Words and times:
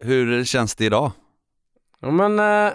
Hur 0.00 0.44
känns 0.44 0.74
det 0.74 0.84
idag? 0.84 1.12
Ja 2.00 2.10
men, 2.10 2.38
eh, 2.38 2.72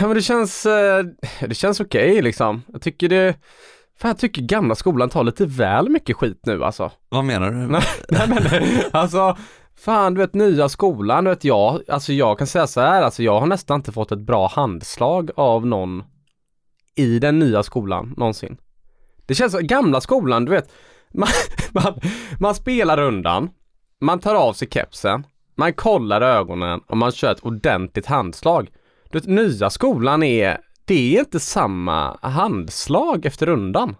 ja, 0.00 0.06
men 0.06 0.14
det 0.14 0.22
känns, 0.22 0.66
eh, 0.66 1.04
det 1.40 1.54
känns 1.54 1.80
okej 1.80 2.22
liksom. 2.22 2.62
Jag 2.72 2.82
tycker 2.82 3.08
det, 3.08 3.36
fan 3.98 4.08
jag 4.08 4.18
tycker 4.18 4.42
gamla 4.42 4.74
skolan 4.74 5.08
tar 5.08 5.24
lite 5.24 5.46
väl 5.46 5.88
mycket 5.88 6.16
skit 6.16 6.40
nu 6.46 6.64
alltså. 6.64 6.92
Vad 7.08 7.24
menar 7.24 7.50
du? 7.50 7.56
Nej, 7.56 7.82
nej 8.08 8.28
men 8.28 8.62
alltså, 8.92 9.36
fan 9.78 10.14
du 10.14 10.20
vet 10.20 10.34
nya 10.34 10.68
skolan, 10.68 11.24
du 11.24 11.30
vet 11.30 11.44
jag, 11.44 11.82
alltså 11.88 12.12
jag 12.12 12.38
kan 12.38 12.46
säga 12.46 12.66
så 12.66 12.80
här, 12.80 13.02
alltså 13.02 13.22
jag 13.22 13.40
har 13.40 13.46
nästan 13.46 13.80
inte 13.80 13.92
fått 13.92 14.12
ett 14.12 14.26
bra 14.26 14.48
handslag 14.48 15.30
av 15.36 15.66
någon 15.66 16.04
i 16.94 17.18
den 17.18 17.38
nya 17.38 17.62
skolan 17.62 18.14
någonsin. 18.16 18.56
Det 19.26 19.34
känns 19.34 19.52
som 19.52 19.66
gamla 19.66 20.00
skolan, 20.00 20.44
du 20.44 20.50
vet, 20.50 20.72
man, 21.14 21.28
man, 21.72 22.00
man 22.40 22.54
spelar 22.54 22.96
rundan, 22.96 23.50
man 24.00 24.20
tar 24.20 24.34
av 24.34 24.52
sig 24.52 24.68
kepsen, 24.70 25.26
man 25.56 25.72
kollar 25.72 26.20
ögonen 26.20 26.80
och 26.86 26.96
man 26.96 27.12
kör 27.12 27.32
ett 27.32 27.40
ordentligt 27.44 28.06
handslag. 28.06 28.68
Du 29.10 29.18
vet, 29.18 29.28
nya 29.28 29.70
skolan 29.70 30.22
är, 30.22 30.58
det 30.84 31.16
är 31.16 31.20
inte 31.20 31.40
samma 31.40 32.18
handslag 32.22 33.26
efter 33.26 33.46
rundan. 33.46 33.96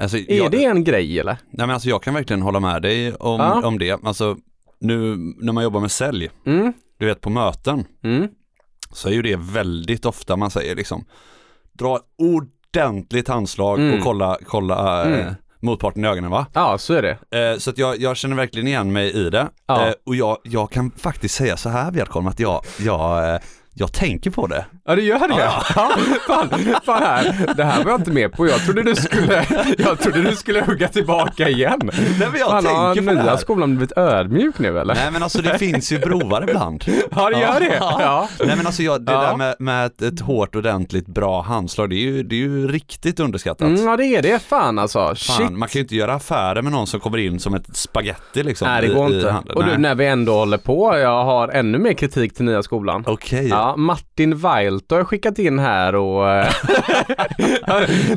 Alltså, 0.00 0.16
Är 0.16 0.36
jag, 0.36 0.50
det 0.50 0.64
en 0.64 0.84
grej 0.84 1.20
eller? 1.20 1.32
nej 1.50 1.66
men 1.66 1.70
alltså 1.70 1.88
jag 1.88 2.02
kan 2.02 2.14
verkligen 2.14 2.42
hålla 2.42 2.60
med 2.60 2.82
dig 2.82 3.14
om, 3.14 3.40
Ja. 3.40 3.66
om 3.66 3.78
det. 3.78 4.04
Alltså 4.04 4.36
nu 4.80 5.16
när 5.40 5.52
man 5.52 5.64
jobbar 5.64 5.80
med 5.80 5.90
sälj, 5.90 6.30
Mm, 6.46 6.72
du 6.98 7.06
vet 7.06 7.20
på 7.20 7.30
möten, 7.30 7.84
mm, 8.04 8.28
så 8.92 9.08
är 9.08 9.12
ju 9.12 9.22
det 9.22 9.36
väldigt 9.36 10.06
ofta 10.06 10.36
man 10.36 10.50
säger 10.50 10.74
liksom 10.76 11.04
dra 11.72 12.00
ordentligt 12.18 13.28
handslag 13.28 13.78
Mm. 13.80 13.94
och 13.98 14.04
kolla, 14.04 14.38
kolla 14.46 15.04
Mm. 15.04 15.34
Motparten 15.66 16.04
i 16.04 16.08
ögonen 16.08 16.30
va? 16.30 16.46
ja 16.52 16.78
så 16.78 16.94
är 16.94 17.02
det. 17.02 17.38
Eh, 17.52 17.58
så 17.58 17.70
att 17.70 17.78
jag, 17.78 18.00
jag 18.00 18.16
känner 18.16 18.36
verkligen 18.36 18.68
igen 18.68 18.92
mig 18.92 19.26
i 19.26 19.30
det. 19.30 19.48
Ja. 19.66 19.86
Eh, 19.86 19.94
och 20.06 20.16
jag, 20.16 20.38
jag 20.42 20.70
kan 20.70 20.90
faktiskt 20.90 21.34
säga 21.34 21.56
så 21.56 21.68
här 21.68 21.90
Björkholm 21.90 22.26
att 22.26 22.40
jag, 22.40 22.64
jag, 22.78 23.34
eh, 23.34 23.40
jag 23.78 23.92
tänker 23.92 24.30
på 24.30 24.46
det. 24.46 24.64
Ja 24.86 24.94
det 24.96 25.02
gör 25.02 25.18
det? 25.28 25.34
Ja. 25.38 25.50
fan, 26.26 26.48
fan 26.84 27.02
här. 27.02 27.54
Det 27.56 27.64
här 27.64 27.84
var 27.84 27.90
jag 27.90 28.00
inte 28.00 28.10
med 28.10 28.32
på. 28.32 28.46
Jag 28.48 28.60
trodde 28.64 28.82
du 28.82 28.94
skulle, 28.94 29.44
jag 29.78 29.98
trodde 30.00 30.22
du 30.22 30.36
skulle 30.36 30.60
hugga 30.64 30.88
tillbaka 30.88 31.48
igen. 31.48 31.78
Nej 31.82 32.28
men 32.30 32.40
jag 32.40 32.48
fan, 32.50 32.66
har 32.66 32.94
tänker 32.94 33.08
på 33.10 33.14
det 33.22 33.30
här. 33.30 33.36
skolan 33.36 33.76
blivit 33.76 33.98
ödmjuk 33.98 34.58
nu 34.58 34.78
eller? 34.78 34.94
Nej 34.94 35.10
men 35.12 35.22
alltså 35.22 35.42
det 35.42 35.58
finns 35.58 35.92
ju 35.92 35.98
broar 35.98 36.42
ibland. 36.48 36.84
Ja 37.16 37.30
det 37.30 37.40
gör 37.40 37.60
det. 37.60 37.76
Ja. 37.80 38.28
Nej 38.44 38.56
men 38.56 38.66
alltså 38.66 38.82
jag, 38.82 39.02
det 39.02 39.12
Ja. 39.12 39.20
där 39.22 39.36
med, 39.36 39.54
med 39.58 39.86
ett, 39.86 40.02
ett 40.02 40.20
hårt 40.20 40.56
ordentligt 40.56 41.06
bra 41.06 41.42
handslag, 41.42 41.90
det 41.90 41.96
är 41.96 42.00
ju, 42.00 42.22
det 42.22 42.34
är 42.34 42.40
ju 42.40 42.68
riktigt 42.68 43.20
underskattat. 43.20 43.68
Mm, 43.68 43.84
ja 43.84 43.96
det 43.96 44.04
är 44.06 44.22
det 44.22 44.38
fan 44.42 44.78
alltså. 44.78 45.14
Fan, 45.16 45.58
man 45.58 45.68
kan 45.68 45.78
ju 45.78 45.80
inte 45.82 45.96
göra 45.96 46.14
affärer 46.14 46.62
med 46.62 46.72
någon 46.72 46.86
som 46.86 47.00
kommer 47.00 47.18
in 47.18 47.40
som 47.40 47.54
ett 47.54 47.76
spaghetti 47.76 48.42
liksom. 48.42 48.68
Nej 48.68 48.82
det 48.82 48.88
i- 48.88 48.94
går 48.94 49.12
i 49.12 49.16
inte. 49.16 49.30
handeln. 49.30 49.56
Och 49.58 49.64
du 49.64 49.76
när 49.78 49.94
vi 49.94 50.06
ändå 50.06 50.32
håller 50.32 50.58
på, 50.58 50.98
jag 50.98 51.24
har 51.24 51.48
ännu 51.48 51.78
mer 51.78 51.92
kritik 51.92 52.34
till 52.34 52.44
nya 52.44 52.62
skolan. 52.62 53.04
Okej. 53.06 53.48
Ja, 53.66 53.76
Martin 53.76 54.36
Weilt 54.36 54.90
har 54.90 54.98
jag 54.98 55.08
skickat 55.08 55.38
in 55.38 55.58
här 55.58 55.94
och... 55.94 56.30
eh, 56.30 56.52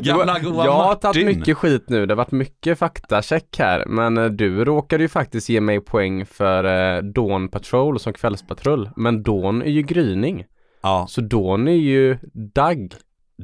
Gamla 0.00 0.38
goa 0.38 0.64
Jag 0.64 0.72
har 0.72 0.94
tagit 0.94 1.26
mycket 1.26 1.56
skit 1.56 1.84
nu, 1.88 2.06
det 2.06 2.12
har 2.14 2.16
varit 2.16 2.30
mycket 2.32 2.78
faktacheck 2.78 3.58
här. 3.58 3.84
Men 3.86 4.18
eh, 4.18 4.24
du 4.24 4.64
råkade 4.64 5.04
ju 5.04 5.08
faktiskt 5.08 5.48
ge 5.48 5.60
mig 5.60 5.80
poäng 5.80 6.26
för 6.26 6.64
eh, 6.64 7.02
Dawn 7.02 7.48
Patrol 7.48 8.00
som 8.00 8.12
kvällspatrull. 8.12 8.90
Men 8.96 9.22
Dawn 9.22 9.62
är 9.62 9.70
ju 9.70 9.82
gryning. 9.82 10.44
Ja, 10.82 11.06
Så 11.08 11.20
Dawn 11.20 11.68
är 11.68 11.72
ju. 11.72 12.18
Dag. 12.32 12.94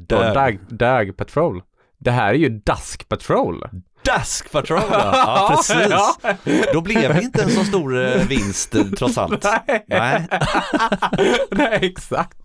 Dag, 0.09 0.59
Dag 0.69 1.17
Patrol. 1.17 1.63
Det 1.99 2.11
här 2.11 2.29
är 2.29 2.39
ju 2.39 2.49
Dusk 2.49 3.09
Patrol. 3.09 3.65
Dusk 4.07 4.53
Patrol 4.53 4.83
ja. 4.91 5.11
ja, 5.13 5.55
precis. 5.57 5.91
Ja. 5.91 6.17
Då 6.73 6.81
blev 6.81 7.15
det 7.15 7.23
inte 7.23 7.43
en 7.43 7.51
så 7.51 7.65
stor 7.65 8.07
eh, 8.07 8.23
vinst 8.29 8.75
eh, 8.75 8.83
trots 8.99 9.19
allt. 9.19 9.45
Nej. 9.45 9.85
Nej, 9.89 10.27
Nej, 11.51 11.79
exakt. 11.83 12.37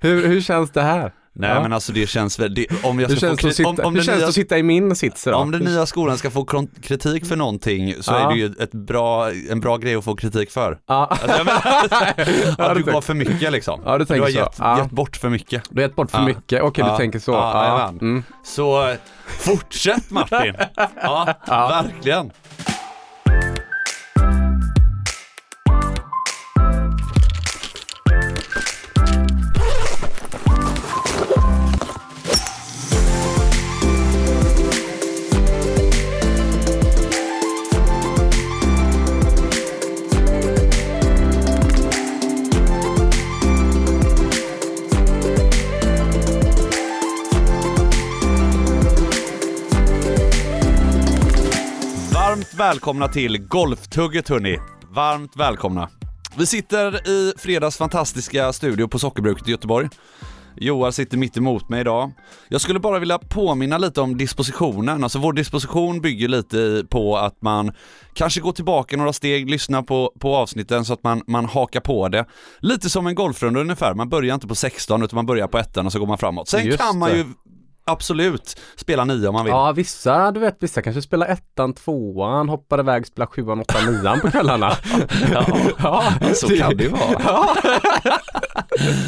Hur, 0.00 0.28
hur 0.28 0.40
känns 0.40 0.70
det 0.70 0.82
här? 0.82 1.12
Nej 1.36 1.50
Ja. 1.50 1.62
men 1.62 1.72
alltså 1.72 1.92
det 1.92 2.06
känns 2.06 2.38
väl, 2.38 2.54
det, 2.54 2.66
om 2.82 2.98
jag 3.00 3.10
ska 3.10 3.20
få 3.20 3.26
det 3.34 3.42
kri- 3.42 3.52
sitta, 3.52 3.68
om, 3.68 3.78
om, 3.84 3.94
känns 3.94 4.06
det 4.06 4.16
nya, 4.16 4.26
att 4.28 4.34
sitta 4.34 4.58
i 4.58 4.62
min 4.62 4.96
sits 4.96 5.26
idag? 5.26 5.40
om 5.40 5.50
den 5.50 5.60
nya 5.62 5.86
skolan 5.86 6.18
ska 6.18 6.30
få 6.30 6.66
kritik 6.82 7.26
för 7.26 7.36
någonting 7.36 7.94
så 8.02 8.12
Ja. 8.12 8.18
är 8.18 8.34
det 8.34 8.38
ju 8.40 8.46
ett 8.60 8.72
bra, 8.72 9.30
en 9.50 9.60
bra 9.60 9.76
grej 9.76 9.94
att 9.94 10.04
få 10.04 10.16
kritik 10.16 10.50
för. 10.50 10.78
Ja. 10.86 11.06
Alltså, 11.10 11.44
menar, 11.44 12.68
att 12.70 12.74
du 12.76 12.82
du 12.82 12.92
gav 12.92 13.00
för 13.00 13.14
mycket 13.14 13.52
liksom. 13.52 13.80
Ja, 13.84 13.92
du 13.92 13.98
du 13.98 14.04
tänker 14.04 14.22
har 14.22 14.30
så. 14.30 14.38
gett, 14.38 14.56
Ja. 14.58 14.78
gett 14.78 14.90
bort 14.90 15.16
för 15.16 15.28
mycket. 15.28 15.62
Du 15.70 15.80
har 15.80 15.88
gett 15.88 15.96
bort 15.96 16.10
för 16.10 16.22
mycket, 16.22 16.62
okej 16.62 16.84
du 16.90 16.96
tänker 16.96 17.18
så. 17.18 17.34
Mm. 18.00 18.22
Så 18.44 18.94
fortsätt 19.26 20.10
Martin. 20.10 20.54
Ja. 21.02 21.34
verkligen. 21.46 22.30
Varmt 52.54 52.74
välkomna 52.74 53.08
till 53.08 53.38
Golftugget 53.38 54.28
hörni. 54.28 54.58
Varmt 54.90 55.36
välkomna. 55.36 55.88
Vi 56.36 56.46
sitter 56.46 57.08
i 57.08 57.32
fredags 57.38 57.76
fantastiska 57.76 58.52
studio 58.52 58.88
på 58.88 58.98
Sockerbruket 58.98 59.48
i 59.48 59.50
Göteborg. 59.50 59.88
Joar 60.56 60.90
sitter 60.90 61.16
mitt 61.16 61.36
emot 61.36 61.68
mig 61.68 61.80
idag. 61.80 62.12
Jag 62.48 62.60
skulle 62.60 62.80
bara 62.80 62.98
vilja 62.98 63.18
påminna 63.18 63.78
lite 63.78 64.00
om 64.00 64.16
dispositionen. 64.16 65.04
Alltså 65.04 65.18
vår 65.18 65.32
disposition 65.32 66.00
bygger 66.00 66.28
lite 66.28 66.84
på 66.90 67.16
att 67.16 67.42
man 67.42 67.72
kanske 68.14 68.40
går 68.40 68.52
tillbaka 68.52 68.96
några 68.96 69.12
steg, 69.12 69.50
lyssnar 69.50 69.82
på, 69.82 70.12
på 70.18 70.36
avsnitten 70.36 70.84
så 70.84 70.92
att 70.92 71.02
man, 71.02 71.22
man 71.26 71.44
hakar 71.44 71.80
på 71.80 72.08
det. 72.08 72.26
Lite 72.58 72.90
som 72.90 73.06
en 73.06 73.14
golfrunda 73.14 73.60
ungefär. 73.60 73.94
Man 73.94 74.08
börjar 74.08 74.34
inte 74.34 74.46
på 74.46 74.54
16 74.54 75.02
utan 75.02 75.16
man 75.16 75.26
börjar 75.26 75.48
på 75.48 75.58
ettan 75.58 75.86
och 75.86 75.92
så 75.92 75.98
går 75.98 76.06
man 76.06 76.18
framåt. 76.18 76.48
Sen 76.48 76.66
Just 76.66 76.78
kan 76.78 76.98
man 76.98 77.10
ju 77.10 77.24
absolut 77.86 78.60
spela 78.76 79.04
nio 79.04 79.28
om 79.28 79.32
man 79.34 79.44
vill. 79.44 79.50
Ja, 79.52 79.72
vissa, 79.72 80.30
du 80.30 80.40
vet, 80.40 80.56
vissa 80.60 80.82
kanske 80.82 81.02
spelar 81.02 81.26
ettan, 81.26 81.74
tvåan, 81.74 82.48
hoppar 82.48 82.78
iväg, 82.80 83.06
spelar 83.06 83.26
sjuan, 83.26 83.60
åttan, 83.60 83.92
nian 83.94 84.20
på 84.20 84.30
kvällarna. 84.30 84.72
Ja. 85.32 85.46
ja, 86.20 86.34
Så 86.34 86.48
kan 86.48 86.76
det 86.76 86.84
ju 86.84 86.90
vara. 86.90 87.20
Ja, 87.24 87.56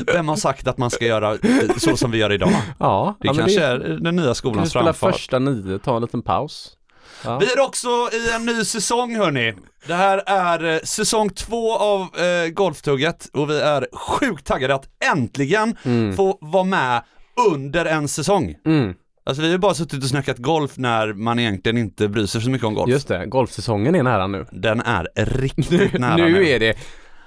Vem 0.13 0.29
har 0.29 0.37
sagt 0.37 0.67
att 0.69 0.79
man 0.79 0.91
ska 0.91 1.05
göra 1.05 1.37
så 1.79 1.97
som 1.97 2.11
vi 2.11 2.19
gör 2.19 2.33
idag? 2.33 2.51
ja. 2.79 3.15
Det 3.21 3.27
ja, 3.27 3.35
kanske 3.35 3.61
det, 3.61 3.67
är 3.67 3.79
den 3.79 4.17
nya 4.17 4.35
skolans 4.35 4.71
spela 4.71 4.85
framfart. 4.85 5.15
första 5.15 5.39
nio, 5.39 5.79
ta 5.79 5.97
en 5.97 6.03
liten 6.03 6.23
paus. 6.23 6.73
Ja. 7.25 7.39
Vi 7.39 7.53
är 7.53 7.61
också 7.61 7.89
i 8.13 8.31
en 8.35 8.47
ny 8.47 8.65
säsong 8.65 9.17
hörni. 9.17 9.55
Det 9.87 9.95
här 9.95 10.23
är 10.27 10.75
eh, 10.75 10.81
säsong 10.85 11.31
två 11.31 11.77
av 11.79 12.01
eh, 12.01 12.49
Golftugget 12.53 13.29
och 13.33 13.51
vi 13.51 13.61
är 13.61 13.87
sjukt 13.93 14.47
taggade 14.47 14.75
att 14.75 14.85
äntligen 15.13 15.77
Mm. 15.85 16.17
få 16.17 16.39
vara 16.41 16.65
med 16.65 17.03
under 17.51 17.85
en 17.85 18.09
säsong. 18.09 18.55
Mm, 18.67 18.95
Alltså 19.29 19.43
vi 19.43 19.51
har 19.51 19.59
bara 19.59 19.75
suttit 19.75 20.03
och 20.03 20.09
snackat 20.09 20.39
golf 20.39 20.73
när 20.79 21.13
man 21.13 21.39
egentligen 21.39 21.79
inte 21.79 22.09
bryr 22.09 22.27
sig 22.27 22.41
så 22.41 22.51
mycket 22.51 22.67
om 22.67 22.75
golf. 22.75 22.91
just 22.91 23.09
det, 23.09 23.27
golfsäsongen 23.27 23.95
är 23.95 24.03
nära 24.03 24.27
nu. 24.27 24.47
Den 24.53 24.81
är 24.81 25.07
riktigt 25.15 25.71
Nu, 25.93 25.99
nära 25.99 26.17
nu 26.17 26.49
är 26.49 26.61
det, 26.61 26.77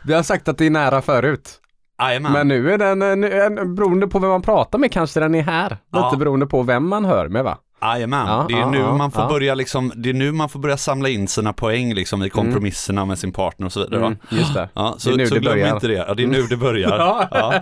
vi 0.05 0.13
har 0.13 0.23
sagt 0.23 0.47
att 0.47 0.57
det 0.57 0.65
är 0.65 0.69
nära 0.69 1.01
förut. 1.01 1.59
Jajamän. 2.01 2.31
Men 2.31 2.47
nu 2.47 2.71
är 2.73 2.77
den, 2.77 3.01
eh, 3.01 3.15
nu, 3.15 3.41
en- 3.41 3.75
beroende 3.75 4.07
på 4.07 4.19
vem 4.19 4.29
man 4.29 4.41
pratar 4.41 4.79
med 4.79 4.91
kanske 4.91 5.19
den 5.19 5.35
är 5.35 5.41
här. 5.43 5.69
Lite 5.69 5.79
Ja. 5.91 6.15
beroende 6.19 6.45
på 6.47 6.63
vem 6.63 6.87
man 6.87 7.05
hör 7.05 7.27
med 7.27 7.43
va? 7.43 7.57
Jajamän, 7.81 8.27
Ja, 8.27 8.45
det 8.49 8.53
är 8.53 8.59
ja, 8.59 8.69
nu 8.71 8.77
ja, 8.77 8.97
man 8.97 9.11
får 9.11 9.21
ja. 9.23 9.29
börja 9.29 9.55
liksom, 9.55 9.91
det 9.95 10.09
är 10.09 10.13
nu 10.13 10.31
man 10.31 10.49
får 10.49 10.59
börja 10.59 10.77
samla 10.77 11.09
in 11.09 11.27
sina 11.27 11.53
poäng 11.53 11.93
liksom 11.93 12.23
i 12.23 12.29
kompromisserna 12.29 13.05
med 13.05 13.19
sin 13.19 13.31
partner 13.31 13.65
och 13.65 13.73
så 13.73 13.79
vidare? 13.79 14.05
Mm, 14.05 14.17
just 14.29 14.53
det. 14.53 14.69
Ja, 14.73 14.95
så, 14.97 15.09
Det 15.09 15.15
är 15.15 15.17
nu 15.17 15.27
så 15.27 15.33
det 15.33 15.39
glöm 15.39 15.53
börjar. 15.53 15.73
inte 15.75 15.87
det. 15.87 15.93
Ja, 16.07 16.13
det 16.13 16.23
är 16.23 16.27
nu 16.27 16.43
det 16.43 16.57
börjar. 16.57 16.97
Ja. 17.31 17.53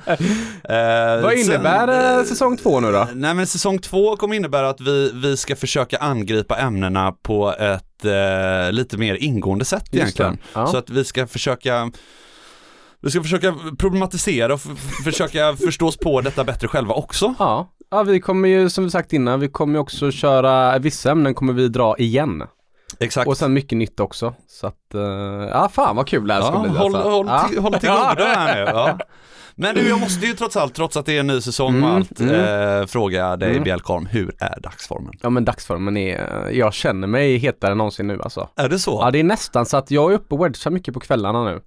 Eh, 0.75 1.21
Vad 1.23 1.33
innebär 1.33 1.87
sen- 1.87 2.19
eh, 2.19 2.23
säsong 2.25 2.57
två 2.57 2.79
nu 2.79 2.91
då? 2.91 3.07
Nej 3.13 3.33
men 3.33 3.47
säsong 3.47 3.79
två 3.79 4.15
kommer 4.15 4.35
innebära 4.35 4.69
att 4.69 4.81
vi, 4.81 5.11
vi 5.13 5.37
ska 5.37 5.55
försöka 5.55 5.97
angripa 5.97 6.57
ämnena 6.57 7.11
på 7.11 7.53
ett 7.59 8.05
eh, 8.05 8.71
lite 8.71 8.97
mer 8.97 9.15
ingående 9.15 9.65
sätt 9.65 9.83
egentligen. 9.91 10.37
Så 10.53 10.77
att 10.77 10.89
vi 10.89 11.03
ska 11.03 11.27
försöka 11.27 11.91
vi 13.01 13.11
ska 13.11 13.21
försöka 13.21 13.55
problematisera 13.79 14.53
och 14.53 14.61
försöka 15.03 15.55
förstå 15.55 15.87
oss 15.87 15.97
på 15.97 16.21
detta 16.21 16.43
bättre 16.43 16.67
själva 16.67 16.93
också. 16.93 17.33
Ja. 17.39 17.69
Ja, 17.91 18.03
vi 18.03 18.19
kommer 18.19 18.49
ju 18.49 18.69
som 18.69 18.83
vi 18.83 18.89
sagt 18.89 19.13
innan, 19.13 19.39
vi 19.39 19.47
kommer 19.47 19.73
ju 19.73 19.79
också 19.79 20.11
köra, 20.11 20.79
vissa 20.79 21.11
ämnen 21.11 21.33
kommer 21.33 21.53
vi 21.53 21.67
dra 21.67 21.97
igen. 21.97 22.43
Exakt. 22.99 23.27
Och 23.27 23.37
sen 23.37 23.53
mycket 23.53 23.77
nytt 23.77 23.99
också. 23.99 24.33
Så 24.47 24.67
att, 24.67 24.93
eh, 24.93 25.01
ja 25.51 25.69
fan 25.73 25.95
vad 25.95 26.07
kul 26.07 26.27
det 26.27 26.33
här 26.33 26.41
ska 26.41 26.53
Ja, 26.53 26.61
bli 26.61 26.69
håll, 26.77 26.95
alltså. 26.95 27.09
håll, 27.09 27.27
ja. 27.27 27.47
till, 27.49 27.59
håll 27.59 27.73
till 27.73 27.89
godo 27.89 28.23
här 28.23 28.55
nu. 28.65 28.71
Ja. 28.71 28.99
Men 29.59 29.75
du, 29.75 29.89
jag 29.89 29.99
måste 29.99 30.25
ju 30.25 30.33
trots 30.33 30.57
allt, 30.57 30.73
trots 30.73 30.97
att 30.97 31.05
det 31.05 31.15
är 31.15 31.19
en 31.19 31.27
ny 31.27 31.41
säsong 31.41 31.67
och 31.83 31.89
Mm, 31.89 31.95
allt, 31.95 32.19
mm. 32.19 32.81
eh, 32.81 32.85
fråga 32.87 33.35
dig 33.37 33.51
Mm. 33.51 33.63
Bjelkholm, 33.63 34.05
hur 34.05 34.35
är 34.39 34.59
dagsformen? 34.61 35.13
Ja 35.21 35.29
men 35.29 35.45
dagsformen 35.45 35.97
är, 35.97 36.49
jag 36.51 36.73
känner 36.73 37.07
mig 37.07 37.37
hetare 37.37 37.71
än 37.71 37.77
någonsin 37.77 38.07
nu 38.07 38.21
alltså. 38.21 38.49
Är 38.55 38.69
det 38.69 38.79
så? 38.79 38.99
Ja 39.03 39.11
det 39.11 39.19
är 39.19 39.23
nästan 39.23 39.65
så 39.65 39.77
att 39.77 39.91
jag 39.91 40.11
är 40.11 40.15
uppe 40.15 40.35
och 40.35 40.45
wedgar 40.45 40.71
mycket 40.71 40.93
på 40.93 40.99
kvällarna 40.99 41.43
nu. 41.43 41.59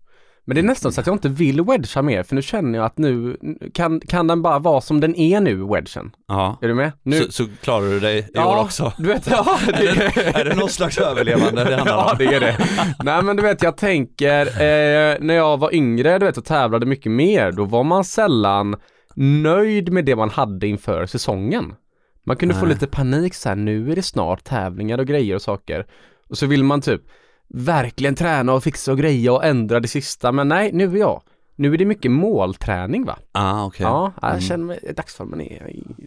Men 0.45 0.55
det 0.55 0.61
är 0.61 0.63
nästan 0.63 0.93
så 0.93 1.01
att 1.01 1.07
jag 1.07 1.15
inte 1.15 1.29
vill 1.29 1.63
wedga 1.63 2.03
mer 2.03 2.23
för 2.23 2.35
nu 2.35 2.43
känner 2.43 2.79
jag 2.79 2.87
att 2.87 2.99
nu 2.99 3.37
kan, 3.75 4.01
kan 4.01 4.27
den 4.27 4.43
bara 4.43 4.59
vara 4.59 4.81
som 4.81 5.01
den 5.01 5.17
är 5.17 5.41
nu, 5.41 5.55
wedgen. 5.67 6.11
Ja. 6.29 6.59
Är 6.63 6.69
du 6.69 6.75
med? 6.75 6.93
Nu, 7.03 7.21
Så, 7.21 7.33
så 7.33 7.47
klarar 7.63 7.87
du 7.87 8.01
dig 8.01 8.19
i 8.19 8.25
ja, 8.35 8.57
år 8.59 8.63
också? 8.65 8.93
du 8.99 9.09
vet, 9.09 9.27
ja, 9.31 9.59
det, 9.67 10.17
Är 10.17 10.45
det 10.45 10.55
någon 10.57 10.69
slags 10.69 10.99
överlevande 10.99 11.65
det 11.65 11.77
handlar 11.77 11.97
Ja 11.97 12.11
om? 12.11 12.19
det 12.19 12.25
är 12.35 12.41
det. 12.41 12.57
Nej 13.05 13.23
men 13.23 13.37
du 13.37 13.43
vet 13.43 13.63
jag 13.63 13.77
tänker, 13.77 14.47
eh, 14.47 15.17
när 15.21 15.35
jag 15.35 15.59
var 15.59 15.75
yngre 15.75 16.19
du 16.19 16.27
vet 16.27 16.37
och 16.39 16.45
tävlade 16.45 16.87
mycket 16.87 17.13
mer, 17.13 17.53
då 17.53 17.65
var 17.65 17.85
man 17.85 18.05
sällan 18.05 18.77
nöjd 19.17 19.93
med 19.93 20.05
det 20.05 20.17
man 20.17 20.31
hade 20.31 20.67
inför 20.67 21.07
säsongen. 21.07 21.75
Man 22.27 22.37
kunde 22.37 22.55
få 22.55 22.65
Nej. 22.65 22.75
lite 22.75 22.87
panik 22.87 23.35
så 23.35 23.49
här, 23.49 23.57
nu 23.57 23.93
är 23.93 23.97
det 23.97 24.03
snart 24.03 24.45
tävlingar 24.45 24.99
och 24.99 25.07
grejer 25.07 25.35
och 25.35 25.43
saker. 25.43 25.87
Och 26.29 26.39
så 26.39 26.47
vill 26.47 26.65
man 26.65 26.81
typ 26.81 27.01
verkligen 27.55 28.15
träna 28.15 28.53
och 28.53 28.65
fixa 28.65 28.93
och 28.93 28.99
greja 28.99 29.33
och 29.33 29.45
ändra 29.45 29.81
det 29.81 29.89
sista, 29.89 30.33
men 30.33 30.49
nej, 30.49 30.71
nu 30.73 30.85
är 30.85 31.01
jag. 31.01 31.23
Nu 31.61 31.75
är 31.75 31.79
det 31.79 31.85
mycket 31.85 32.11
målträning 32.11 33.05
va? 33.05 33.19
Ah, 33.33 33.65
okej. 33.65 33.85
Ja, 33.87 34.13
jag 34.23 34.31
Mm. 34.31 34.41
känner 34.41 34.65
mig, 34.65 34.93
dagsformen 34.97 35.41
är, 35.41 35.47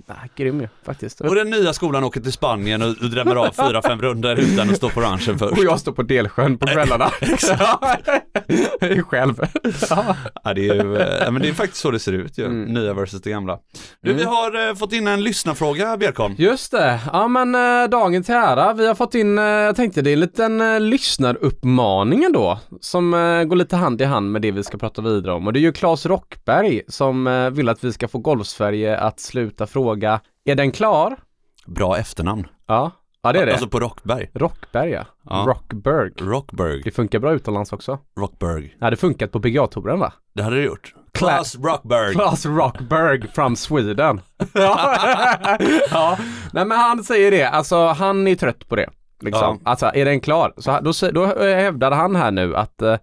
är 0.08 0.30
grym 0.38 0.62
ju 0.62 0.68
faktiskt. 0.86 1.22
Och 1.22 1.36
den 1.36 1.50
nya 1.50 1.74
skolan 1.74 2.04
åker 2.04 2.22
till 2.22 2.32
Spanien 2.32 2.82
och, 2.82 3.10
drämmer 3.10 3.36
av 3.36 3.52
fyra, 3.52 3.82
fem 3.82 4.02
runder 4.02 4.36
utan 4.40 4.70
att 4.70 4.76
stå 4.78 4.90
på 4.90 5.02
ranchen 5.02 5.40
först. 5.40 5.58
Och 5.58 5.64
jag 5.64 5.80
står 5.80 5.92
på 5.92 6.04
Delsjön 6.04 6.58
på 6.58 6.68
kvällarna. 6.68 7.10
Själv. 9.08 9.42
Ja. 9.90 10.16
Ja, 10.44 10.54
det 10.54 10.68
är 10.70 10.74
ju, 10.74 10.98
eh, 10.98 11.32
men 11.32 11.42
det 11.42 11.50
är 11.50 11.54
faktiskt 11.54 11.82
så 11.82 11.92
det 11.92 12.00
ser 12.00 12.12
ut 12.14 12.38
ju, 12.38 12.46
Mm. 12.46 12.74
nya 12.74 12.94
versus 12.94 13.22
det 13.22 13.30
gamla. 13.30 13.60
Du, 14.02 14.14
vi 14.14 14.22
Mm. 14.22 14.34
har 14.34 14.70
eh, 14.70 14.76
fått 14.76 14.94
in 14.94 15.08
en 15.08 15.24
lyssnarfråga, 15.24 15.98
Björkholm. 15.98 16.36
Just 16.38 16.72
det. 16.72 17.00
Ja 17.14 17.28
men 17.28 17.56
eh, 17.56 17.90
dagen 17.90 18.24
till 18.24 18.36
ära. 18.36 18.74
Vi 18.74 18.88
har 18.88 18.96
fått 18.96 19.16
in, 19.16 19.38
eh, 19.38 19.44
jag 19.44 19.76
tänkte 19.76 20.02
det 20.02 20.10
är 20.10 20.14
en 20.14 20.20
liten 20.20 20.62
eh, 20.62 20.80
lyssnaruppmaning 20.80 22.24
ändå. 22.24 22.60
Som 22.82 23.14
eh, 23.14 23.44
går 23.44 23.56
lite 23.56 23.76
hand 23.76 24.02
i 24.02 24.06
hand 24.06 24.32
med 24.32 24.42
det 24.42 24.52
vi 24.52 24.64
ska 24.64 24.78
prata 24.78 25.02
vidare 25.02 25.34
om. 25.34 25.43
Och 25.48 25.54
det 25.54 25.60
är 25.60 25.62
ju 25.62 25.72
Claes 25.72 26.06
Rockberg 26.06 26.82
som 26.88 27.28
eh, 27.28 27.50
vill 27.50 27.70
att 27.70 27.84
vi 27.84 27.94
ska 27.94 28.08
få 28.08 28.18
Golfsverige 28.18 28.98
att 28.98 29.20
sluta 29.20 29.68
fråga 29.68 30.20
Är 30.46 30.56
den 30.56 30.72
klar? 30.72 31.18
Bra 31.66 31.98
efternamn. 31.98 32.48
Ja, 32.68 32.92
ja 33.22 33.34
det 33.34 33.40
är 33.40 33.46
det. 33.46 33.52
Alltså 33.52 33.70
på 33.70 33.80
Rockberg. 33.80 34.30
Rockberg 34.34 34.92
ja. 34.92 35.06
Ja. 35.30 35.46
Rockberg. 35.48 36.12
Rockberg. 36.18 36.82
Det 36.84 36.92
funkar 36.92 37.20
bra 37.20 37.34
utomlands 37.34 37.74
också. 37.74 38.00
Rockberg. 38.20 38.76
Det 38.80 38.86
hade 38.86 38.98
funkat 38.98 39.32
på 39.32 39.40
PGA-touren 39.40 40.00
va? 40.00 40.14
Det 40.34 40.44
hade 40.44 40.56
det 40.56 40.64
gjort. 40.64 40.96
Claes 41.14 41.56
Rockberg. 41.56 42.14
Claes 42.14 42.46
Rockberg 42.46 43.28
from 43.28 43.56
Sweden. 43.56 44.22
ja. 44.54 45.58
ja, 45.92 46.18
nej 46.54 46.66
men 46.66 46.78
han 46.78 47.04
säger 47.04 47.32
det, 47.32 47.44
alltså 47.50 47.88
han 47.88 48.28
är 48.28 48.36
trött 48.36 48.68
på 48.70 48.76
det. 48.76 48.90
Liksom. 49.22 49.60
Alltså 49.64 49.92
är 49.94 50.06
den 50.06 50.20
klar? 50.20 50.54
Så 50.58 50.80
då, 50.82 51.12
då 51.12 51.44
eh, 51.44 51.56
hävdar 51.56 51.92
han 51.92 52.16
här 52.16 52.32
nu 52.32 52.56
att 52.56 52.82
eh, 52.82 52.98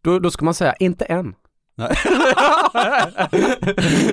då, 0.00 0.18
då 0.18 0.30
ska 0.30 0.44
man 0.44 0.54
säga 0.54 0.74
inte 0.78 1.04
än. 1.04 1.34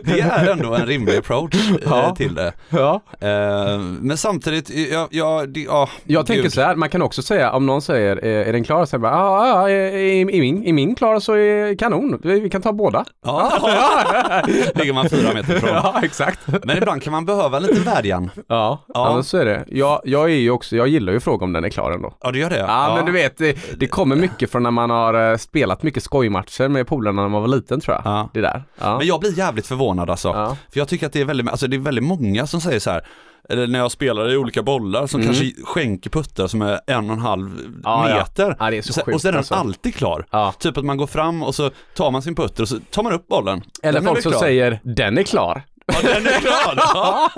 Det 0.04 0.20
är 0.20 0.50
ändå 0.52 0.74
en 0.76 0.86
rimlig 0.86 1.18
approach 1.18 1.56
eh, 1.56 1.78
Ja. 1.86 2.16
till 2.16 2.36
det. 2.36 2.54
Ja. 2.70 3.02
Eh, 3.20 3.80
men 4.02 4.18
samtidigt, 4.18 4.70
ja, 4.92 5.08
ja, 5.12 5.46
det, 5.48 5.60
ja 5.60 5.90
Jag 6.04 6.26
tänker 6.26 6.50
så 6.50 6.62
här, 6.62 6.76
man 6.76 6.90
kan 6.90 7.02
också 7.02 7.22
säga 7.22 7.52
om 7.52 7.66
någon 7.66 7.82
säger 7.82 8.26
är, 8.26 8.54
den 8.54 8.64
klar? 8.64 8.86
Så 8.86 9.00
bara, 9.00 9.12
ja, 9.12 9.70
ja, 9.70 9.70
i, 9.70 10.20
i, 10.20 10.26
min, 10.26 10.64
i 10.64 10.74
min 10.74 10.96
klar 10.96 11.20
så 11.20 11.34
är 11.34 11.76
kanon, 11.78 12.20
vi, 12.24 12.50
kan 12.50 12.62
ta 12.62 12.74
båda. 12.74 13.06
Ja, 13.26 13.52
ligger 14.76 14.94
man 14.94 15.10
fyra 15.10 15.34
meter 15.34 15.56
ifrån. 15.58 15.70
ja 15.74 16.00
exakt. 16.04 16.40
Men 16.64 16.78
ibland 16.78 17.04
kan 17.04 17.12
man 17.14 17.26
behöva 17.26 17.60
lite 17.60 17.80
vädjan. 17.80 18.32
Ja, 18.36 18.44
Ja. 18.48 18.86
ja. 18.94 19.24
så 19.24 19.38
är 19.38 19.46
det. 19.46 19.64
Jag, 19.68 20.02
jag 20.04 20.24
är 20.32 20.36
ju 20.36 20.52
också, 20.52 20.76
jag 20.76 20.88
gillar 20.88 21.12
ju 21.14 21.18
att 21.18 21.24
fråga 21.24 21.44
om 21.46 21.54
den 21.54 21.64
är 21.64 21.70
klar 21.70 21.92
ändå. 21.92 22.14
Ja, 22.22 22.32
det 22.32 22.40
gör 22.40 22.50
det. 22.50 22.58
Ja, 22.58 22.94
men 22.96 23.06
du 23.06 23.12
vet, 23.12 23.38
det, 23.38 23.58
det 23.80 23.88
kommer 23.88 24.16
mycket 24.16 24.52
från 24.52 24.64
när 24.64 24.72
man 24.72 24.90
har 24.90 25.32
eh, 25.32 25.38
spelat 25.38 25.84
mycket 25.84 26.04
skojmatcher 26.04 26.68
med 26.68 26.88
polarna 26.88 27.22
när 27.22 27.30
man 27.30 27.42
var 27.42 27.48
liten 27.56 27.80
tror 27.80 27.96
jag. 27.96 28.02
Ja. 28.06 28.30
Det 28.34 28.42
där. 28.42 28.64
Ja. 28.80 28.98
Men 28.98 29.08
jag 29.08 29.20
blir 29.20 29.38
jävligt 29.38 29.68
förvånad 29.68 30.10
alltså. 30.10 30.28
Ja. 30.28 30.58
För 30.72 30.80
jag 30.80 30.88
tycker 30.88 31.08
att 31.08 31.14
det 31.14 31.22
är 31.22 31.26
väldigt, 31.26 31.50
alltså 31.50 31.68
det 31.68 31.76
är 31.76 31.80
väldigt 31.80 32.04
många 32.04 32.48
som 32.48 32.62
säger 32.62 32.80
så 32.80 32.92
här, 32.92 33.06
eller 33.50 33.68
när 33.68 33.80
jag 33.80 33.92
spelar 33.92 34.32
i 34.34 34.38
olika 34.38 34.64
bollar 34.64 35.08
som 35.08 35.22
Mm. 35.22 35.34
kanske 35.34 35.64
skänker 35.64 36.10
puttar 36.10 36.48
som 36.48 36.62
är 36.62 36.80
en 36.88 37.10
och 37.10 37.16
en 37.16 37.22
halv 37.22 37.50
ja. 37.84 38.04
meter. 38.04 38.56
Ja, 38.60 38.72
är 38.72 38.82
så 38.82 38.94
Så- 38.94 39.02
sjukt 39.02 39.16
och 39.16 39.22
så 39.22 39.28
är 39.28 39.32
den 39.32 39.38
alltså. 39.40 39.54
alltid 39.56 39.96
klar. 39.96 40.26
Ja. 40.32 40.54
Typ 40.60 40.78
att 40.78 40.86
man 40.86 40.98
går 40.98 41.08
fram 41.08 41.44
och 41.44 41.56
så 41.56 41.70
tar 41.96 42.12
man 42.12 42.22
sin 42.22 42.36
putter 42.36 42.64
och 42.64 42.70
så 42.70 42.80
tar 42.92 43.04
man 43.04 43.14
upp 43.14 43.28
bollen. 43.28 43.62
Eller 43.84 44.00
Den 44.00 44.08
folk 44.10 44.22
som 44.24 44.32
klar? 44.32 44.42
säger 44.42 44.80
den 44.84 45.18
är 45.18 45.24
klar. 45.24 45.62
Ja, 45.86 46.02
den 46.04 46.28
är 46.28 46.40
klar! 46.40 46.74
Ja. 46.94 47.30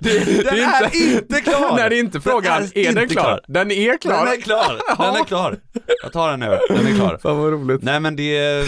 Det, 0.00 0.44
Den 0.44 0.54
är 0.58 0.96
inte 0.96 1.40
klar! 1.40 1.76
Nej, 1.76 1.90
det 1.90 1.96
är 1.96 2.00
inte 2.00 2.20
frågan, 2.20 2.62
Den 2.74 2.86
är, 2.86 2.92
den 2.92 3.02
inte 3.02 3.14
klar? 3.14 3.40
Den 3.48 3.70
är 3.70 3.98
klar. 3.98 4.24
Den 4.24 4.28
är 4.34 4.40
klar! 4.40 4.80
Den 4.98 5.16
är 5.20 5.24
klar! 5.24 5.56
Jag 6.02 6.12
tar 6.12 6.30
den 6.30 6.40
nu, 6.40 6.58
den 6.68 6.86
är 6.86 6.94
klar. 6.94 7.18
Fan 7.22 7.38
vad 7.38 7.52
roligt. 7.52 7.82
Nej 7.82 8.00
men 8.00 8.16
det 8.16 8.38
är, 8.38 8.64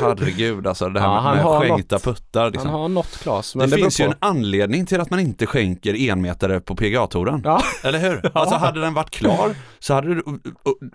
herregud 0.00 0.66
alltså 0.66 0.88
det 0.88 1.00
här 1.00 1.06
Ja, 1.06 1.34
med 1.34 1.42
har 1.42 1.60
skänkta 1.60 1.94
något. 1.94 2.04
puttar 2.04 2.50
liksom. 2.50 2.70
Han 2.70 2.80
har 2.80 2.88
något 2.88 3.18
Klas, 3.22 3.54
men 3.54 3.70
det, 3.70 3.76
det, 3.76 3.82
finns 3.82 4.00
ju 4.00 4.04
en 4.04 4.14
anledning 4.18 4.86
till 4.86 5.00
att 5.00 5.10
man 5.10 5.20
inte 5.20 5.46
skänker 5.46 6.10
enmetare 6.10 6.60
på 6.60 6.76
PGA-touren. 6.76 7.40
Ja. 7.44 7.62
Eller 7.84 7.98
hur? 7.98 8.30
Alltså 8.34 8.54
hade 8.54 8.80
den 8.80 8.94
varit 8.94 9.10
klar 9.10 9.54
så 9.78 9.94
hade 9.94 10.14
du, 10.14 10.22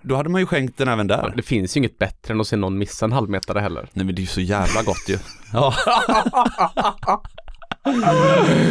då 0.02 0.16
hade 0.16 0.28
man 0.28 0.40
ju 0.40 0.46
skänkt 0.46 0.78
den 0.78 0.88
även 0.88 1.06
där. 1.06 1.32
Det 1.36 1.42
finns 1.42 1.76
ju 1.76 1.78
inget 1.78 1.98
bättre 1.98 2.34
än 2.34 2.40
att 2.40 2.46
se 2.46 2.56
någon 2.56 2.78
missa 2.78 3.04
en 3.04 3.12
halvmetare 3.12 3.60
heller. 3.60 3.88
Nej 3.92 4.06
men 4.06 4.14
det 4.14 4.18
är 4.20 4.22
ju 4.22 4.26
så 4.26 4.40
jävla 4.40 4.82
gott 4.82 5.04
ju. 5.08 5.18
Ja. 5.52 5.74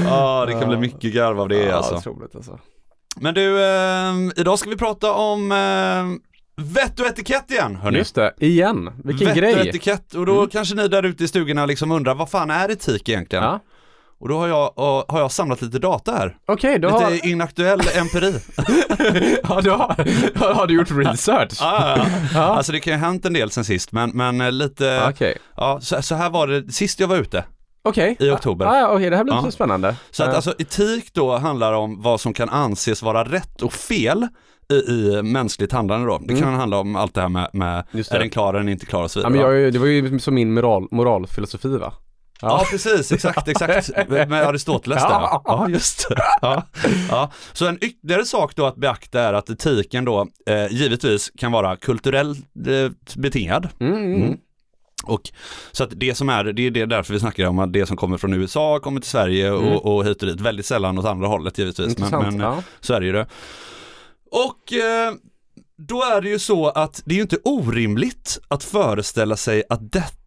Ja, 0.05 0.45
det 0.47 0.53
kan 0.53 0.67
bli 0.67 0.77
mycket 0.77 1.13
garv 1.13 1.39
av 1.39 1.49
det 1.49 1.71
alltså. 1.71 1.95
otroligt 1.95 2.35
alltså. 2.35 2.59
Men 3.15 3.33
du, 3.33 3.63
eh, 3.63 4.13
idag 4.35 4.59
ska 4.59 4.69
vi 4.69 4.77
prata 4.77 5.13
om 5.13 5.51
eh, 5.51 6.63
vett 6.63 6.99
och 6.99 7.05
etikett 7.05 7.51
igen 7.51 7.75
hörni. 7.75 7.97
Just 7.97 8.15
det, 8.15 8.33
igen. 8.37 8.89
Vilken 9.03 9.27
vett 9.27 9.37
och 9.37 9.41
grej. 9.41 9.69
etikett 9.69 10.13
och 10.13 10.25
då 10.25 10.47
kanske 10.47 10.75
ni 10.75 10.87
där 10.87 11.03
ute 11.03 11.23
i 11.23 11.27
stugorna 11.27 11.65
liksom 11.65 11.91
undrar 11.91 12.15
vad 12.15 12.29
fan 12.29 12.51
är 12.51 12.69
etik 12.71 13.09
egentligen? 13.09 13.43
Ja. 13.43 13.59
Och 14.21 14.29
då 14.29 14.37
har 14.37 14.47
jag, 14.47 14.77
och, 14.79 15.05
har 15.11 15.19
jag 15.19 15.31
samlat 15.31 15.61
lite 15.61 15.79
data 15.79 16.11
här. 16.11 16.37
Okej, 16.45 16.79
då 16.79 16.87
Lite 16.87 17.03
har, 17.03 17.27
inaktuell 17.27 17.81
empiri. 17.95 18.33
ja, 19.43 19.61
då 19.61 19.71
har, 19.71 20.53
har 20.53 20.67
du 20.67 20.73
gjort 20.75 20.91
research? 20.91 21.57
ja, 21.59 21.95
ja, 21.97 21.97
ja. 21.97 22.05
Ja. 22.33 22.41
Alltså 22.41 22.71
det 22.71 22.79
kan 22.79 22.93
ju 22.93 22.99
ha 22.99 23.05
hänt 23.07 23.25
en 23.25 23.33
del 23.33 23.51
sen 23.51 23.65
sist 23.65 23.91
men, 23.91 24.09
men 24.09 24.41
eh, 24.41 24.51
lite, 24.51 25.05
Okej. 25.09 25.37
ja 25.57 25.79
så, 25.81 26.01
så 26.01 26.15
här 26.15 26.29
var 26.29 26.47
det 26.47 26.71
sist 26.71 26.99
jag 26.99 27.07
var 27.07 27.15
ute. 27.17 27.43
Okej. 27.83 28.15
I 28.19 28.29
oktober. 28.29 28.65
Ja, 28.65 28.77
ja, 28.79 28.87
okej, 28.89 29.09
det 29.09 29.17
här 29.17 29.23
blir 29.23 29.33
Ja. 29.33 29.41
så 29.43 29.51
spännande. 29.51 29.95
Så 30.11 30.23
att 30.23 30.29
Ja. 30.29 30.35
alltså 30.35 30.53
etik 30.59 31.13
då 31.13 31.37
handlar 31.37 31.73
om 31.73 32.01
vad 32.01 32.21
som 32.21 32.33
kan 32.33 32.49
anses 32.49 33.01
vara 33.01 33.23
rätt 33.23 33.61
och 33.61 33.73
fel 33.73 34.27
i, 34.71 34.73
i 34.91 35.21
mänskligt 35.23 35.71
handlande 35.71 36.07
då. 36.07 36.19
Det 36.27 36.35
kan 36.35 36.53
handla 36.53 36.77
om 36.79 36.95
allt 36.95 37.13
det 37.13 37.21
här 37.21 37.29
med, 37.29 37.49
med 37.53 37.83
Mm. 37.93 38.05
Är 38.11 38.19
den 38.19 38.29
klar, 38.29 38.53
är 38.53 38.57
den 38.57 38.69
inte 38.69 38.85
klar 38.85 39.03
och 39.03 39.11
så 39.11 39.19
Ja, 39.19 39.29
vidare. 39.29 39.47
men 39.47 39.55
va? 39.55 39.61
jag, 39.61 39.73
det 39.73 39.79
var 39.79 39.87
ju 39.87 40.19
som 40.19 40.35
min 40.35 40.53
moral, 40.53 40.87
moralfilosofi 40.91 41.77
va? 41.77 41.93
Ja 42.41 42.65
precis, 42.71 43.11
exakt, 43.11 43.47
exakt. 43.47 43.89
Med 44.09 44.33
Aristoteles 44.33 45.03
där. 45.03 45.09
Ja. 45.09 45.41
Ja, 45.45 45.69
just 45.69 46.09
det. 46.09 46.21
Ja, 46.41 46.63
ja. 47.09 47.31
Så 47.53 47.67
en 47.67 47.77
ytterligare 47.81 48.25
sak 48.25 48.55
då 48.55 48.65
att 48.65 48.75
beakta 48.75 49.21
är 49.21 49.33
att 49.33 49.49
etiken 49.49 50.05
då 50.05 50.27
eh, 50.45 50.67
givetvis 50.71 51.31
kan 51.37 51.51
vara 51.51 51.75
kulturellt 51.75 52.39
eh, 52.67 52.91
betingad. 53.15 53.69
Mm, 53.79 53.95
mm. 53.95 54.21
Mm. 54.21 54.37
Och 55.03 55.21
så 55.71 55.83
att 55.83 55.89
det 55.95 56.15
som 56.15 56.29
är, 56.29 56.43
det 56.43 56.61
är 56.61 56.71
det 56.71 56.85
därför 56.85 57.13
vi 57.13 57.19
snackar 57.19 57.45
om 57.45 57.59
att 57.59 57.73
det 57.73 57.85
som 57.85 57.97
kommer 57.97 58.17
från 58.17 58.33
USA 58.33 58.79
kommer 58.79 59.01
till 59.01 59.09
Sverige 59.09 59.47
Mm. 59.47 59.67
och, 59.67 59.95
och 59.95 60.05
hit 60.05 60.21
och 60.21 60.27
dit. 60.27 60.41
Väldigt 60.41 60.65
sällan 60.65 60.97
åt 60.97 61.05
andra 61.05 61.27
hållet 61.27 61.57
givetvis. 61.57 61.97
Men, 61.97 62.09
men 62.09 62.39
ja. 62.39 62.63
så 62.79 62.93
är 62.93 62.99
det 62.99 63.05
ju 63.05 63.11
det. 63.11 63.27
Och 64.31 64.73
eh, 64.73 65.13
då 65.77 66.03
är 66.03 66.21
det 66.21 66.29
ju 66.29 66.39
så 66.39 66.69
att 66.69 67.01
det 67.05 67.13
är 67.13 67.15
ju 67.15 67.21
inte 67.21 67.37
orimligt 67.43 68.39
att 68.47 68.63
föreställa 68.63 69.37
sig 69.37 69.63
att 69.69 69.91
detta 69.91 70.20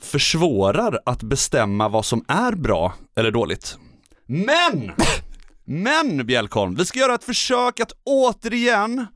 försvårar 0.00 0.98
att 1.06 1.22
bestämma 1.22 1.88
vad 1.88 2.04
som 2.04 2.24
är 2.28 2.52
bra 2.52 2.94
eller 3.16 3.30
dåligt. 3.30 3.78
Men! 4.26 4.92
Men 5.64 6.26
Bjälkholm, 6.26 6.74
vi 6.74 6.84
ska 6.84 6.98
göra 6.98 7.14
ett 7.14 7.24
försök 7.24 7.80
att 7.80 7.92
återigen 8.04 9.06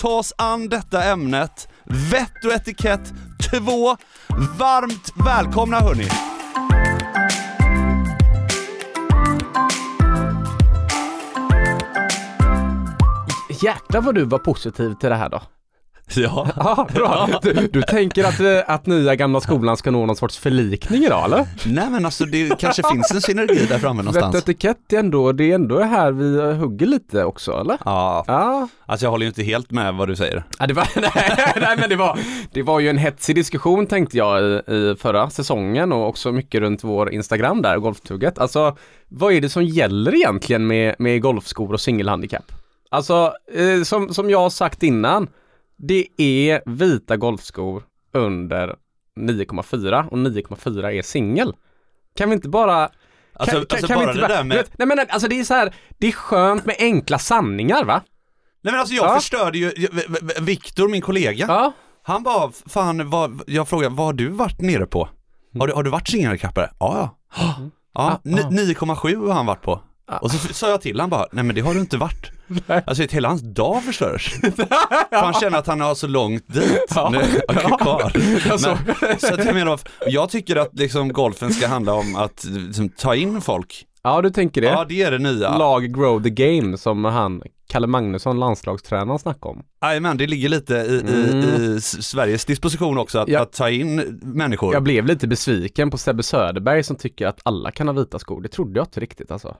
ta 0.00 0.08
oss 0.08 0.32
an 0.38 0.68
detta 0.68 1.04
ämnet. 1.04 1.68
Vett 1.84 2.44
och 2.44 2.52
etikett 2.52 3.12
2. 3.50 3.96
Varmt 4.58 5.12
välkomna 5.26 5.80
hörni! 5.80 6.08
Jäklar 13.62 14.00
vad 14.00 14.14
du 14.14 14.24
var 14.24 14.38
positiv 14.38 14.94
till 14.94 15.08
det 15.08 15.16
här 15.16 15.28
då. 15.28 15.42
Ja. 16.16 16.48
Ja, 16.56 16.88
bra. 16.94 17.28
Du, 17.42 17.52
du 17.72 17.82
tänker 17.82 18.24
att, 18.24 18.40
eh, 18.40 18.74
att 18.74 18.86
nya 18.86 19.14
gamla 19.16 19.40
skolan 19.40 19.76
ska 19.76 19.90
nå 19.90 20.06
någon 20.06 20.16
sorts 20.16 20.38
förlikning 20.38 21.04
idag 21.04 21.24
eller? 21.24 21.46
Nej 21.66 21.90
men 21.90 22.04
alltså 22.04 22.24
det 22.24 22.58
kanske 22.58 22.82
finns 22.92 23.10
en 23.10 23.20
synergi 23.20 23.66
där 23.66 23.78
framme 23.78 24.02
Vett 24.02 24.14
någonstans. 24.14 24.36
etikett 24.44 24.92
är 24.92 24.98
ändå, 24.98 25.32
det 25.32 25.50
är 25.50 25.54
ändå 25.54 25.80
här 25.82 26.12
vi 26.12 26.36
eh, 26.36 26.44
hugger 26.54 26.86
lite 26.86 27.24
också 27.24 27.52
eller? 27.60 27.78
Ja, 27.84 28.24
Ja. 28.26 28.68
alltså 28.86 29.06
jag 29.06 29.10
håller 29.10 29.24
ju 29.24 29.28
inte 29.28 29.42
helt 29.42 29.70
med 29.70 29.94
vad 29.94 30.08
du 30.08 30.16
säger. 30.16 30.44
ja 30.58 30.66
det 30.66 30.74
var, 30.74 30.88
nej, 31.00 31.54
nej 31.60 31.76
men 31.80 31.88
det 31.88 31.96
var, 31.96 32.18
det 32.52 32.62
var 32.62 32.80
ju 32.80 32.88
en 32.90 32.98
hetsig 32.98 33.34
diskussion 33.36 33.86
tänkte 33.86 34.18
jag 34.18 34.42
i, 34.42 34.44
i 34.74 34.94
förra 34.98 35.30
säsongen 35.30 35.92
och 35.92 36.08
också 36.08 36.32
mycket 36.32 36.60
runt 36.60 36.84
vår 36.84 37.12
Instagram 37.12 37.62
där, 37.62 37.78
golftugget. 37.78 38.38
Alltså, 38.38 38.76
vad 39.08 39.32
är 39.32 39.40
det 39.40 39.48
som 39.48 39.64
gäller 39.64 40.14
egentligen 40.14 40.66
med, 40.66 40.94
med 40.98 41.22
golfskor 41.22 41.72
och 41.72 41.80
singelhandikapp? 41.80 42.52
Alltså, 42.92 43.32
eh, 43.54 43.82
som, 43.82 44.14
som 44.14 44.30
jag 44.30 44.38
har 44.38 44.50
sagt 44.50 44.82
innan, 44.82 45.28
det 45.82 46.06
är 46.16 46.62
vita 46.66 47.16
golfskor 47.16 47.82
under 48.12 48.76
9,4 49.20 50.08
och 50.08 50.18
9,4 50.18 50.90
är 50.92 51.02
singel. 51.02 51.54
Kan 52.16 52.28
vi 52.28 52.34
inte 52.34 52.48
bara 52.48 52.90
Alltså, 53.32 53.56
kan, 53.56 53.66
alltså 53.70 53.86
kan 53.86 53.98
bara 53.98 54.10
inte 54.10 54.20
det 54.28 54.34
där 54.34 54.44
med... 54.44 54.56
vet, 54.56 54.78
Nej 54.78 54.88
men 54.88 54.98
alltså 55.08 55.28
det 55.28 55.40
är 55.40 55.44
så 55.44 55.54
här, 55.54 55.74
det 55.98 56.06
är 56.06 56.12
skönt 56.12 56.66
med 56.66 56.76
enkla 56.78 57.18
sanningar 57.18 57.84
va? 57.84 58.02
Nej 58.62 58.72
men 58.72 58.80
alltså 58.80 58.94
jag 58.94 59.04
Ja. 59.10 59.14
förstörde 59.14 59.58
ju, 59.58 59.72
Viktor, 60.40 60.88
min 60.88 61.00
kollega, 61.02 61.44
Ja. 61.48 61.72
han 62.02 62.22
bara, 62.22 62.50
fan, 62.66 63.10
vad, 63.10 63.42
jag 63.46 63.68
frågade, 63.68 63.94
vad 63.94 64.06
har 64.06 64.12
du 64.12 64.28
varit 64.28 64.60
nere 64.60 64.86
på? 64.86 65.08
Har 65.58 65.66
du, 65.66 65.72
har 65.72 65.82
du 65.82 65.90
varit 65.90 66.08
singelkappare? 66.08 66.70
Ja, 66.80 67.18
ja. 67.36 67.56
Ja, 67.94 68.20
Mm. 68.24 68.48
Ni- 68.50 68.74
9,7 68.74 69.26
har 69.28 69.34
han 69.34 69.46
varit 69.46 69.62
på. 69.62 69.80
Och 70.22 70.30
så 70.30 70.54
sa 70.54 70.70
jag 70.70 70.80
till 70.80 71.00
han 71.00 71.10
bara, 71.10 71.26
nej 71.32 71.44
men 71.44 71.54
det 71.54 71.60
har 71.60 71.74
du 71.74 71.80
inte 71.80 71.96
varit. 71.96 72.30
Nej. 72.66 72.82
Alltså 72.86 73.02
hela 73.10 73.28
hans 73.28 73.42
dag 73.42 73.82
förstörs. 73.84 74.34
För 75.10 75.16
han 75.22 75.32
känner 75.34 75.58
att 75.58 75.66
han 75.66 75.80
har 75.80 75.94
så 75.94 76.06
långt 76.06 76.44
dit 76.54 76.84
Ja. 76.94 77.08
nu, 77.12 77.18
är 77.48 77.78
kvar. 77.78 78.12
Alltså. 78.52 78.78
Men, 79.00 79.18
så 79.18 79.34
att 79.34 79.44
jag 79.44 79.54
menar, 79.54 79.80
jag 80.06 80.30
tycker 80.30 80.56
att 80.56 80.70
liksom 80.72 81.12
golfen 81.12 81.52
ska 81.52 81.66
handla 81.68 81.92
om 81.92 82.16
att 82.16 82.44
liksom, 82.44 82.88
ta 82.88 83.14
in 83.14 83.40
folk. 83.40 83.86
Ja 84.02 84.22
du 84.22 84.30
tänker 84.30 84.60
det? 84.60 84.66
Ja, 84.66 84.84
det 84.88 85.02
är 85.02 85.10
det 85.10 85.18
nya. 85.18 85.58
Lag 85.58 85.94
grow 85.94 86.22
the 86.22 86.30
game 86.30 86.78
som 86.78 87.04
han, 87.04 87.42
Kalle 87.68 87.86
Magnusson, 87.86 88.38
landslagstränaren 88.40 89.18
snackade 89.18 89.46
om. 89.54 89.62
Jajamän, 89.82 90.16
det 90.16 90.26
ligger 90.26 90.48
lite 90.48 90.74
i, 90.74 91.02
i, 91.08 91.62
i 91.62 91.76
S- 91.76 92.02
Sveriges 92.08 92.44
disposition 92.44 92.98
också 92.98 93.18
att, 93.18 93.28
Ja. 93.28 93.40
att 93.42 93.52
ta 93.52 93.70
in 93.70 94.20
människor. 94.22 94.74
Jag 94.74 94.82
blev 94.82 95.06
lite 95.06 95.28
besviken 95.28 95.90
på 95.90 95.98
Sebbe 95.98 96.22
Söderberg 96.22 96.82
som 96.82 96.96
tycker 96.96 97.26
att 97.26 97.40
alla 97.42 97.70
kan 97.70 97.88
ha 97.88 97.94
vita 97.94 98.18
skor. 98.18 98.40
Det 98.42 98.48
trodde 98.48 98.78
jag 98.78 98.84
inte 98.86 99.00
riktigt 99.00 99.30
alltså. 99.30 99.56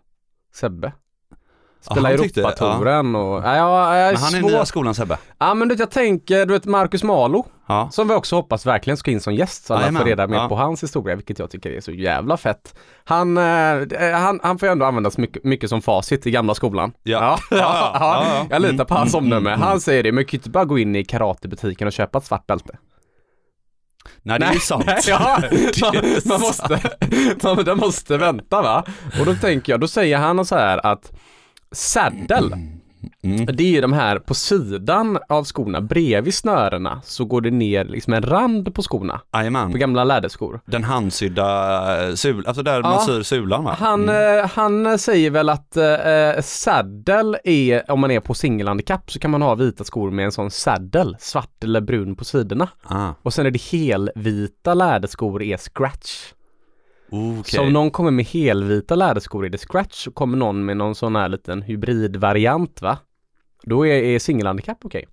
Sebbe. 0.55 0.93
Han 1.89 2.17
tyckte- 2.19 2.41
Europatouren 2.41 3.17
och... 3.17 3.43
Ja, 3.45 3.57
ja, 3.57 3.97
ja, 3.99 4.07
Men 4.13 4.17
han 4.17 4.35
är 4.35 4.41
svår- 4.41 4.51
nya 4.51 4.65
skolan 4.65 4.95
Sebbe. 4.95 5.19
Ja 5.39 5.55
men 5.55 5.69
du 5.69 5.75
vet, 5.75 5.81
jag 5.81 5.91
tänker, 5.91 6.47
du 6.47 6.53
vet 6.53 6.65
Marcus 6.65 7.03
Malo, 7.03 7.47
Ja. 7.69 7.89
som 7.93 8.09
vi 8.09 8.15
också 8.15 8.37
hoppas 8.37 8.67
verkligen 8.67 8.97
ska 8.97 9.11
in 9.11 9.21
som 9.21 9.35
gäst 9.35 9.65
så 9.65 9.75
alla 9.75 9.83
Jajamän, 9.83 10.01
får 10.03 10.09
reda 10.09 10.27
mer 10.27 10.37
ja. 10.37 10.49
på 10.49 10.57
hans 10.57 10.83
historia, 10.83 11.17
vilket 11.17 11.39
jag 11.39 11.51
tycker 11.51 11.71
är 11.71 11.81
så 11.81 11.91
jävla 11.93 12.37
fett. 12.37 12.75
Han, 13.05 13.39
eh, 13.39 13.43
han, 14.15 14.41
han 14.43 14.59
får 14.59 14.69
ju 14.69 14.73
ändå 14.73 14.87
användas 14.87 15.19
mycket, 15.19 15.45
mycket 15.45 15.71
som 15.71 15.83
facit 15.83 16.27
i 16.27 16.31
gamla 16.31 16.55
skolan. 16.55 16.93
Ja. 17.03 17.19
ja, 17.23 17.39
Ja, 17.59 17.97
ja, 18.01 18.25
ja. 18.29 18.47
Jag 18.51 18.63
litar 18.63 18.85
på 18.85 18.95
hans 18.95 19.15
Mm, 19.15 19.25
omdöme. 19.25 19.51
mm, 19.51 19.63
Han 19.63 19.81
säger 19.81 20.03
det, 20.03 20.13
men 20.13 20.25
kan 20.25 20.31
ju 20.33 20.39
inte 20.39 20.51
bara 20.51 20.65
gå 20.65 20.79
in 20.79 20.97
i 20.97 21.05
karatebutiken 21.05 21.87
och 21.87 21.93
köpa 21.93 22.19
ett 22.19 22.25
svart 22.25 22.47
bälte. 22.47 22.79
Nej, 24.23 24.39
det 24.39 24.47
är 24.47 24.53
ju 24.53 24.61
sant. 24.61 24.85
Nej, 24.87 25.01
ja, 25.07 25.43
man, 25.81 25.95
man 26.25 26.41
måste, 26.41 26.81
man, 27.43 27.65
man 27.67 27.79
måste 27.79 28.17
vänta 28.17 28.63
va. 28.63 28.85
Och 29.21 29.27
då 29.27 29.35
tänker 29.35 29.73
jag, 29.73 29.81
då 29.81 29.89
säger 29.89 30.19
han 30.19 30.45
så 30.45 30.55
här 30.57 30.87
att 30.87 31.13
saddle, 31.73 32.59
Mm. 33.23 33.47
det 33.57 33.63
är 33.63 33.69
ju 33.71 33.81
de 33.81 33.93
här 33.93 34.19
på 34.19 34.35
sidan 34.35 35.19
av 35.29 35.45
skorna, 35.45 35.81
bredvid 35.81 36.35
snörena, 36.35 37.01
så 37.05 37.25
går 37.25 37.41
det 37.41 37.51
ner 37.51 37.85
liksom 37.85 38.13
en 38.13 38.23
rand 38.23 38.75
på 38.75 38.83
skorna, 38.83 39.21
på 39.31 39.39
Jajamän. 39.39 39.79
gamla 39.79 40.05
läderskor. 40.05 40.61
Den 40.67 40.85
handsydda 40.85 42.09
eh, 42.09 42.15
sul, 42.15 42.47
alltså 42.47 42.63
där 42.63 42.83
man 42.83 42.93
Ja. 42.93 43.05
syr 43.07 43.23
sulan 43.23 43.65
va? 43.65 43.77
Han, 43.79 44.03
Mm. 44.03 44.39
eh, 44.45 44.51
han 44.51 44.99
säger 44.99 45.31
väl 45.31 45.49
att 45.49 45.77
eh, 45.77 46.41
saddle 46.43 47.39
är, 47.45 47.91
om 47.91 48.01
man 48.01 48.11
är 48.11 48.21
på 48.21 48.35
singelhandikapp 48.35 49.11
så 49.13 49.19
kan 49.19 49.31
man 49.31 49.43
ha 49.43 49.55
vita 49.55 49.85
skor 49.85 50.11
med 50.11 50.25
en 50.25 50.33
sån 50.33 50.51
saddle, 50.51 51.17
svart 51.19 51.65
eller 51.65 51.81
brun 51.81 52.17
på 52.17 52.25
sidorna. 52.25 52.69
Ah, 52.83 53.09
Och 53.23 53.35
sen 53.35 53.47
är 53.47 53.51
det 53.51 53.63
helvita 53.63 54.75
läderskor 54.75 55.43
är 55.43 55.57
scratch. 55.57 56.33
Okej. 57.13 57.45
Så 57.55 57.61
om 57.63 57.73
någon 57.73 57.91
kommer 57.91 58.11
med 58.11 58.25
helvita 58.25 58.95
läderskor 58.95 59.47
är 59.47 59.51
det 59.51 59.59
scratch 59.59 60.05
så 60.05 60.11
kommer 60.11 60.37
någon 60.39 60.65
med 60.65 60.77
någon 60.77 60.95
sån 60.95 61.17
här 61.17 61.29
liten 61.29 61.63
hybridvariant 61.63 62.83
va? 62.83 62.99
Då 63.63 63.87
är, 63.87 63.95
är 63.95 64.19
singelhandikapp 64.19 64.79
okej. 64.85 65.07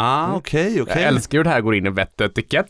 Ah, 0.00 0.34
okej, 0.34 0.82
okej. 0.82 0.94
Jag 0.96 1.02
älskar 1.04 1.38
ju 1.38 1.44
det 1.44 1.50
här 1.50 1.60
går 1.60 1.74
in 1.74 1.86
i 1.86 1.90
vett 1.90 2.20
och 2.20 2.26
etikett. 2.26 2.66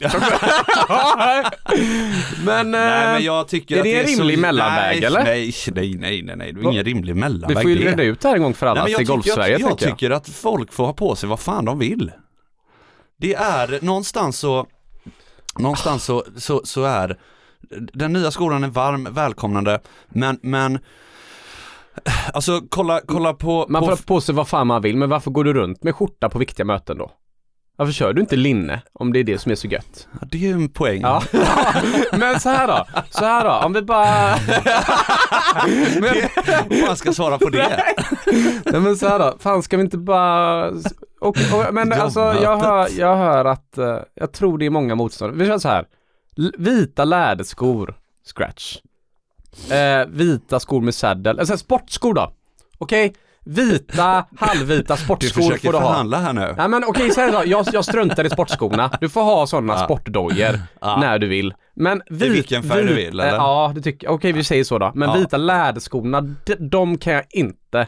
men, 2.44 2.70
Nej 2.70 3.04
eh, 3.06 3.12
men 3.12 3.24
jag 3.24 3.48
tycker 3.48 3.74
är 3.76 3.80
att 3.80 3.84
det 3.84 3.94
en 3.98 4.04
är 4.04 4.06
rimlig 4.16 4.34
så... 4.34 4.40
mellanväg, 4.40 4.96
nej, 4.96 5.04
eller? 5.06 5.24
Nej, 5.24 5.52
nej, 5.74 5.96
nej, 5.98 6.22
nej, 6.22 6.36
nej, 6.36 6.52
det 6.52 6.60
är 6.60 6.70
ingen 6.72 6.84
rimlig 6.84 7.14
vi 7.14 7.20
mellanväg 7.20 7.62
får 7.62 7.70
ju 7.70 7.78
det. 7.78 7.90
reda 7.90 8.02
ut 8.02 8.20
det 8.20 8.28
här 8.28 8.36
en 8.36 8.42
gång 8.42 8.54
för 8.54 8.66
alla 8.66 8.84
Nej, 8.84 8.84
till 8.84 8.92
jag 8.92 8.98
tycker, 9.00 9.12
Golfsverige 9.12 9.52
jag, 9.52 9.60
jag 9.60 9.70
jag. 9.70 9.78
tycker 9.78 10.10
att 10.10 10.28
folk 10.28 10.72
får 10.72 10.86
ha 10.86 10.92
på 10.92 11.16
sig 11.16 11.28
vad 11.28 11.40
fan 11.40 11.64
de 11.64 11.78
vill. 11.78 12.12
Det 13.16 13.34
är 13.34 13.84
någonstans 13.84 14.38
så, 14.38 14.66
någonstans 15.58 16.04
så, 16.04 16.24
så, 16.36 16.60
så 16.64 16.84
är 16.84 17.18
den 17.92 18.12
nya 18.12 18.30
skolan 18.30 18.64
är 18.64 18.68
varm, 18.68 19.08
välkomnande, 19.10 19.80
men, 20.08 20.38
men 20.42 20.78
Alltså 22.32 22.60
kolla, 22.68 23.00
kolla 23.06 23.34
på, 23.34 23.66
Man 23.68 23.82
på 23.82 23.86
får 23.86 23.92
ha 23.92 24.02
på 24.06 24.20
sig 24.20 24.34
vad 24.34 24.48
fan 24.48 24.66
man 24.66 24.82
vill, 24.82 24.96
men 24.96 25.08
varför 25.08 25.30
går 25.30 25.44
du 25.44 25.52
runt 25.52 25.82
med 25.82 25.94
skjorta 25.94 26.28
på 26.28 26.38
viktiga 26.38 26.66
möten 26.66 26.98
då? 26.98 27.10
Varför 27.76 27.92
kör 27.92 28.12
du 28.12 28.20
inte 28.20 28.36
linne 28.36 28.82
om 28.92 29.12
det 29.12 29.18
är 29.18 29.24
det 29.24 29.38
som 29.38 29.52
är 29.52 29.56
så 29.56 29.66
gött? 29.68 30.08
Ja, 30.20 30.26
det 30.30 30.36
är 30.38 30.40
ju 30.40 30.52
en 30.52 30.68
poäng. 30.68 31.00
Ja, 31.02 31.22
men 32.12 32.40
så 32.40 32.48
här 32.48 32.66
då, 32.66 32.86
så 33.10 33.24
här 33.24 33.44
då, 33.44 33.66
om 33.66 33.72
vi 33.72 33.82
bara... 33.82 34.34
men, 36.00 36.86
Man 36.86 36.96
ska 36.96 37.12
svara 37.12 37.38
på 37.38 37.48
det. 37.48 37.82
nej 38.64 38.80
men 38.80 38.96
så 38.96 39.08
här 39.08 39.18
då, 39.18 39.36
fan 39.40 39.62
ska 39.62 39.76
vi 39.76 39.82
inte 39.82 39.98
bara... 39.98 40.68
Och, 41.20 41.36
och, 41.52 41.74
men 41.74 41.92
alltså 41.92 42.20
jag 42.20 42.56
hör, 42.56 42.88
jag 42.98 43.16
hör 43.16 43.44
att, 43.44 43.78
eh, 43.78 43.98
jag 44.14 44.32
tror 44.32 44.58
det 44.58 44.66
är 44.66 44.70
många 44.70 44.94
motståndare. 44.94 45.38
Vi 45.38 45.46
kör 45.46 45.58
så 45.58 45.68
här, 45.68 45.84
vita 46.58 47.04
läderskor, 47.04 47.94
scratch. 48.34 48.76
Eh, 49.70 50.06
vita 50.08 50.60
skor 50.60 50.80
med 50.80 50.94
saddle, 50.94 51.30
alltså 51.40 51.56
sportskor 51.58 52.14
då. 52.14 52.32
Okej? 52.78 53.14
Vita, 53.44 54.26
halvvita 54.38 54.94
Du 54.96 55.00
sportskor 55.02 55.42
försöker 55.42 55.66
får 55.68 55.72
du 55.72 55.78
ha. 55.78 55.88
förhandla 55.90 56.18
här 56.18 56.32
nu. 56.32 56.54
Nej 56.56 56.68
men 56.68 56.84
okej, 56.84 57.10
så 57.10 57.20
här 57.20 57.32
då, 57.32 57.42
jag, 57.46 57.66
jag 57.72 57.84
struntar 57.84 58.24
i 58.24 58.30
sportskorna. 58.30 58.90
Du 59.00 59.08
får 59.08 59.22
ha 59.22 59.46
sådana 59.46 59.72
Ja. 59.78 59.84
sportdojor 59.84 60.60
Ja. 60.80 61.00
när 61.00 61.18
du 61.18 61.26
vill. 61.28 61.54
Men 61.74 62.02
vit, 62.10 62.32
vilken 62.32 62.62
färg 62.62 62.84
du 62.84 62.94
vill, 62.94 63.06
eller? 63.20 63.26
eh, 63.28 63.34
Ja, 63.34 63.72
det 63.74 63.80
tycker 63.82 64.06
jag. 64.06 64.14
Okej, 64.14 64.32
vi 64.32 64.44
säger 64.44 64.64
så 64.64 64.78
då. 64.78 64.92
Men 64.94 65.08
Ja. 65.08 65.14
vita 65.14 65.36
läderskorna, 65.36 66.20
de, 66.20 66.54
de 66.54 66.98
kan 66.98 67.12
jag 67.12 67.24
inte 67.30 67.86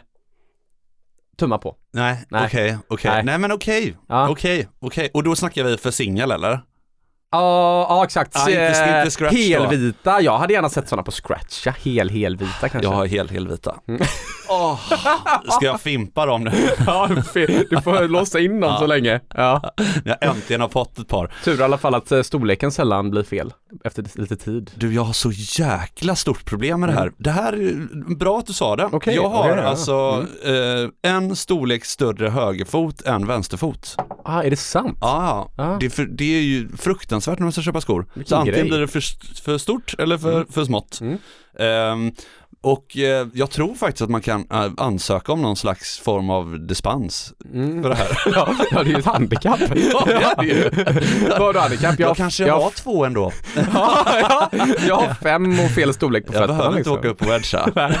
tumma 1.37 1.57
på. 1.57 1.75
Nej, 1.93 2.25
okej, 2.31 2.77
okej. 2.87 3.11
Nej. 3.11 3.23
Nej 3.23 3.37
men 3.37 3.51
okej, 3.51 3.97
Ja. 4.07 4.29
okej, 4.29 4.67
okej. 4.79 5.09
Och 5.13 5.23
då 5.23 5.35
snackar 5.35 5.63
vi 5.63 5.77
för 5.77 5.91
singel 5.91 6.31
eller? 6.31 6.61
Ja, 7.31 7.85
ja 7.89 8.03
exakt. 8.03 8.31
Ja, 8.35 8.49
inte- 8.49 8.95
inte 8.97 9.11
scratch 9.11 9.33
då. 9.33 9.63
Helvita, 9.63 10.21
jag 10.21 10.37
hade 10.37 10.53
gärna 10.53 10.69
sett 10.69 10.89
sådana 10.89 11.03
på 11.03 11.11
scratch. 11.11 11.65
Ja, 11.65 11.73
hel, 11.81 12.09
helvita 12.09 12.69
kanske. 12.69 12.79
Jag 12.89 12.89
har 12.95 13.05
helt 13.05 13.31
helvita. 13.31 13.75
Mm. 13.87 14.01
Åh, 14.49 14.79
ska 15.51 15.65
jag 15.65 15.81
fimpa 15.81 16.25
dem 16.25 16.43
nu? 16.43 16.51
Ja, 16.85 17.09
du 17.69 17.81
får 17.81 18.07
låsa 18.07 18.39
in 18.39 18.59
dem 18.59 18.75
så 18.79 18.87
länge. 18.87 19.19
Ja. 19.35 19.73
Jag 20.05 20.17
äntligen 20.23 20.61
har 20.61 20.69
fått 20.69 20.99
ett 20.99 21.07
par. 21.07 21.33
Tur 21.43 21.59
i 21.59 21.63
alla 21.63 21.77
fall 21.77 21.95
att 21.95 22.11
eh, 22.11 22.21
storleken 22.21 22.71
sällan 22.71 23.09
blir 23.11 23.23
fel 23.23 23.53
efter 23.83 24.05
lite 24.15 24.35
tid. 24.35 24.71
Du, 24.75 24.93
jag 24.93 25.01
har 25.03 25.13
så 25.13 25.31
jäkla 25.63 26.15
stort 26.15 26.45
problem 26.45 26.79
med 26.79 26.89
det 26.89 26.93
här. 26.93 27.11
Det 27.17 27.31
här 27.31 27.53
är 27.53 28.15
bra 28.15 28.39
att 28.39 28.45
du 28.47 28.53
sa 28.53 28.75
det. 28.75 28.83
Mm. 28.83 28.93
Okej, 28.95 29.15
jag 29.15 29.29
har 29.29 29.49
ja. 29.49 29.63
alltså 29.63 30.25
eh, 31.03 31.11
en 31.11 31.35
storlek 31.35 31.85
större 31.85 32.29
högerfot 32.29 33.01
än 33.01 33.27
vänsterfot. 33.27 33.95
Ah, 34.25 34.43
är 34.43 34.49
det 34.49 34.55
sant? 34.55 34.97
Ja, 35.01 35.51
Ja. 35.57 35.77
det, 35.79 35.95
det 36.17 36.37
är 36.37 36.41
ju 36.41 36.69
fruktansvärt 36.77 37.20
när 37.27 37.41
man 37.41 37.51
ska 37.51 37.61
köpa 37.61 37.81
skor. 37.81 38.05
Vilken 38.13 38.29
så 38.29 38.35
antingen 38.35 38.59
grej. 38.59 38.69
blir 38.69 38.79
det 38.79 38.87
för, 38.87 39.01
för 39.43 39.57
stort 39.57 39.95
eller 39.99 40.17
för, 40.17 40.45
för 40.51 40.65
smått. 40.65 40.99
Mm. 41.01 41.17
Ehm, 41.59 42.11
och 42.63 42.97
eh, 42.97 43.27
jag 43.33 43.49
tror 43.49 43.75
faktiskt 43.75 44.01
att 44.01 44.09
man 44.09 44.21
kan 44.21 44.45
eh, 44.51 44.71
ansöka 44.77 45.31
om 45.31 45.41
någon 45.41 45.55
slags 45.55 45.99
form 45.99 46.29
av 46.29 46.59
dispens 46.67 47.33
Mm. 47.53 47.81
för 47.83 47.89
det 47.89 47.95
här. 47.95 48.07
Ja, 48.35 48.55
det 48.71 48.75
är 48.79 48.85
ju 48.85 48.95
ett 48.99 49.05
handikapp. 49.05 49.59
Ja, 49.91 50.05
det 50.05 50.13
är 50.39 50.43
ju. 50.43 50.69
Vadå 51.39 51.59
handikapp? 51.59 51.99
Jag, 51.99 52.17
kanske 52.17 52.45
jag, 52.45 52.59
har 52.59 52.69
två 52.69 53.05
ändå. 53.05 53.31
ja, 53.73 54.05
ja, 54.21 54.49
jag 54.87 54.95
har 54.95 55.13
fem 55.13 55.59
och 55.59 55.71
fel 55.71 55.93
storlek 55.93 56.25
på 56.27 56.33
Jag 56.33 56.39
fötterna. 56.41 56.57
behöver 56.57 56.77
inte 56.77 56.89
liksom. 56.89 56.97
åka 56.99 57.07
upp 57.07 57.21
och 57.21 57.27
wedga. 57.27 57.91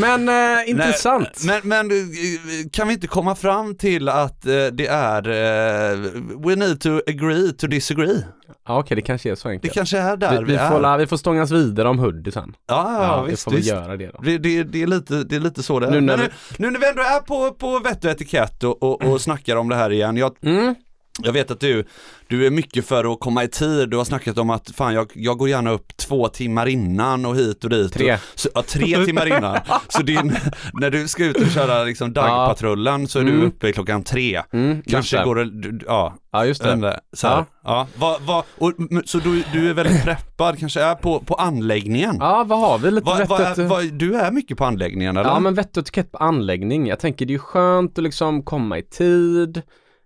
Men 0.00 0.28
eh, 0.28 0.70
intressant. 0.70 1.28
Nej, 1.44 1.60
men, 1.62 1.86
men 1.88 1.96
eh, 1.98 2.68
kan 2.72 2.88
vi 2.88 2.94
inte 2.94 3.06
komma 3.06 3.34
fram 3.34 3.74
till 3.76 4.08
att 4.08 4.46
eh, 4.46 4.52
det 4.72 4.86
är 4.86 5.28
eh, 5.28 5.98
we 6.46 6.56
need 6.56 6.80
to 6.80 6.90
agree 7.06 7.52
to 7.52 7.66
disagree. 7.66 8.24
Ja, 8.68 8.78
okej, 8.78 8.94
det 8.94 9.02
kanske 9.02 9.30
är 9.30 9.34
så 9.34 9.48
Det 9.48 9.52
enkelt. 9.54 9.74
kanske 9.74 9.98
är 9.98 10.16
där 10.16 10.30
vi, 10.32 10.38
vi, 10.38 10.44
vi, 10.44 10.54
är. 10.54 10.70
får, 10.70 10.80
la- 10.80 10.96
vi 10.96 11.06
får 11.06 11.16
stångas 11.16 11.50
vidare 11.50 11.88
om 11.88 11.98
hoodie 11.98 12.32
sen. 12.32 12.54
Ja, 12.68 13.02
ja, 13.04 13.22
vi 13.22 13.30
visst, 13.30 13.42
får 13.44 13.50
väl 13.50 13.58
visst. 13.60 13.70
göra 13.72 13.96
det 13.96 14.06
då. 14.10 14.20
Det, 14.22 14.38
det, 14.38 14.62
det, 14.62 14.82
är 14.82 14.86
lite, 14.86 15.14
det 15.24 15.36
är 15.36 15.40
lite 15.40 15.62
så 15.62 15.80
det 15.80 15.86
är. 15.86 15.90
Nu 15.90 16.00
Nu 16.00 16.06
när 16.06 16.16
när, 16.16 16.24
vi- 16.24 16.30
nu, 16.58 16.66
nu 16.66 16.70
när 16.70 16.80
vi 16.80 16.88
ändå 16.88 17.02
är 17.02 17.20
på, 17.20 17.50
på 17.54 17.78
vett 17.78 18.04
och 18.04 18.10
etikett 18.10 18.64
och, 18.64 18.82
och, 18.82 19.02
och 19.02 19.20
snackar 19.20 19.56
om 19.56 19.68
det 19.68 19.76
här 19.76 19.92
igen. 19.92 20.16
Jag, 20.16 20.36
Mm. 20.42 20.74
Jag 21.22 21.32
vet 21.32 21.50
att 21.50 21.60
du, 21.60 21.84
du 22.28 22.46
är 22.46 22.50
mycket 22.50 22.86
för 22.86 23.12
att 23.12 23.20
komma 23.20 23.44
i 23.44 23.48
tid. 23.48 23.88
Du 23.88 23.96
har 23.96 24.04
snackat 24.04 24.38
om 24.38 24.50
att 24.50 24.70
fan 24.70 24.94
jag, 24.94 25.10
jag 25.14 25.38
går 25.38 25.48
gärna 25.48 25.70
upp 25.70 25.96
två 25.96 26.28
timmar 26.28 26.66
innan 26.66 27.26
och 27.26 27.36
hit 27.36 27.64
och 27.64 27.70
dit. 27.70 27.92
Tre. 27.92 28.14
Och, 28.14 28.20
så, 28.34 28.48
ja, 28.54 28.62
tre 28.62 29.04
timmar 29.04 29.26
innan. 29.26 29.58
Så 29.88 30.02
din, 30.02 30.36
när 30.72 30.90
du 30.90 31.08
ska 31.08 31.24
ut 31.24 31.36
och 31.36 31.46
köra 31.50 31.84
liksom 31.84 32.12
dagpatrullen 32.12 33.08
så 33.08 33.18
är 33.18 33.24
du 33.24 33.30
Mm. 33.32 33.46
uppe 33.46 33.72
klockan 33.72 34.02
tre. 34.04 34.42
Mm, 34.52 34.82
Kanske 34.86 35.24
går 35.24 35.34
det, 35.34 35.44
du- 35.62 35.84
ja, 35.86 36.14
Ja, 36.32 36.44
just 36.46 36.62
det. 36.62 37.00
så 37.12 37.26
här. 37.28 37.36
Ja. 37.36 37.46
Ja. 37.64 37.86
Vad, 37.96 38.22
vad, 38.22 38.44
och, 38.58 38.72
så 39.04 39.18
du, 39.18 39.44
du 39.52 39.70
är 39.70 39.74
väldigt 39.74 40.02
preppad, 40.04 40.58
kanske 40.58 40.82
är 40.82 40.94
på, 40.94 41.20
på 41.20 41.34
anläggningen. 41.34 42.16
Ja, 42.20 42.44
vad 42.46 42.58
har 42.60 42.78
vi? 42.78 42.90
Lite 42.90 43.14
vett 43.18 43.28
vad, 43.28 43.40
och- 43.40 43.58
är- 43.58 43.64
vad, 43.68 43.84
du 43.92 44.14
är 44.16 44.30
mycket 44.30 44.58
på 44.58 44.64
anläggningen 44.64 45.16
eller? 45.16 45.30
Ja 45.30 45.40
men 45.40 45.54
vett 45.54 45.76
och 45.76 45.82
etikett 45.82 46.12
på 46.12 46.18
anläggning. 46.18 46.86
Jag 46.86 46.98
tänker 47.00 47.26
det 47.26 47.30
är 47.30 47.34
ju 47.34 47.38
skönt 47.38 47.98
att 47.98 48.04
liksom 48.04 48.42
komma 48.42 48.78
i 48.78 48.82
tid. 48.82 49.62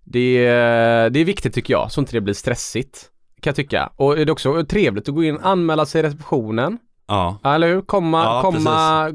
Det, 0.07 0.47
är- 0.47 1.11
det 1.11 1.21
är 1.21 1.25
viktigt 1.25 1.55
tycker 1.55 1.75
jag, 1.75 1.93
så 1.93 2.01
inte 2.01 2.13
det 2.13 2.21
blir 2.21 2.35
stressigt. 2.35 3.11
Kan 3.41 3.51
jag 3.51 3.57
tycka. 3.57 3.91
Och 3.97 4.17
det 4.17 4.23
är 4.23 4.31
också 4.31 4.65
trevligt 4.65 5.09
att 5.09 5.15
gå 5.15 5.25
in, 5.25 5.39
anmäla 5.43 5.87
sig 5.87 5.99
i 6.01 6.03
receptionen. 6.03 6.79
Ja. 7.07 7.39
Ja, 7.43 7.55
Eller 7.55 7.69
hur? 7.69 7.81
Komma, 7.81 8.23
Ja, 8.25 8.43
komma. 8.43 9.09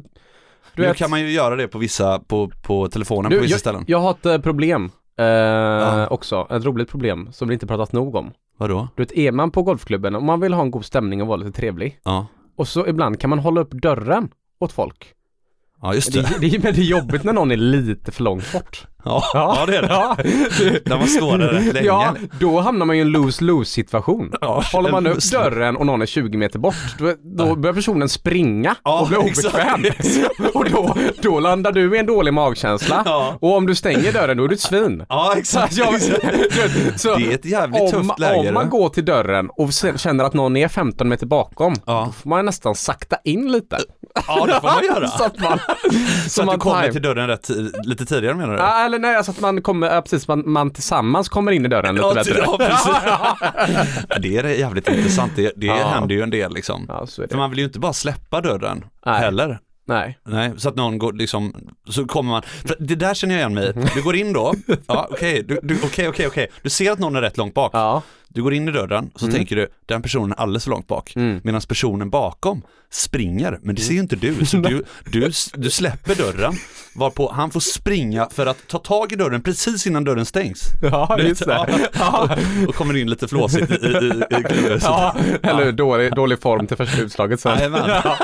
Du 0.76 0.82
nu 0.82 0.88
vet, 0.88 0.98
kan 0.98 1.10
man 1.10 1.22
ju 1.22 1.32
göra 1.32 1.56
det 1.56 1.68
på 1.68 1.78
vissa, 1.78 2.20
på, 2.20 2.52
på 2.62 2.88
telefonen 2.88 3.32
du, 3.32 3.38
på 3.38 3.42
vissa 3.42 3.54
jag, 3.54 3.60
ställen. 3.60 3.84
jag 3.88 4.00
har 4.00 4.12
ett 4.12 4.26
eh, 4.26 4.38
problem. 4.38 4.92
Eh, 5.18 6.12
också, 6.12 6.48
ett 6.50 6.66
roligt 6.66 6.90
problem 6.90 7.30
som 7.32 7.48
vi 7.48 7.54
inte 7.54 7.68
pratat 7.68 7.94
nog 7.94 8.16
om. 8.16 8.32
Vadå? 8.58 8.88
Du 8.96 9.04
vet, 9.04 9.12
är 9.12 9.32
man 9.32 9.52
på 9.52 9.64
golfklubben 9.64 10.16
och 10.16 10.24
man 10.24 10.40
vill 10.40 10.54
ha 10.54 10.62
en 10.62 10.72
god 10.72 10.86
stämning 10.86 11.22
och 11.22 11.28
vara 11.28 11.38
lite 11.38 11.52
trevlig. 11.52 12.00
Ja. 12.04 12.26
Och 12.56 12.68
så 12.68 12.88
ibland 12.88 13.20
kan 13.20 13.30
man 13.30 13.40
hålla 13.40 13.62
upp 13.62 13.72
dörren 13.72 14.30
åt 14.60 14.72
folk. 14.72 15.14
Ja, 15.82 15.94
just 15.94 16.14
Det, 16.14 16.22
det. 16.22 16.48
det, 16.50 16.64
men 16.64 16.74
det 16.74 16.82
är 16.82 16.86
jobbigt 16.86 17.24
när 17.24 17.34
någon 17.34 17.52
är 17.52 17.58
lite 17.58 18.12
för 18.12 18.24
långt 18.24 18.52
bort. 18.54 18.88
Ja, 19.06 19.24
ja 19.34 19.64
det 19.68 19.78
är 19.78 19.82
det. 19.82 19.88
Ja, 19.88 20.16
När 20.86 20.98
man 20.98 21.08
står 21.08 21.38
där 21.38 21.48
rätt 21.48 21.74
länge. 21.74 21.88
ja 21.88 22.16
då 22.40 22.60
hamnar 22.60 22.86
man 22.86 22.96
i 22.96 23.00
en 23.00 23.08
lose-lose 23.10 23.64
situation. 23.72 24.34
Ja, 24.42 24.64
Håller 24.74 24.92
man 24.92 25.08
upp 25.08 25.16
lose- 25.16 25.32
dörren 25.38 25.78
och 25.78 25.86
någon 25.86 26.02
är 26.02 26.06
20 26.06 26.38
meter 26.38 26.60
bort, 26.60 26.76
då, 27.00 27.14
då 27.38 27.56
börjar 27.56 27.74
personen 27.74 28.10
springa 28.10 28.76
Ja, 28.84 29.02
och 29.02 29.08
blir 29.08 29.18
obekväm. 29.18 29.86
exakt. 29.86 30.40
och 30.56 30.70
då, 30.70 30.96
då 31.22 31.40
landar 31.40 31.72
du 31.72 31.96
i 31.96 32.00
en 32.00 32.06
dålig 32.06 32.34
magkänsla. 32.34 33.02
Ja. 33.06 33.38
Och 33.42 33.56
om 33.58 33.66
du 33.66 33.76
stänger 33.76 34.12
dörren, 34.14 34.38
då 34.38 34.44
är 34.44 34.48
du 34.48 34.54
ett 34.56 34.62
svin. 34.62 35.06
Ja, 35.10 35.34
exakt. 35.38 35.78
Ja, 35.78 35.92
vet, 35.92 37.02
så 37.02 37.16
Det 37.16 37.26
är 37.28 37.36
ett 37.36 37.46
jävligt 37.46 37.82
om, 37.82 37.92
tufft 37.92 38.20
läge. 38.20 38.48
om 38.48 38.54
man 38.54 38.64
du. 38.66 38.70
går 38.70 38.90
till 38.90 39.06
dörren 39.06 39.50
och 39.50 39.70
känner 39.98 40.24
att 40.24 40.34
någon 40.34 40.58
är 40.58 40.68
15 40.68 41.10
meter 41.10 41.26
bakom, 41.26 41.76
Ja. 41.86 42.04
då 42.08 42.12
får 42.12 42.30
man 42.30 42.46
nästan 42.46 42.76
sakta 42.76 43.18
in 43.24 43.52
lite. 43.52 43.78
Ja, 44.28 44.46
det 44.46 44.54
får 44.54 44.68
man 44.68 44.84
göra. 44.84 45.08
så 45.18 45.24
att 45.24 45.40
man, 45.40 45.60
Så 46.30 46.42
att 46.42 46.46
man 46.46 46.56
du 46.56 46.60
kommer 46.62 46.82
time- 46.82 46.92
till 46.92 47.02
dörren 47.02 47.28
rätt, 47.28 47.50
lite 47.84 48.06
tidigare 48.06 48.36
menar 48.36 48.54
du? 48.54 48.60
Ja, 48.60 48.86
eller 48.86 49.00
nej, 49.00 49.16
alltså 49.16 49.32
att 49.32 49.40
man 49.40 49.62
kommer, 49.62 49.96
ja, 49.96 50.02
precis, 50.02 50.28
man, 50.28 50.44
man 50.52 50.72
tillsammans 50.72 51.30
kommer 51.30 51.52
in 51.52 51.66
i 51.66 51.70
dörren 51.70 51.96
lite 51.96 52.08
Ja, 52.08 52.14
bättre. 52.14 52.40
ja, 52.46 52.58
precis. 52.58 54.06
Det 54.22 54.38
är 54.38 54.44
jävligt 54.44 54.88
intressant. 54.90 55.32
Det, 55.36 55.52
det 55.56 55.66
Ja. 55.66 55.88
händer 55.88 56.16
ju 56.16 56.22
en 56.22 56.30
del 56.30 56.54
liksom. 56.54 56.86
Ja, 56.90 57.08
så 57.08 57.28
För 57.32 57.38
man 57.38 57.50
vill 57.50 57.60
ju 57.60 57.66
inte 57.66 57.80
bara 57.80 57.94
släppa 57.94 58.42
dörren 58.42 58.84
Nej. 59.06 59.20
heller. 59.20 59.60
Nej. 59.88 60.18
Nej, 60.26 60.52
så 60.58 60.70
att 60.70 60.76
någon 60.76 60.98
går 60.98 61.14
liksom, 61.14 61.54
så 61.90 62.06
kommer 62.06 62.32
man, 62.32 62.42
för 62.42 62.76
det 62.80 62.96
där 62.96 63.14
känner 63.14 63.34
jag 63.36 63.40
igen 63.40 63.54
mig. 63.54 63.90
Du 63.96 64.02
går 64.02 64.16
in 64.16 64.34
då, 64.34 64.54
ja 64.88 65.08
okej, 65.12 65.44
du, 65.64 65.78
okej, 65.84 66.08
okej, 66.08 66.28
okej. 66.28 66.48
Du 66.62 66.70
ser 66.70 66.92
att 66.92 67.00
någon 67.00 67.16
är 67.16 67.22
rätt 67.22 67.38
långt 67.38 67.54
bak. 67.54 67.72
Ja. 67.74 68.02
Du 68.34 68.44
går 68.44 68.54
in 68.54 68.68
i 68.70 68.72
dörren, 68.72 69.12
så 69.16 69.28
tänker 69.28 69.56
du, 69.56 69.68
den 69.86 70.02
personen 70.02 70.32
är 70.32 70.36
alldeles 70.42 70.64
för 70.64 70.72
långt 70.72 70.88
bak. 70.88 71.14
Mm. 71.16 71.42
Medan 71.44 71.62
personen 71.62 72.10
bakom 72.10 72.62
springer, 72.92 73.60
men 73.62 73.76
det 73.76 73.82
ser 73.82 73.94
ju 73.94 74.00
inte 74.00 74.16
du. 74.16 74.46
Så 74.46 74.58
du, 74.58 74.84
du, 75.12 75.32
du 75.54 75.70
släpper 75.70 76.16
dörren, 76.16 76.54
varpå 76.96 77.32
han 77.36 77.52
får 77.52 77.60
springa 77.60 78.28
för 78.32 78.46
att 78.46 78.58
ta 78.68 78.78
tag 78.78 79.12
i 79.12 79.16
dörren 79.16 79.42
precis 79.42 79.88
innan 79.88 80.04
dörren 80.04 80.26
stängs. 80.26 80.62
Ja, 80.82 81.16
Du 81.18 81.24
just 81.28 81.46
det. 81.46 81.90
ja, 82.00 82.30
och, 82.64 82.70
och 82.70 82.76
kommer 82.76 82.98
in 82.98 83.10
lite 83.10 83.28
flåsigt 83.28 83.72
i, 83.72 83.76
i, 83.76 83.88
i, 84.32 84.36
i 84.36 84.78
Ja, 84.82 85.16
eller 85.44 85.64
hur? 85.66 85.72
Dålig, 85.72 86.16
dålig 86.16 86.42
form 86.42 86.68
till 86.68 86.78
första 86.78 87.02
utslaget 87.02 87.40
sen. 87.40 87.74
Ja. 87.74 88.18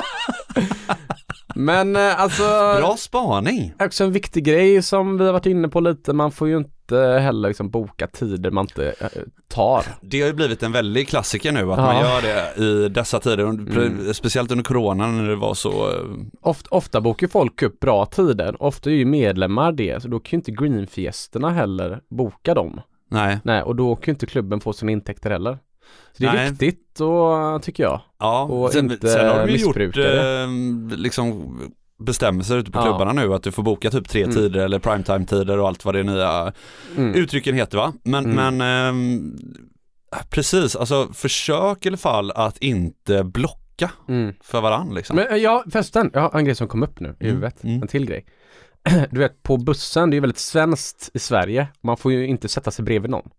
Men 1.56 1.96
eh, 1.96 2.20
alltså, 2.22 2.44
Bra 2.80 2.96
spaning. 3.00 3.74
också 3.80 4.04
en 4.04 4.12
viktig 4.12 4.44
grej 4.44 4.82
som 4.84 5.18
vi 5.18 5.26
har 5.26 5.34
varit 5.34 5.46
inne 5.46 5.68
på 5.68 5.80
lite, 5.80 6.14
man 6.14 6.32
får 6.32 6.48
ju 6.48 6.58
inte 6.58 6.70
heller 6.96 7.50
liksom 7.50 7.70
boka 7.70 8.08
tider 8.08 8.52
man 8.52 8.64
inte 8.64 8.94
eh, 9.00 9.08
tar. 9.48 9.86
Det 10.02 10.22
har 10.22 10.28
ju 10.28 10.34
blivit 10.34 10.64
en 10.64 10.72
väldig 10.72 11.08
klassiker 11.08 11.52
nu 11.52 11.60
att 11.60 11.78
Ja. 11.80 11.84
man 11.86 11.96
gör 12.02 12.22
det 12.22 12.64
i 12.64 12.90
dessa 12.90 13.20
tider, 13.20 13.44
under- 13.44 14.14
speciellt 14.14 14.52
under 14.52 14.64
corona 14.64 15.08
när 15.08 15.30
det 15.30 15.36
var 15.36 15.54
så, 15.54 15.70
eh, 15.92 16.02
Ofta, 16.42 16.68
ofta 16.72 17.02
bokar 17.02 17.28
folk 17.28 17.62
upp 17.62 17.80
bra 17.80 18.06
tider, 18.06 18.64
ofta 18.64 18.90
är 18.90 18.94
ju 18.94 19.06
medlemmar 19.06 19.72
det, 19.72 20.02
så 20.02 20.08
då 20.08 20.20
kan 20.20 20.30
ju 20.32 20.38
inte 20.38 20.52
greenfiesterna 20.52 21.50
heller 21.50 22.00
boka 22.10 22.54
dem. 22.54 22.82
nej. 23.10 23.40
Nej, 23.44 23.62
och 23.62 23.76
då 23.76 23.96
kan 23.96 24.12
ju 24.12 24.12
inte 24.14 24.26
klubben 24.26 24.60
få 24.60 24.74
sina 24.74 24.92
intäkter 24.92 25.30
heller. 25.30 25.58
Så 26.18 26.24
det 26.24 26.30
är 26.30 26.34
Nej. 26.34 26.50
viktigt 26.52 27.00
och, 27.00 27.62
tycker 27.64 27.84
jag. 27.84 28.02
Ja, 28.20 28.44
Och 28.44 28.72
sen, 28.72 28.92
inte 28.92 29.08
sen 29.08 29.28
har 29.30 29.46
de 29.48 29.52
ju 29.54 29.58
gjort 29.58 29.78
eh, 29.78 30.98
liksom 30.98 31.58
bestämmelser 32.00 32.58
ute 32.58 32.72
på 32.72 32.80
Ja. 32.80 32.84
klubbarna 32.84 33.14
nu 33.14 33.34
att 33.34 33.44
du 33.44 33.52
får 33.52 33.64
boka 33.64 33.92
typ 33.92 34.10
tre 34.10 34.24
Mm. 34.24 34.36
tider 34.36 34.60
eller 34.60 34.80
primetime-tider 34.80 35.58
och 35.60 35.68
allt 35.68 35.86
vad 35.86 35.96
det 35.96 36.04
nya 36.04 36.54
Mm. 36.98 37.14
uttrycken 37.16 37.56
heter 37.56 37.78
va? 37.78 37.94
Men, 38.04 38.26
Mm. 38.26 38.56
men 38.58 38.62
ehm, 38.90 39.38
precis, 40.30 40.76
alltså 40.76 41.10
försök 41.14 41.86
i 41.86 41.90
alla 41.90 41.98
fall 41.98 42.32
att 42.32 42.58
inte 42.58 43.24
blocka 43.24 43.92
Mm. 44.08 44.34
för 44.42 44.62
varann 44.62 44.94
liksom. 44.96 45.16
Men 45.16 45.28
eh, 45.28 45.36
ja, 45.36 45.64
förresten, 45.72 46.12
jag 46.14 46.22
har 46.22 46.40
en 46.40 46.46
grej 46.46 46.56
som 46.56 46.68
kom 46.68 46.84
upp 46.84 47.00
nu 47.00 47.08
i 47.20 47.24
Mm, 47.24 47.36
huvudet. 47.36 47.64
mm. 47.64 47.82
En 47.82 47.88
till 47.88 48.06
grej. 48.06 48.26
Du 49.12 49.20
vet, 49.20 49.44
på 49.44 49.58
bussen, 49.58 50.10
det 50.10 50.18
är 50.18 50.22
väldigt 50.22 50.38
svenskt 50.40 51.10
i 51.14 51.20
Sverige. 51.20 51.68
Man 51.82 51.98
får 51.98 52.12
ju 52.12 52.28
inte 52.28 52.48
sätta 52.48 52.72
sig 52.72 52.86
bredvid 52.86 53.12
någon. 53.12 53.30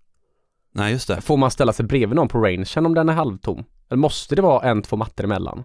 Nej 0.74 0.92
just 0.92 1.08
det. 1.08 1.20
Får 1.20 1.36
man 1.36 1.50
ställa 1.50 1.72
sig 1.72 1.86
bredvid 1.86 2.16
någon 2.16 2.28
på 2.28 2.38
rangen 2.38 2.86
om 2.86 2.94
den 2.94 3.08
är 3.08 3.12
halvtom? 3.12 3.64
Eller 3.90 3.98
måste 3.98 4.34
det 4.34 4.42
vara 4.42 4.70
en, 4.70 4.82
två 4.82 4.96
mattor 4.96 5.24
emellan? 5.24 5.64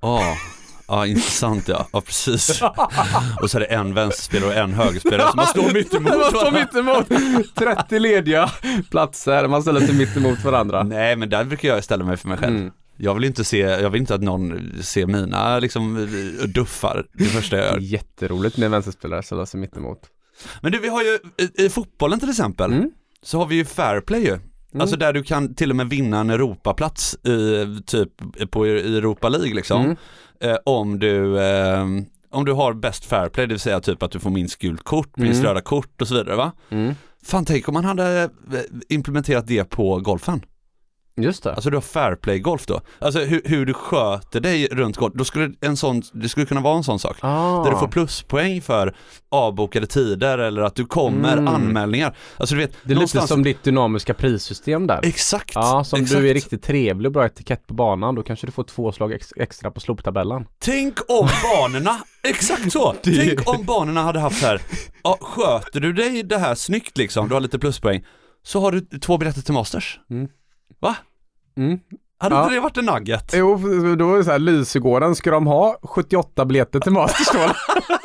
Ja, 0.00 0.20
ja 0.88 1.06
intressant 1.06 1.68
ja, 1.68 1.88
ja 1.92 2.00
precis. 2.00 2.62
Och 3.42 3.50
så 3.50 3.58
är 3.58 3.60
det 3.60 3.66
en 3.66 3.94
vänsterspelare 3.94 4.48
och 4.50 4.56
en 4.56 4.72
högerspelare 4.74 5.28
som 5.30 5.36
man 5.36 5.46
står 5.46 5.72
mitt 5.72 5.94
emot 5.94 6.12
Man 6.12 6.24
står 6.24 6.50
varandra. 6.50 6.60
mitt 6.60 6.74
emot 6.76 7.54
30 7.54 7.98
lediga 7.98 8.50
platser, 8.90 9.48
man 9.48 9.62
ställer 9.62 9.80
sig 9.80 9.94
mitt 9.94 10.16
emot 10.16 10.44
varandra. 10.44 10.82
Nej 10.82 11.16
men 11.16 11.28
där 11.28 11.44
brukar 11.44 11.68
jag 11.68 11.84
ställa 11.84 12.04
mig 12.04 12.16
för 12.16 12.28
mig 12.28 12.38
själv. 12.38 12.56
Mm. 12.56 12.70
Jag 12.96 13.14
vill 13.14 13.24
inte 13.24 13.44
se, 13.44 13.58
jag 13.58 13.90
vill 13.90 14.00
inte 14.00 14.14
att 14.14 14.22
någon 14.22 14.72
ser 14.82 15.06
mina 15.06 15.58
liksom 15.58 16.08
duffar 16.54 17.06
det 17.12 17.24
första 17.24 17.56
jag 17.56 17.64
gör. 17.66 17.78
jätteroligt 17.78 18.56
när 18.56 18.68
vänsterspelare 18.68 19.22
ställer 19.22 19.44
sig 19.44 19.60
mitt 19.60 19.76
emot. 19.76 19.98
Men 20.60 20.72
du 20.72 20.78
vi 20.78 20.88
har 20.88 21.02
ju, 21.02 21.18
i, 21.44 21.64
i 21.64 21.70
fotbollen 21.70 22.20
till 22.20 22.30
exempel, 22.30 22.72
Mm. 22.72 22.90
så 23.22 23.38
har 23.38 23.46
vi 23.46 23.54
ju 23.56 23.64
fair 23.64 24.00
play 24.00 24.24
ju. 24.24 24.38
Alltså 24.82 24.96
där 24.96 25.12
du 25.12 25.22
kan 25.22 25.54
till 25.54 25.70
och 25.70 25.76
med 25.76 25.88
vinna 25.88 26.20
en 26.20 26.30
Europaplats 26.30 27.14
i 27.14 27.66
typ 27.86 28.10
på 28.50 28.66
i 28.66 28.96
Europa 28.96 29.28
League 29.28 29.54
liksom. 29.54 29.84
Mm. 29.84 29.96
Eh, 30.40 30.56
om 30.64 30.98
du 30.98 31.40
eh, 31.40 31.84
om 32.30 32.44
du 32.44 32.52
har 32.52 32.72
bäst 32.72 33.04
fair 33.04 33.28
play, 33.28 33.46
det 33.46 33.54
vill 33.54 33.60
säga 33.60 33.80
typ 33.80 34.02
att 34.02 34.10
du 34.10 34.20
får 34.20 34.30
minst 34.30 34.58
gult 34.58 34.82
kort, 34.84 35.16
minst 35.16 35.38
Mm. 35.40 35.48
röda 35.48 35.60
kort 35.60 36.00
och 36.02 36.08
så 36.08 36.14
vidare 36.14 36.36
va. 36.36 36.52
Mm. 36.70 36.94
Fan 37.24 37.44
tänk 37.44 37.68
om 37.68 37.74
man 37.74 37.84
hade 37.84 38.22
eh, 38.22 38.28
implementerat 38.88 39.46
det 39.46 39.64
på 39.64 39.98
golfen. 40.00 40.44
Just 41.16 41.42
det. 41.42 41.54
Alltså 41.54 41.70
du 41.70 41.76
har 41.76 41.80
fair 41.82 42.14
play 42.16 42.38
golf 42.38 42.66
då. 42.66 42.80
Alltså 42.98 43.20
hur, 43.20 43.42
hur 43.44 43.66
du 43.66 43.74
sköter 43.74 44.40
dig 44.40 44.68
runt 44.72 44.96
golf, 44.96 45.14
då 45.16 45.24
skulle 45.24 45.54
en 45.60 45.76
sån, 45.76 46.02
det 46.12 46.28
skulle 46.28 46.46
kunna 46.46 46.60
vara 46.60 46.76
en 46.76 46.84
sån 46.84 46.98
sak. 46.98 47.16
Ah. 47.20 47.64
Där 47.64 47.70
du 47.70 47.76
får 47.78 47.88
pluspoäng 47.88 48.62
för 48.62 48.96
avbokade 49.30 49.86
tider 49.86 50.38
eller 50.38 50.62
att 50.62 50.74
du 50.74 50.86
kommer, 50.86 51.32
Mm. 51.32 51.48
anmälningar. 51.54 52.16
Alltså 52.36 52.54
du 52.54 52.60
vet, 52.60 52.76
Det 52.84 52.92
är 52.92 52.98
lite 52.98 53.20
som 53.26 53.42
ditt 53.42 53.62
dynamiska 53.62 54.14
prissystem 54.14 54.86
där. 54.86 55.00
Exakt! 55.02 55.52
Ja, 55.54 55.84
som 55.84 56.00
exakt. 56.02 56.20
du 56.20 56.30
är 56.30 56.34
riktigt 56.34 56.62
trevlig 56.62 57.06
och 57.06 57.12
bra 57.12 57.26
etikett 57.26 57.66
på 57.66 57.74
banan, 57.74 58.14
då 58.14 58.22
kanske 58.22 58.46
du 58.46 58.52
får 58.52 58.64
två 58.64 58.92
slag 58.92 59.12
ex- 59.12 59.32
extra 59.36 59.70
på 59.70 59.80
sloptabellen. 59.80 60.46
Tänk 60.58 60.98
om 61.08 61.28
banorna, 61.42 61.96
exakt 62.28 62.72
så! 62.72 62.94
Tänk 63.02 63.48
om 63.48 63.64
banorna 63.64 64.02
hade 64.02 64.20
haft 64.20 64.42
här, 64.42 64.60
ja, 65.02 65.18
sköter 65.20 65.80
du 65.80 65.92
dig 65.92 66.22
det 66.22 66.38
här 66.38 66.54
snyggt 66.54 66.98
liksom, 66.98 67.28
du 67.28 67.34
har 67.34 67.40
lite 67.40 67.58
pluspoäng, 67.58 68.04
så 68.42 68.60
har 68.60 68.72
du 68.72 68.80
två 68.80 69.18
biljetter 69.18 69.42
till 69.42 69.54
Masters. 69.54 70.00
Mm. 70.10 70.28
Va? 70.80 70.96
Mm. 71.56 71.78
Hade 72.18 72.34
Ja. 72.34 72.42
inte 72.42 72.54
det 72.54 72.60
varit 72.60 72.76
en 72.76 72.84
nugget? 72.84 73.32
Jo, 73.36 73.56
då 73.98 74.14
är 74.14 74.18
det 74.18 74.24
så 74.24 74.30
här, 74.30 74.38
Lysegården, 74.38 75.14
ska 75.14 75.30
de 75.30 75.46
ha 75.46 75.78
78 75.82 76.44
biljetter 76.44 76.80
till 76.80 76.92
Masters 76.92 77.26
då? 77.32 77.54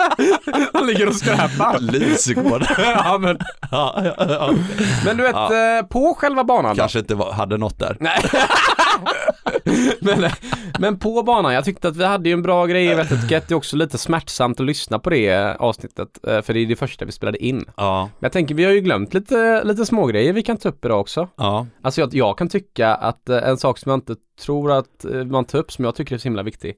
Han 0.74 0.88
ligger 0.88 1.08
och 1.08 1.16
skräpar. 1.16 1.80
Lysegård. 1.80 2.66
ja, 2.78 3.18
men, 3.22 3.38
ja, 3.72 4.02
ja, 4.04 4.14
ja. 4.30 4.54
men 5.06 5.18
du 5.18 5.24
vet, 5.24 5.36
Ja. 5.36 5.78
eh, 5.78 5.86
på 5.86 6.14
själva 6.18 6.44
banan 6.44 6.76
då? 6.76 6.80
Kanske 6.82 7.00
inte 7.00 7.16
var, 7.16 7.32
hade 7.32 7.58
något 7.58 7.80
där. 7.80 7.98
Nej. 8.00 8.20
men, 10.02 10.30
men 10.80 11.00
på 11.00 11.24
banan, 11.24 11.54
jag 11.54 11.66
tyckte 11.66 11.88
att 11.88 11.98
vi 11.98 12.04
hade 12.06 12.30
ju 12.30 12.34
en 12.34 12.42
bra 12.42 12.66
grej 12.66 12.86
i 12.86 12.94
Vett 12.96 13.12
etikett. 13.12 13.48
Det 13.48 13.54
är 13.54 13.58
också 13.58 13.76
lite 13.76 13.98
smärtsamt 13.98 14.60
att 14.60 14.66
lyssna 14.66 15.00
på 15.00 15.10
det 15.10 15.56
avsnittet, 15.60 16.20
eh, 16.28 16.42
för 16.42 16.54
det 16.54 16.60
är 16.60 16.66
det 16.66 16.76
första 16.76 17.06
vi 17.06 17.12
spelade 17.12 17.44
in. 17.46 17.66
Ja, 17.78 18.10
jag 18.20 18.32
tänker, 18.32 18.56
vi 18.56 18.66
har 18.66 18.72
ju 18.72 18.80
glömt 18.82 19.14
lite, 19.14 19.64
lite 19.64 19.86
smågrejer 19.86 20.34
vi 20.34 20.44
kan 20.44 20.58
ta 20.58 20.70
upp 20.70 20.86
idag 20.86 21.00
också. 21.00 21.28
ja, 21.38 21.68
Alltså 21.84 22.02
jag, 22.02 22.14
jag 22.14 22.38
kan 22.38 22.50
tycka 22.50 22.96
att 22.96 23.30
eh, 23.30 23.38
en 23.50 23.58
sak 23.58 23.78
som 23.78 23.90
jag 23.90 23.98
inte 23.98 24.16
tror 24.46 24.72
att 24.72 25.06
man 25.26 25.46
tar 25.46 25.60
upp, 25.60 25.72
som 25.72 25.86
jag 25.86 25.96
tycker 25.96 26.16
är 26.16 26.20
så 26.20 26.24
himla 26.24 26.44
viktig, 26.44 26.76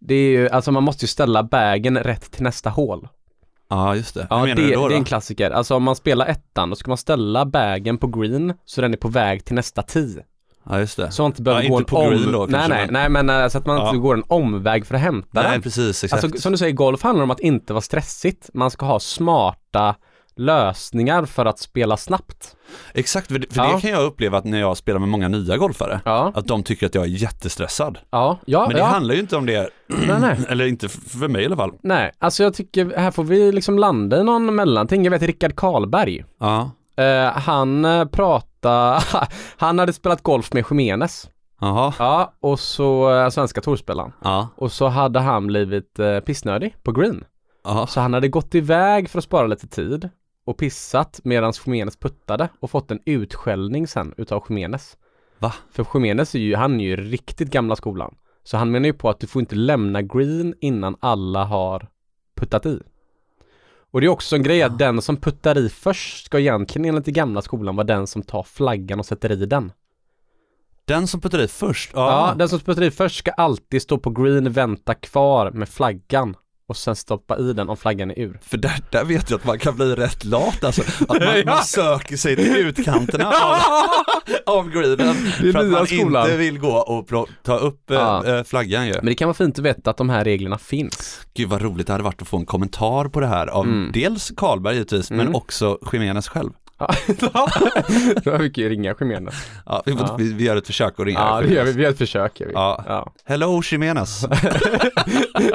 det 0.00 0.14
är 0.14 0.30
ju, 0.30 0.48
alltså 0.48 0.72
man 0.72 0.82
måste 0.82 1.04
ju 1.04 1.08
ställa 1.08 1.42
bagen 1.42 1.98
rätt 1.98 2.30
till 2.30 2.42
nästa 2.42 2.70
hål. 2.70 3.08
ja 3.68 3.96
just 3.96 4.14
det. 4.14 4.26
Ja, 4.30 4.38
Hur 4.38 4.46
det, 4.46 4.54
menar 4.54 4.68
du 4.68 4.74
då? 4.74 4.80
det 4.88 4.94
är 4.94 4.96
då? 4.96 4.96
en 4.96 5.04
klassiker. 5.04 5.50
Alltså 5.50 5.74
om 5.74 5.82
man 5.82 5.96
spelar 5.96 6.26
ettan, 6.26 6.70
då 6.70 6.76
ska 6.76 6.90
man 6.90 6.98
ställa 6.98 7.44
bagen 7.46 7.98
på 7.98 8.06
green, 8.06 8.54
så 8.64 8.80
den 8.80 8.92
är 8.92 8.96
på 8.96 9.08
väg 9.08 9.44
till 9.44 9.54
nästa 9.54 9.82
tee. 9.82 10.24
Ja 10.68 10.78
just 10.78 10.96
det. 10.96 11.10
Så 11.10 11.22
man 11.22 11.30
inte 11.30 11.42
behöver 11.42 11.62
Ja, 11.62 11.68
gå 11.70 11.78
inte 11.78 11.82
en 11.82 11.86
på 11.86 11.96
om... 11.98 12.10
green 12.10 12.32
då, 12.32 12.46
nej, 12.48 12.68
nej, 12.68 12.86
nej, 12.90 13.08
men 13.08 13.30
eh, 13.30 13.48
så 13.48 13.58
att 13.58 13.66
man 13.66 13.76
Ja. 13.76 13.88
inte 13.88 13.98
går 13.98 14.14
en 14.14 14.24
omväg 14.28 14.86
för 14.86 14.94
att 14.94 15.00
hämta 15.00 15.42
Nej 15.42 15.50
den. 15.52 15.62
precis, 15.62 16.04
exakt. 16.04 16.24
Alltså 16.24 16.40
som 16.40 16.52
du 16.52 16.58
säger, 16.58 16.72
golf 16.72 17.02
handlar 17.02 17.22
om 17.22 17.30
att 17.30 17.40
inte 17.40 17.72
vara 17.72 17.80
stressigt. 17.80 18.50
Man 18.54 18.70
ska 18.70 18.86
ha 18.86 19.00
smarta 19.00 19.94
lösningar 20.40 21.24
för 21.24 21.46
att 21.46 21.58
spela 21.58 21.96
snabbt. 21.96 22.56
Exakt, 22.94 23.26
för 23.32 23.38
det, 23.38 23.54
för 23.54 23.62
Ja. 23.62 23.74
det 23.74 23.80
kan 23.80 23.90
jag 23.90 24.02
uppleva 24.02 24.38
att 24.38 24.44
när 24.44 24.60
jag 24.60 24.76
spelar 24.76 24.98
med 25.00 25.08
många 25.08 25.28
nya 25.28 25.56
golfare, 25.56 26.00
Ja, 26.04 26.32
att 26.34 26.46
de 26.46 26.62
tycker 26.62 26.86
att 26.86 26.94
jag 26.94 27.04
är 27.04 27.08
jättestressad. 27.08 27.98
ja, 28.10 28.38
ja. 28.44 28.60
Men 28.66 28.70
det 28.76 28.78
ja. 28.78 28.84
handlar 28.86 29.14
ju 29.14 29.20
inte 29.20 29.36
om 29.36 29.46
det, 29.46 29.70
Nej, 29.86 30.20
nej. 30.20 30.38
eller 30.48 30.66
inte 30.66 30.88
för 30.88 31.28
mig 31.28 31.42
i 31.42 31.46
alla 31.46 31.56
fall. 31.56 31.72
Nej, 31.82 32.12
alltså 32.18 32.42
jag 32.42 32.54
tycker 32.54 32.92
här 32.96 33.10
får 33.10 33.24
vi 33.24 33.52
liksom 33.52 33.78
landa 33.78 34.20
i 34.20 34.24
någon 34.24 34.54
mellanting. 34.54 35.04
Jag 35.04 35.10
vet 35.10 35.22
Rickard 35.22 35.56
Karlberg. 35.56 36.24
Ja, 36.40 36.70
Eh, 36.96 37.26
han 37.32 37.84
eh, 37.84 38.04
pratade, 38.04 39.00
han 39.56 39.78
hade 39.78 39.92
spelat 39.92 40.22
golf 40.22 40.52
med 40.52 40.64
Jimenez. 40.70 41.28
Jaha. 41.60 41.92
Ja, 41.98 42.32
och 42.40 42.60
så 42.60 43.14
eh, 43.14 43.28
svenska 43.28 43.60
torspelaren. 43.60 44.12
Ja. 44.24 44.48
Och 44.56 44.72
så 44.72 44.88
hade 44.88 45.20
han 45.20 45.46
blivit 45.46 45.98
eh, 45.98 46.20
pissnödig 46.20 46.76
på 46.82 46.92
green. 46.92 47.24
Jaha. 47.64 47.86
Så 47.86 48.00
han 48.00 48.14
hade 48.14 48.28
gått 48.28 48.54
iväg 48.54 49.10
för 49.10 49.18
att 49.18 49.24
spara 49.24 49.46
lite 49.46 49.68
tid 49.68 50.08
och 50.50 50.56
pissat 50.56 51.20
medan 51.24 51.52
Jimenez 51.66 51.96
puttade 51.96 52.48
och 52.60 52.70
fått 52.70 52.90
en 52.90 53.00
utskällning 53.04 53.86
sen 53.86 54.14
utav 54.16 54.44
Jimenez. 54.48 54.96
Va? 55.38 55.54
För 55.72 55.86
Jimenez 55.94 56.34
är 56.34 56.38
ju, 56.38 56.54
han 56.54 56.80
är 56.80 56.84
ju 56.84 56.96
riktigt 56.96 57.50
gamla 57.50 57.76
skolan. 57.76 58.14
Så 58.44 58.56
han 58.56 58.70
menar 58.70 58.86
ju 58.86 58.92
på 58.92 59.08
att 59.08 59.20
du 59.20 59.26
får 59.26 59.40
inte 59.40 59.54
lämna 59.54 60.02
green 60.02 60.54
innan 60.60 60.96
alla 61.00 61.44
har 61.44 61.88
puttat 62.36 62.66
i. 62.66 62.80
Och 63.90 64.00
det 64.00 64.06
är 64.06 64.08
också 64.08 64.36
en 64.36 64.42
grej 64.42 64.62
att 64.62 64.78
den 64.78 65.02
som 65.02 65.16
puttar 65.16 65.58
i 65.58 65.68
först 65.68 66.24
ska 66.24 66.38
egentligen 66.38 66.88
enligt 66.88 67.04
den 67.04 67.14
gamla 67.14 67.42
skolan 67.42 67.76
vara 67.76 67.86
den 67.86 68.06
som 68.06 68.22
tar 68.22 68.42
flaggan 68.42 68.98
och 68.98 69.06
sätter 69.06 69.32
i 69.32 69.46
den. 69.46 69.72
Den 70.84 71.06
som 71.06 71.20
puttar 71.20 71.38
i 71.38 71.48
först? 71.48 71.90
Ja, 71.94 72.34
den 72.38 72.48
som 72.48 72.60
puttar 72.60 72.82
i 72.82 72.90
först 72.90 73.18
ska 73.18 73.30
alltid 73.30 73.82
stå 73.82 73.98
på 73.98 74.10
green, 74.10 74.52
vänta 74.52 74.94
kvar 74.94 75.50
med 75.50 75.68
flaggan 75.68 76.36
och 76.70 76.76
sen 76.76 76.96
stoppa 76.96 77.38
i 77.38 77.52
den 77.52 77.68
om 77.68 77.76
flaggan 77.76 78.10
är 78.10 78.18
ur. 78.18 78.38
För 78.42 78.56
där, 78.58 78.80
där 78.90 79.04
vet 79.04 79.30
jag 79.30 79.38
att 79.38 79.46
man 79.46 79.58
kan 79.58 79.76
bli 79.76 79.94
rätt 79.94 80.24
lat 80.24 80.64
alltså. 80.64 80.82
Att 81.08 81.08
man, 81.24 81.42
man 81.46 81.64
söker 81.64 82.16
sig 82.16 82.36
till 82.36 82.56
utkanterna 82.56 83.26
av, 83.28 83.56
av 84.56 84.70
greenen. 84.70 85.14
För 85.14 85.56
att 85.58 85.66
man 85.66 85.86
skolan. 85.86 86.24
inte 86.24 86.36
vill 86.36 86.58
gå 86.58 86.72
och 86.72 87.08
ta 87.42 87.56
upp 87.56 87.90
eh, 87.90 87.96
Ja. 87.96 88.26
eh, 88.26 88.42
flaggan 88.44 88.86
ju. 88.86 88.92
Men 88.94 89.06
det 89.06 89.14
kan 89.14 89.28
vara 89.28 89.34
fint 89.34 89.58
att 89.58 89.64
veta 89.64 89.90
att 89.90 89.96
de 89.96 90.10
här 90.10 90.24
reglerna 90.24 90.58
finns. 90.58 91.20
Gud 91.34 91.48
vad 91.48 91.62
roligt 91.62 91.86
det 91.86 91.92
hade 91.92 92.04
varit 92.04 92.22
att 92.22 92.28
få 92.28 92.36
en 92.36 92.46
kommentar 92.46 93.08
på 93.08 93.20
det 93.20 93.26
här 93.26 93.46
av 93.46 93.64
Mm. 93.64 93.90
dels 93.94 94.32
Karlberg 94.36 94.74
givetvis, 94.74 95.10
men 95.10 95.20
Mm. 95.20 95.34
också 95.34 95.78
Jimenez 95.92 96.28
själv. 96.28 96.50
Ja, 97.34 97.48
då 98.24 98.38
fick 98.38 98.58
ju 98.58 98.68
ringa 98.68 98.94
Jimenez. 99.00 99.34
Ja, 99.66 99.82
vi, 99.86 99.92
Ja. 99.92 100.16
vi, 100.18 100.32
vi 100.32 100.44
gör 100.44 100.56
ett 100.56 100.66
försök 100.66 101.00
att 101.00 101.06
ringa 101.06 101.18
Ja, 101.18 101.42
Jimenez. 101.42 101.56
gör 101.56 101.64
vi. 101.64 101.72
Vi 101.72 101.82
gör 101.82 101.90
ett 101.90 101.98
försök. 101.98 102.40
Gör 102.40 102.46
vi. 102.46 102.52
Ja. 102.54 102.84
Ja. 102.88 103.12
Hello 103.24 103.62
Jimenez. 103.70 104.24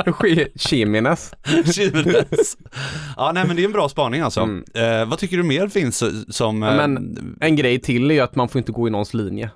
Sk- 0.05 0.75
Jimenez. 0.75 1.33
Jimenez. 1.65 2.57
Ja, 3.17 3.31
nej 3.33 3.47
men 3.47 3.55
det 3.55 3.61
är 3.61 3.65
en 3.65 3.71
bra 3.71 3.89
spaning 3.89 4.21
alltså. 4.21 4.41
Mm. 4.41 4.63
Eh, 4.73 5.05
vad 5.09 5.19
tycker 5.19 5.38
du 5.38 5.43
mer 5.43 5.67
finns 5.67 6.01
eh, 6.03 6.09
som... 6.29 6.63
Eh, 6.63 6.75
Men- 6.75 7.38
En 7.41 7.55
grej 7.55 7.79
till 7.79 8.11
är 8.11 8.15
ju 8.15 8.21
att 8.21 8.35
man 8.35 8.49
får 8.49 8.59
inte 8.59 8.71
gå 8.71 8.88
i 8.88 8.91
någons 8.91 9.13
linje. 9.13 9.49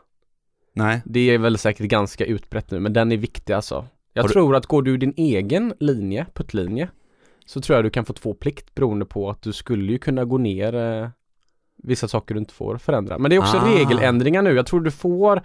Nej. 0.75 1.01
Det 1.05 1.19
är 1.19 1.38
väl 1.38 1.58
säkert 1.58 1.86
ganska 1.86 2.25
utbrett 2.25 2.71
nu, 2.71 2.79
men 2.79 2.93
den 2.93 3.12
är 3.12 3.17
viktig 3.17 3.53
alltså. 3.53 3.86
Jag 4.13 4.23
Har 4.23 4.27
du- 4.27 4.34
tror 4.34 4.55
att 4.55 4.65
går 4.65 4.82
du 4.82 4.97
din 4.97 5.13
egen 5.17 5.73
linje, 5.79 6.25
puttlinje, 6.34 6.89
så 7.45 7.62
tror 7.62 7.75
jag 7.77 7.86
du 7.86 7.89
kan 7.89 8.05
få 8.05 8.13
två 8.13 8.34
plikt 8.34 8.75
beroende 8.75 9.05
på 9.05 9.29
att 9.29 9.41
du 9.41 9.53
skulle 9.53 9.91
ju 9.91 9.97
kunna 9.99 10.25
gå 10.25 10.38
ner 10.38 10.75
eh, 10.75 11.10
vissa 11.84 12.08
saker 12.08 12.34
du 12.36 12.39
inte 12.39 12.54
får 12.54 12.78
förändra. 12.78 13.18
Men 13.18 13.30
det 13.30 13.36
är 13.36 13.39
också 13.39 13.58
Ah. 13.58 13.65
regeländringar 13.68 14.42
nu. 14.42 14.56
Jag 14.56 14.65
tror 14.65 14.82
du 14.82 14.92
får 14.92 15.42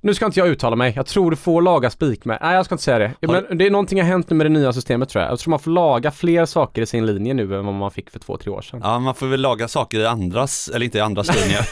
nu 0.00 0.14
ska 0.14 0.26
inte 0.26 0.40
jag 0.40 0.48
uttala 0.48 0.76
mig. 0.76 0.92
Jag 0.96 1.06
tror 1.06 1.30
du 1.30 1.36
får 1.36 1.62
laga 1.62 1.90
spikmärken. 1.90 2.46
Nej, 2.46 2.56
jag 2.56 2.64
ska 2.64 2.74
inte 2.74 2.84
säga 2.84 2.98
det. 2.98 3.12
Men 3.48 3.58
det 3.58 3.66
är 3.66 3.70
någonting 3.70 4.00
har 4.00 4.06
hänt 4.08 4.30
nu 4.30 4.36
med 4.36 4.46
det 4.46 4.50
nya 4.50 4.72
systemet 4.72 5.08
tror 5.08 5.22
jag. 5.22 5.32
Jag 5.32 5.38
tror 5.38 5.50
man 5.50 5.58
får 5.58 5.70
laga 5.70 6.10
fler 6.10 6.46
saker 6.46 6.82
i 6.82 6.86
sin 6.86 7.06
linje 7.06 7.34
nu 7.34 7.42
än 7.58 7.66
vad 7.66 7.74
man 7.74 7.90
fick 7.90 8.10
för 8.10 8.18
två, 8.18 8.36
tre 8.36 8.50
år 8.52 8.62
sedan. 8.62 8.80
Ja, 8.82 8.98
man 8.98 9.14
får 9.14 9.26
väl 9.26 9.40
laga 9.40 9.68
saker 9.68 9.98
i 10.00 10.06
andras, 10.06 10.70
eller 10.74 10.84
inte 10.84 10.98
i 10.98 11.00
andras 11.00 11.28
linjer. 11.42 11.66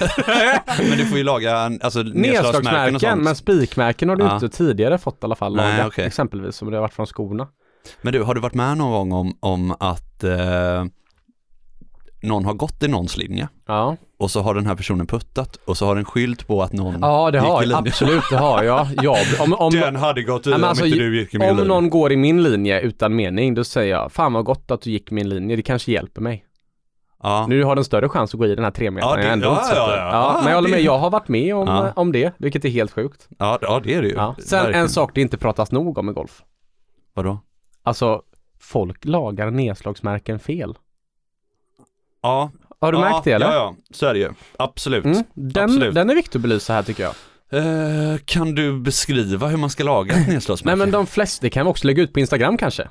men 0.88 0.98
du 0.98 1.06
får 1.06 1.18
ju 1.18 1.24
laga 1.24 1.56
alltså, 1.80 2.02
nedslagsmärken 2.02 2.94
och 2.94 3.00
sånt. 3.00 3.22
men 3.22 3.36
spikmärken 3.36 4.08
har 4.08 4.16
du 4.16 4.24
Ja. 4.24 4.34
inte 4.34 4.48
tidigare 4.48 4.98
fått 4.98 5.14
i 5.22 5.24
alla 5.24 5.34
fall 5.36 5.56
Nej, 5.56 5.76
laga. 5.76 5.86
okej. 5.88 6.04
Exempelvis 6.06 6.56
som 6.56 6.70
det 6.70 6.76
har 6.76 6.82
varit 6.82 6.94
från 6.94 7.06
skorna. 7.06 7.48
Men 8.02 8.12
du, 8.12 8.22
har 8.22 8.34
du 8.34 8.40
varit 8.40 8.54
med 8.54 8.76
någon 8.76 8.90
gång 8.90 9.12
om, 9.12 9.36
om 9.40 9.76
att 9.80 10.24
eh, 10.24 10.84
någon 12.22 12.44
har 12.44 12.54
gått 12.54 12.82
i 12.82 12.88
någons 12.88 13.16
linje 13.16 13.48
Ja, 13.66 13.96
och 14.18 14.30
så 14.30 14.40
har 14.40 14.54
den 14.54 14.66
här 14.66 14.74
personen 14.74 15.06
puttat 15.06 15.56
och 15.64 15.76
så 15.76 15.86
har 15.86 15.94
den 15.94 16.04
skylt 16.04 16.46
på 16.46 16.62
att 16.62 16.72
någon 16.72 16.98
ja 17.00 17.30
det 17.30 17.40
har 17.40 17.62
jag. 17.62 17.86
Absolut, 17.88 18.22
det 18.30 18.36
har 18.36 18.62
jag. 18.62 18.86
jag 19.02 19.16
om, 19.40 19.52
om, 19.54 19.72
Den 19.72 19.96
hade 19.96 20.22
gått 20.22 20.46
men 20.46 20.54
om 20.54 20.64
alltså, 20.64 20.86
inte 20.86 20.98
du 20.98 21.18
gick 21.20 21.34
i 21.34 21.38
min 21.38 21.50
om 21.50 21.56
linje. 21.56 21.68
någon 21.68 21.90
går 21.90 22.12
i 22.12 22.16
min 22.16 22.42
linje 22.42 22.80
utan 22.80 23.16
mening, 23.16 23.54
då 23.54 23.64
säger 23.64 23.94
jag 23.94 24.12
Fan 24.12 24.32
vad 24.32 24.44
gott 24.44 24.70
att 24.70 24.80
du 24.82 24.90
gick 24.90 25.10
min 25.10 25.28
linje, 25.28 25.56
det 25.56 25.62
kanske 25.62 25.92
hjälper 25.92 26.20
mig. 26.20 26.46
Ja. 27.22 27.46
Nu 27.48 27.64
har 27.64 27.74
den 27.74 27.84
större 27.84 28.08
chans 28.08 28.34
att 28.34 28.40
gå 28.40 28.46
i 28.46 28.54
den 28.54 28.64
här 28.64 28.70
tre 28.70 28.90
metern 28.90 29.08
Ja, 29.10 29.16
det- 29.16 29.22
jag 29.22 29.32
ändå 29.32 29.46
ja, 29.46 29.62
ja, 29.74 29.96
ja. 29.96 30.10
Ja, 30.12 30.40
men 30.42 30.48
jag 30.50 30.54
håller 30.56 30.70
med, 30.70 30.82
jag 30.82 30.98
har 30.98 31.10
varit 31.10 31.28
med 31.28 31.54
om, 31.54 31.68
Ja. 31.68 31.92
om 31.96 32.12
det, 32.12 32.32
vilket 32.38 32.64
är 32.64 32.68
helt 32.68 32.90
sjukt. 32.92 33.28
Ja, 33.38 33.58
ja, 33.62 33.80
det 33.84 33.94
är 33.94 34.02
det 34.02 34.08
ju. 34.08 34.14
Ja. 34.14 34.34
Sen 34.38 34.58
Verkligen. 34.58 34.80
en 34.82 34.88
sak 34.88 35.10
det 35.14 35.20
inte 35.20 35.38
pratas 35.38 35.72
nog 35.72 35.98
om 35.98 36.10
i 36.10 36.12
golf. 36.12 36.42
Vadå? 37.14 37.38
Alltså, 37.82 38.22
folk 38.60 39.04
lagar 39.04 39.50
nedslagsmärken 39.50 40.38
fel. 40.38 40.74
Ja. 42.22 42.50
Har 42.80 42.92
du 42.92 42.98
ja, 42.98 43.10
märkt 43.10 43.24
det 43.24 43.32
eller? 43.32 43.46
Ja, 43.46 43.54
ja, 43.54 43.76
så 43.90 44.06
är 44.06 44.14
det 44.14 44.20
ju. 44.20 44.30
Absolut. 44.56 45.04
Mm, 45.04 45.24
den, 45.34 45.64
Absolut. 45.64 45.94
den 45.94 46.10
är 46.10 46.14
viktig 46.14 46.38
att 46.38 46.42
belysa 46.42 46.72
här 46.72 46.82
tycker 46.82 47.02
jag. 47.02 47.14
Eh, 47.52 48.18
kan 48.24 48.54
du 48.54 48.80
beskriva 48.80 49.46
hur 49.46 49.56
man 49.56 49.70
ska 49.70 49.84
laga 49.84 50.14
ett 50.14 50.28
nedslagsmärke? 50.28 50.76
Nej 50.76 50.86
men 50.86 50.92
de 50.92 51.06
flesta, 51.06 51.42
det 51.42 51.50
kan 51.50 51.66
vi 51.66 51.72
också 51.72 51.86
lägga 51.86 52.02
ut 52.02 52.12
på 52.12 52.20
Instagram 52.20 52.56
kanske. 52.56 52.88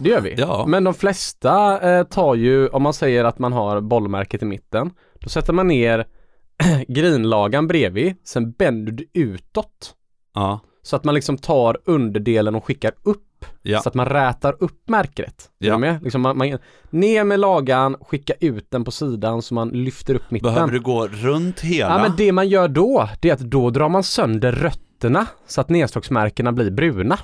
Det 0.00 0.08
gör 0.08 0.20
vi. 0.20 0.34
Ja. 0.38 0.64
Men 0.68 0.84
de 0.84 0.94
flesta 0.94 1.80
eh, 1.90 2.04
tar 2.04 2.34
ju, 2.34 2.68
om 2.68 2.82
man 2.82 2.94
säger 2.94 3.24
att 3.24 3.38
man 3.38 3.52
har 3.52 3.80
bollmärket 3.80 4.42
i 4.42 4.44
mitten, 4.44 4.90
då 5.20 5.28
sätter 5.28 5.52
man 5.52 5.66
ner 5.66 6.06
grinlagan 6.88 7.66
bredvid, 7.66 8.16
sen 8.24 8.52
bänder 8.52 8.92
du 8.92 9.06
utåt. 9.14 9.94
Ja. 10.34 10.60
Så 10.82 10.96
att 10.96 11.04
man 11.04 11.14
liksom 11.14 11.38
tar 11.38 11.78
underdelen 11.84 12.54
och 12.54 12.64
skickar 12.64 12.92
upp. 13.02 13.27
Ja. 13.62 13.80
Så 13.80 13.88
att 13.88 13.94
man 13.94 14.06
rätar 14.06 14.56
upp 14.60 14.88
märket. 14.88 15.50
Är 15.60 15.66
Ja. 15.66 15.78
med? 15.78 16.02
Liksom 16.02 16.20
man, 16.20 16.38
man, 16.38 16.58
ner 16.90 17.24
med 17.24 17.40
lagan, 17.40 17.96
skicka 18.00 18.32
ut 18.40 18.70
den 18.70 18.84
på 18.84 18.90
sidan 18.90 19.42
så 19.42 19.54
man 19.54 19.68
lyfter 19.68 20.14
upp 20.14 20.30
mitten. 20.30 20.54
Behöver 20.54 20.72
du 20.72 20.80
gå 20.80 21.06
runt 21.08 21.60
hela? 21.60 21.90
Ja 21.90 22.02
men 22.02 22.16
det 22.16 22.32
man 22.32 22.48
gör 22.48 22.68
då, 22.68 23.08
det 23.20 23.28
är 23.28 23.34
att 23.34 23.40
då 23.40 23.70
drar 23.70 23.88
man 23.88 24.02
sönder 24.02 24.52
rötterna 24.52 25.26
så 25.46 25.60
att 25.60 25.68
nedslagsmärkena 25.68 26.52
blir 26.52 26.70
bruna. 26.70 27.18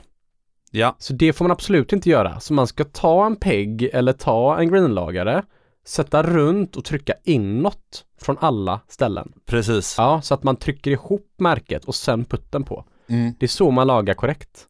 Ja. 0.70 0.96
Så 0.98 1.12
det 1.12 1.32
får 1.32 1.44
man 1.44 1.52
absolut 1.52 1.92
inte 1.92 2.10
göra. 2.10 2.40
Så 2.40 2.54
man 2.54 2.66
ska 2.66 2.84
ta 2.84 3.26
en 3.26 3.36
pegg 3.36 3.90
eller 3.92 4.12
ta 4.12 4.58
en 4.58 4.68
greenlagare, 4.68 5.42
sätta 5.86 6.22
runt 6.22 6.76
och 6.76 6.84
trycka 6.84 7.14
inåt 7.24 8.04
från 8.20 8.38
alla 8.40 8.80
ställen. 8.88 9.32
Precis. 9.46 9.94
Ja, 9.98 10.20
så 10.22 10.34
att 10.34 10.42
man 10.42 10.56
trycker 10.56 10.90
ihop 10.90 11.34
märket 11.38 11.84
och 11.84 11.94
sen 11.94 12.24
putten 12.24 12.64
på. 12.64 12.84
Mm. 13.08 13.34
Det 13.40 13.46
är 13.46 13.48
så 13.48 13.70
man 13.70 13.86
lagar 13.86 14.14
korrekt. 14.14 14.66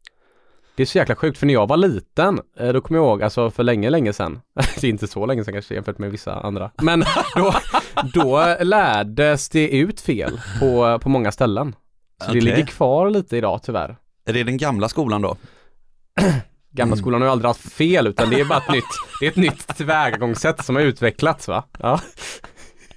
Det 0.76 0.82
är 0.82 0.86
så 0.86 0.98
jäkla 0.98 1.16
sjukt, 1.16 1.38
för 1.38 1.46
när 1.46 1.54
jag 1.54 1.66
var 1.66 1.76
liten, 1.76 2.40
eh, 2.58 2.68
då 2.72 2.80
kommer 2.80 3.00
jag 3.00 3.06
ihåg, 3.06 3.22
alltså 3.22 3.50
för 3.50 3.62
länge, 3.62 3.90
länge 3.90 4.12
sedan, 4.12 4.40
det 4.80 4.86
är 4.86 4.90
inte 4.90 5.06
så 5.06 5.26
länge 5.26 5.44
sedan 5.44 5.54
kanske 5.54 5.74
jämfört 5.74 5.98
med 5.98 6.10
vissa 6.10 6.34
andra, 6.40 6.70
men 6.82 7.04
då, 7.36 7.54
då 8.14 8.56
lärdes 8.60 9.48
det 9.48 9.68
ut 9.68 10.00
fel 10.00 10.40
på, 10.60 10.98
på 11.02 11.08
många 11.08 11.32
ställen. 11.32 11.74
Så 12.22 12.28
Okej. 12.30 12.40
det 12.40 12.44
ligger 12.46 12.66
kvar 12.66 13.10
lite 13.10 13.36
idag 13.36 13.60
tyvärr. 13.62 13.96
Är 14.26 14.32
det 14.32 14.42
den 14.44 14.56
gamla 14.56 14.88
skolan 14.88 15.22
då? 15.22 15.36
Gamla 16.76 16.92
Mm. 16.92 16.98
skolan 17.02 17.20
har 17.20 17.28
ju 17.28 17.32
aldrig 17.32 17.48
haft 17.48 17.72
fel 17.72 18.06
utan 18.06 18.30
det 18.30 18.40
är 18.40 18.44
bara 18.44 18.58
ett 18.58 18.72
nytt, 18.72 18.84
det 19.20 19.26
är 19.26 19.30
ett 19.30 19.36
nytt 19.36 19.76
tillvägagångssätt 19.76 20.64
som 20.64 20.76
har 20.76 20.82
utvecklats 20.82 21.48
va? 21.48 21.64
Ja. 21.78 22.00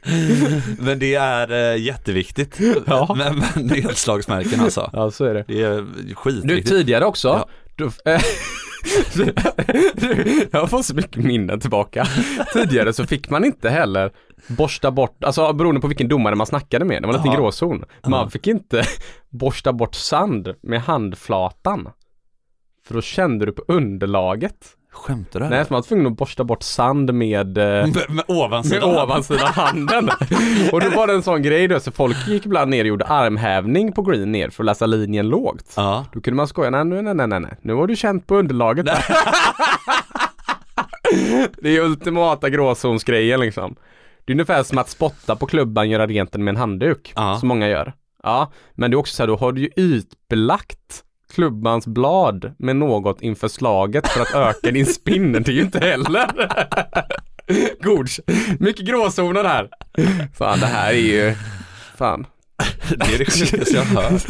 Men 0.80 1.00
det 1.00 1.16
är 1.16 1.52
eh, 1.74 1.82
jätteviktigt. 1.82 2.60
Ja. 2.88 3.16
Men, 3.18 3.44
men 3.56 3.66
nedslagsmärken 3.68 4.60
alltså. 4.60 4.90
ja, 4.94 5.12
så 5.12 5.26
är 5.26 5.34
det. 5.34 5.44
Det 5.48 5.62
är 5.64 5.86
Du, 6.08 6.16
skitviktigt. 6.16 6.70
tidigare 6.70 7.06
också, 7.06 7.28
Ja. 7.28 7.48
du, 9.16 9.34
jag 10.52 10.70
får 10.70 10.82
så 10.84 10.96
mycket 10.96 11.24
minnen 11.24 11.60
tillbaka. 11.60 12.08
Tidigare 12.54 12.94
så 12.94 13.06
fick 13.06 13.30
man 13.30 13.46
inte 13.46 13.70
heller 13.70 14.12
borsta 14.48 14.92
bort, 14.92 15.24
alltså 15.24 15.54
beroende 15.54 15.82
på 15.82 15.88
vilken 15.88 16.08
domare 16.08 16.36
man 16.36 16.48
snackade 16.48 16.86
med, 16.86 17.02
det 17.02 17.08
var 17.08 17.14
en 17.14 17.20
liten 17.20 17.32
Ja. 17.34 17.38
gråzon. 17.40 17.84
Man 18.08 18.32
fick 18.32 18.48
inte 18.48 18.84
borsta 19.30 19.74
bort 19.74 19.96
sand 19.96 20.54
med 20.64 20.82
handflatan. 20.82 21.90
För 22.88 22.94
då 22.94 23.02
kände 23.02 23.46
du 23.46 23.52
på 23.52 23.64
underlaget. 23.68 24.77
Skämtar 24.98 25.40
du? 25.40 25.46
Nej, 25.50 25.66
så 25.66 25.74
man 25.74 25.78
var 25.82 25.88
tvungen 25.88 26.08
att 26.08 26.14
borsta 26.18 26.44
bort 26.44 26.64
sand 26.64 27.14
med, 27.14 27.58
eh, 27.58 27.64
Med, 27.64 27.94
med 27.96 28.10
med 28.10 28.24
ovansidan? 28.28 28.90
ovansidan 28.98 29.48
handen. 29.48 30.10
Och 30.72 30.82
då 30.82 30.90
var 30.90 31.08
det 31.08 31.14
en 31.14 31.24
sån 31.24 31.42
grej 31.42 31.68
då, 31.68 31.80
så 31.80 31.92
folk 31.92 32.28
gick 32.28 32.46
ibland 32.46 32.72
ner 32.72 32.84
och 32.84 32.88
gjorde 32.88 33.06
armhävning 33.06 33.92
på 33.92 34.02
green 34.02 34.32
ner 34.32 34.50
för 34.50 34.64
att 34.64 34.66
läsa 34.66 34.86
linjen 34.86 35.30
lågt. 35.30 35.74
Ja. 35.76 36.06
Då 36.14 36.22
kunde 36.22 36.36
man 36.36 36.48
skoja, 36.48 36.70
nej, 36.70 36.86
nej, 36.86 37.14
nej, 37.14 37.28
nej, 37.28 37.40
nej, 37.40 37.58
nu 37.62 37.74
har 37.74 37.88
du 37.88 37.96
känt 37.96 38.28
på 38.28 38.36
underlaget. 38.36 38.86
det 41.62 41.78
är 41.78 41.82
ultimata 41.82 42.50
gråzonsgrejen 42.50 43.40
liksom. 43.40 43.76
Det 44.26 44.32
är 44.32 44.36
ungefär 44.36 44.64
som 44.64 44.78
att 44.78 44.90
spotta 44.90 45.36
på 45.36 45.46
klubban, 45.46 45.90
göra 45.90 46.08
rent 46.08 46.32
den 46.32 46.44
med 46.44 46.52
en 46.52 46.58
handduk, 46.58 47.14
Ja. 47.16 47.38
som 47.40 47.48
många 47.48 47.68
gör. 47.70 47.94
Ja, 48.24 48.52
men 48.74 48.92
det 48.92 48.96
är 48.96 49.00
också 49.00 49.16
så 49.16 49.24
här, 49.24 49.28
då 49.28 49.36
har 49.36 49.52
du 49.52 49.62
ju 49.62 49.70
ytbelagt 49.76 51.04
klubbans 51.34 51.88
blad 51.88 52.52
med 52.60 52.76
något 52.76 53.22
inför 53.22 53.48
slaget 53.48 54.08
för 54.08 54.22
att 54.22 54.34
öka 54.36 54.72
din 54.72 54.86
spinn. 54.86 55.32
Det 55.32 55.48
är 55.48 55.54
ju 55.54 55.62
inte 55.62 55.80
heller 55.80 56.32
god. 57.84 58.08
Mycket 58.60 58.86
gråzoner 58.86 59.44
här. 59.44 59.70
Fan, 60.38 60.60
det 60.60 60.66
här 60.66 60.90
är 60.94 60.98
ju, 60.98 61.36
fan. 61.98 62.26
Det 62.90 63.14
är 63.14 63.18
det 63.18 63.26
sjukaste 63.32 63.76
jag 63.76 63.84
har 63.86 64.02
hört. 64.04 64.22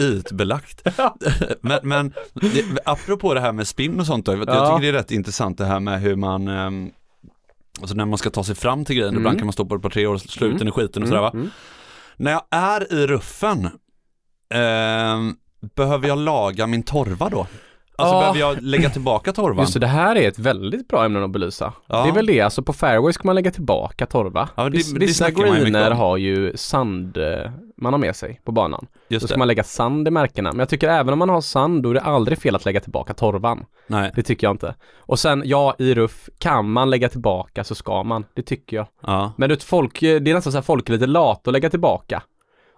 Ytbelagt. 0.00 0.88
Men, 1.60 1.78
men 1.82 2.12
det, 2.34 2.64
apropå 2.84 3.34
det 3.34 3.40
här 3.40 3.52
med 3.52 3.68
spinn 3.68 4.00
och 4.00 4.06
sånt 4.06 4.26
då, 4.26 4.32
jag 4.32 4.48
Ja. 4.48 4.66
tycker 4.66 4.82
det 4.82 4.88
är 4.88 4.92
rätt 5.02 5.10
intressant 5.10 5.58
det 5.58 5.64
här 5.64 5.80
med 5.80 6.00
hur 6.00 6.16
man 6.16 6.48
ehm, 6.48 6.90
Alltså 7.80 7.96
när 7.96 8.04
man 8.04 8.18
ska 8.18 8.30
ta 8.30 8.44
sig 8.44 8.54
fram 8.54 8.84
till 8.84 8.96
grejen, 8.96 9.08
Mm. 9.14 9.20
ibland 9.20 9.38
kan 9.38 9.46
man 9.46 9.52
stå 9.52 9.64
på 9.64 9.74
ett 9.74 9.82
par 9.82 9.90
tre 9.90 10.06
år, 10.06 10.18
sluten 10.18 10.56
Mm. 10.56 10.68
i 10.68 10.70
skiten 10.70 11.02
och 11.02 11.08
sådär 11.08 11.20
va. 11.22 11.30
Mm. 11.34 11.50
När 12.16 12.32
jag 12.32 12.42
är 12.50 12.92
i 12.92 13.06
ruffen, 13.06 13.68
ehm, 14.54 15.36
behöver 15.76 16.08
jag 16.08 16.18
laga 16.18 16.66
min 16.66 16.82
torva 16.82 17.28
då? 17.28 17.46
Alltså 17.96 18.14
Ja. 18.14 18.20
behöver 18.20 18.38
jag 18.40 18.62
lägga 18.62 18.90
tillbaka 18.90 19.32
torvan? 19.32 19.62
Just 19.62 19.74
det, 19.74 19.80
det 19.80 19.86
här 19.86 20.16
är 20.16 20.28
ett 20.28 20.38
väldigt 20.38 20.88
bra 20.88 21.04
ämne 21.04 21.24
att 21.24 21.30
belysa. 21.30 21.72
Ja. 21.86 22.02
Det 22.02 22.08
är 22.08 22.12
väl 22.14 22.26
det, 22.26 22.40
alltså 22.40 22.62
på 22.62 22.72
fairway 22.72 23.12
ska 23.12 23.22
man 23.28 23.34
lägga 23.34 23.50
tillbaka 23.50 24.06
torva. 24.06 24.48
Ja, 24.54 24.68
det- 24.68 24.76
Viss- 24.78 24.92
det 24.92 25.06
Vissa 25.06 25.26
mycket 25.28 25.44
greener 25.44 25.90
har 25.90 26.16
ju 26.16 26.56
sand 26.56 27.16
eh, 27.16 27.50
man 27.76 27.92
har 27.92 27.98
med 27.98 28.16
sig 28.16 28.40
på 28.44 28.52
banan. 28.52 28.86
Då 28.90 29.14
Just 29.14 29.26
ska 29.26 29.34
det. 29.34 29.38
man 29.38 29.48
lägga 29.48 29.64
sand 29.64 30.08
i 30.08 30.10
märkena. 30.10 30.52
Men 30.52 30.58
jag 30.58 30.68
tycker 30.68 30.88
även 30.88 31.12
om 31.12 31.18
man 31.18 31.28
har 31.28 31.40
sand, 31.40 31.82
då 31.82 31.90
är 31.90 31.94
det 31.94 32.00
aldrig 32.00 32.38
fel 32.38 32.56
att 32.56 32.64
lägga 32.64 32.80
tillbaka 32.80 33.14
torvan. 33.14 33.64
Nej, 33.86 34.12
Det 34.16 34.22
tycker 34.22 34.46
jag 34.46 34.54
inte. 34.54 34.74
Och 34.98 35.18
sen, 35.18 35.42
ja, 35.44 35.74
i 35.78 35.94
ruff, 35.94 36.28
kan 36.38 36.70
man 36.70 36.90
lägga 36.90 37.08
tillbaka 37.08 37.64
så 37.64 37.74
ska 37.74 38.02
man. 38.02 38.24
Det 38.34 38.42
tycker 38.42 38.76
jag. 38.76 38.86
ja. 39.06 39.32
Men 39.36 39.48
du 39.48 39.56
folk, 39.56 40.02
eh, 40.02 40.20
det 40.20 40.30
är 40.30 40.34
nästan 40.34 40.52
så 40.52 40.58
här, 40.58 40.62
folk 40.62 40.88
är 40.88 40.92
lite 40.92 41.06
lata 41.06 41.50
att 41.50 41.52
lägga 41.52 41.70
tillbaka. 41.70 42.22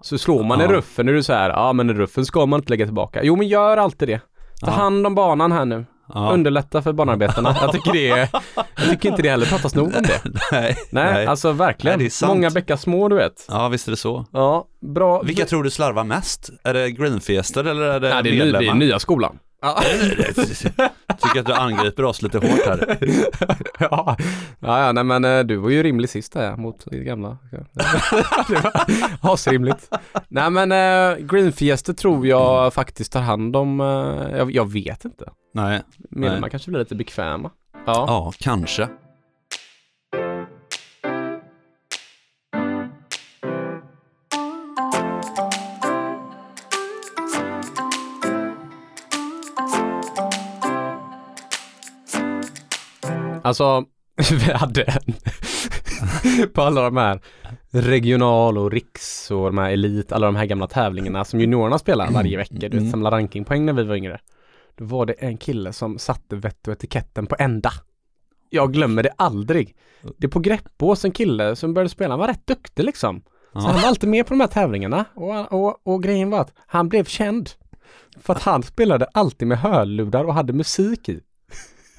Så 0.04 0.18
slår 0.18 0.42
man 0.44 0.60
i 0.60 0.64
Ja. 0.64 0.70
ruffen, 0.72 1.08
är 1.08 1.12
du 1.12 1.22
så 1.22 1.32
här, 1.32 1.50
ja 1.50 1.72
men 1.72 1.90
i 1.90 1.92
ruffen 1.92 2.24
ska 2.26 2.46
man 2.46 2.60
inte 2.60 2.70
lägga 2.70 2.84
tillbaka. 2.84 3.20
Jo 3.22 3.36
men 3.36 3.48
gör 3.48 3.76
alltid 3.76 4.08
det. 4.08 4.18
Ta 4.60 4.66
Ja. 4.66 4.72
hand 4.72 5.06
om 5.06 5.14
banan 5.14 5.52
här 5.52 5.64
nu. 5.64 5.86
ja. 6.14 6.30
Underlätta 6.32 6.82
för 6.82 6.92
banarbetarna. 6.92 7.56
Jag 7.60 7.72
tycker 7.72 7.92
det 7.92 8.08
är, 8.10 8.28
jag 8.76 8.90
tycker 8.90 9.08
inte 9.08 9.22
det 9.22 9.28
heller 9.30 9.46
pratas 9.46 9.74
nog 9.74 9.86
om 9.86 9.92
det. 10.02 10.20
Nej, 10.52 10.76
Nej, 10.90 11.26
alltså 11.26 11.52
verkligen. 11.52 11.98
Nej. 11.98 12.10
Många 12.26 12.50
bäckar 12.50 12.76
små 12.76 13.08
du 13.08 13.16
vet. 13.16 13.46
ja 13.48 13.68
visst 13.68 13.86
är 13.86 13.90
det 13.90 13.96
så. 13.96 14.26
Ja, 14.32 14.64
bra. 14.94 15.22
Vilka 15.22 15.44
tror 15.44 15.62
du 15.64 15.70
slarvar 15.70 16.04
mest? 16.04 16.50
Är 16.64 16.74
det 16.74 16.90
greenfester 16.90 17.64
eller 17.64 17.82
är 17.82 18.00
det 18.00 18.08
Nej, 18.14 18.22
det 18.22 18.28
är, 18.28 18.32
ny, 18.32 18.38
det 18.38 18.44
är 18.48 18.52
medlemmar? 18.52 18.74
nya 18.74 18.98
skolan. 18.98 19.38
Ja. 19.64 19.82
Tycker 21.22 21.40
att 21.40 21.46
du 21.46 21.52
angriper 21.52 22.04
oss 22.04 22.22
lite 22.22 22.38
hårt 22.38 22.66
här. 22.66 22.98
ja, 23.78 24.16
ja, 24.60 24.86
ja, 24.86 24.92
nej 24.92 25.04
men 25.04 25.24
eh, 25.24 25.44
du 25.44 25.56
var 25.56 25.70
ju 25.70 25.82
rimlig 25.82 26.10
sist 26.10 26.34
här 26.34 26.56
mot 26.56 26.84
det 26.86 26.96
gamla. 26.96 27.38
det 28.48 28.64
var 28.64 28.72
asrimligt. 29.32 29.90
Nej 30.28 30.50
men 30.50 30.72
äh, 30.72 31.16
Greenfiester 31.18 31.92
tror 31.92 32.26
jag 32.26 32.74
faktiskt 32.74 33.12
tar 33.12 33.20
hand 33.20 33.56
om, 33.56 33.80
eh, 33.80 34.36
jag, 34.36 34.50
jag 34.50 34.72
vet 34.72 35.04
inte. 35.04 35.24
Nej, 35.54 35.82
Medlemmar 36.10 36.48
kanske 36.48 36.70
blir 36.70 36.80
lite 36.80 36.94
bekväma. 36.94 37.50
Ja. 37.86 38.04
ja 38.08 38.32
kanske. 38.38 38.88
Alltså, 53.44 53.84
vi 54.30 54.52
hade 54.52 54.84
på 56.54 56.62
alla 56.62 56.82
de 56.82 56.96
här 56.96 57.20
regional 57.70 58.58
och 58.58 58.70
riks 58.72 59.30
och 59.30 59.46
de 59.46 59.58
här 59.58 59.70
elit, 59.70 60.12
alla 60.12 60.26
de 60.26 60.36
här 60.36 60.46
gamla 60.46 60.66
tävlingarna 60.66 61.24
som 61.24 61.40
juniorerna 61.40 61.78
spelar 61.78 62.10
varje 62.10 62.36
vecka, 62.36 62.54
du 62.54 62.66
Mm. 62.66 62.78
vet, 62.84 62.90
samla 62.90 63.10
rankingpoäng 63.10 63.64
när 63.66 63.72
vi 63.72 63.84
var 63.84 63.96
yngre. 63.96 64.20
Då 64.76 64.84
var 64.84 65.06
det 65.06 65.12
en 65.12 65.36
kille 65.36 65.72
som 65.72 65.98
satte 65.98 66.36
vett 66.36 66.68
och 66.68 66.72
etiketten 66.72 67.26
på 67.26 67.36
ända. 67.38 67.70
Jag 68.50 68.72
glömmer 68.72 69.02
det 69.02 69.12
aldrig. 69.16 69.76
Det 70.18 70.26
är 70.26 70.30
på 70.30 70.40
Greppås 70.40 71.04
en 71.04 71.12
kille 71.12 71.56
som 71.56 71.74
började 71.74 71.88
spela, 71.88 72.12
han 72.12 72.18
var 72.20 72.28
rätt 72.28 72.46
duktig 72.46 72.84
liksom. 72.84 73.22
Så 73.52 73.58
han 73.58 73.74
Ja. 73.76 73.80
var 73.82 73.88
alltid 73.88 74.08
med 74.10 74.26
på 74.26 74.34
de 74.34 74.40
här 74.40 74.46
tävlingarna 74.46 75.04
och, 75.14 75.52
och, 75.52 75.86
och 75.86 76.02
grejen 76.02 76.30
var 76.30 76.40
att 76.40 76.52
han 76.66 76.88
blev 76.88 77.04
känd. 77.04 77.50
För 78.20 78.34
att 78.34 78.42
han 78.42 78.62
spelade 78.62 79.06
alltid 79.14 79.48
med 79.48 79.58
hörlurar 79.58 80.24
och 80.24 80.34
hade 80.34 80.52
musik 80.52 81.08
i. 81.08 81.20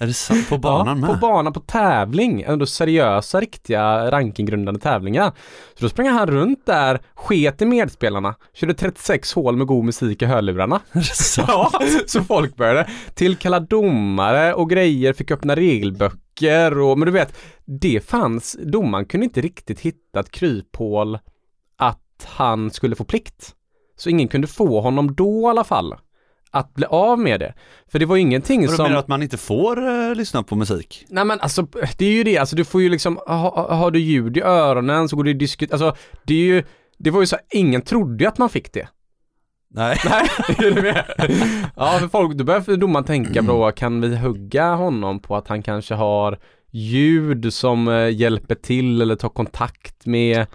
Är 0.05 0.07
det 0.07 0.13
sant? 0.13 0.49
På 0.49 0.57
banan 0.57 0.87
ja, 0.87 0.95
med? 0.95 1.09
På 1.09 1.27
banan 1.27 1.53
på 1.53 1.59
tävling, 1.59 2.41
ändå 2.41 2.65
seriösa 2.65 3.39
riktiga 3.39 4.11
rankinggrundande 4.11 4.79
tävlingar. 4.79 5.31
Så 5.73 5.85
då 5.85 5.89
sprang 5.89 6.07
han 6.07 6.27
runt 6.27 6.65
där, 6.65 7.01
sket 7.15 7.61
i 7.61 7.65
medspelarna, 7.65 8.35
körde 8.53 8.73
36 8.73 9.33
hål 9.33 9.55
med 9.55 9.67
god 9.67 9.85
musik 9.85 10.21
i 10.21 10.25
hörlurarna. 10.25 10.81
Ja, 11.37 11.71
så 12.05 12.23
folk 12.23 12.55
började 12.55 12.89
tillkalla 13.13 13.59
domare 13.59 14.53
och 14.53 14.69
grejer, 14.69 15.13
fick 15.13 15.31
öppna 15.31 15.55
regelböcker 15.55 16.79
och, 16.79 16.99
men 16.99 17.05
du 17.05 17.11
vet, 17.11 17.37
det 17.65 18.09
fanns, 18.09 18.57
domaren 18.63 19.05
kunde 19.05 19.23
inte 19.23 19.41
riktigt 19.41 19.79
hitta 19.79 20.19
ett 20.19 20.31
kryphål 20.31 21.19
att 21.77 22.27
han 22.27 22.71
skulle 22.71 22.95
få 22.95 23.03
plikt. 23.03 23.55
Så 23.97 24.09
ingen 24.09 24.27
kunde 24.27 24.47
få 24.47 24.81
honom 24.81 25.15
då 25.15 25.41
i 25.41 25.45
alla 25.45 25.63
fall 25.63 25.95
att 26.55 26.73
bli 26.73 26.85
av 26.85 27.19
med 27.19 27.39
det. 27.39 27.53
För 27.91 27.99
det 27.99 28.05
var 28.05 28.15
ju 28.15 28.21
ingenting 28.21 28.65
då 28.65 28.71
som... 28.71 28.83
menar 28.83 28.95
du 28.95 28.99
att 28.99 29.07
man 29.07 29.23
inte 29.23 29.37
får 29.37 29.87
eh, 29.87 30.15
lyssna 30.15 30.43
på 30.43 30.55
musik? 30.55 31.05
Nej 31.09 31.25
men 31.25 31.39
alltså, 31.39 31.67
det 31.97 32.05
är 32.05 32.11
ju 32.11 32.23
det, 32.23 32.37
alltså 32.37 32.55
du 32.55 32.65
får 32.65 32.81
ju 32.81 32.89
liksom, 32.89 33.19
ha, 33.27 33.75
har 33.75 33.91
du 33.91 33.99
ljud 33.99 34.37
i 34.37 34.41
öronen 34.41 35.09
så 35.09 35.15
går 35.15 35.23
det 35.23 35.29
ju 35.29 35.37
diskutera, 35.37 35.75
alltså 35.75 36.01
det 36.23 36.33
är 36.33 36.45
ju, 36.45 36.63
det 36.97 37.11
var 37.11 37.19
ju 37.19 37.27
så, 37.27 37.37
ingen 37.51 37.81
trodde 37.81 38.23
ju 38.23 38.27
att 38.27 38.37
man 38.37 38.49
fick 38.49 38.73
det. 38.73 38.87
Nej. 39.69 39.97
Nej, 40.09 40.27
är 40.57 40.71
du 40.71 40.81
med? 40.81 41.05
Ja, 41.75 41.97
för 41.99 42.07
folk, 42.07 42.37
då 42.37 42.43
börjar 42.43 42.77
domaren 42.77 43.05
tänka 43.05 43.41
då, 43.41 43.71
kan 43.71 44.01
vi 44.01 44.17
hugga 44.17 44.73
honom 44.73 45.19
på 45.19 45.35
att 45.35 45.47
han 45.47 45.63
kanske 45.63 45.93
har 45.93 46.39
ljud 46.71 47.53
som 47.53 47.87
eh, 47.87 48.09
hjälper 48.09 48.55
till 48.55 49.01
eller 49.01 49.15
tar 49.15 49.29
kontakt 49.29 50.05
med 50.05 50.45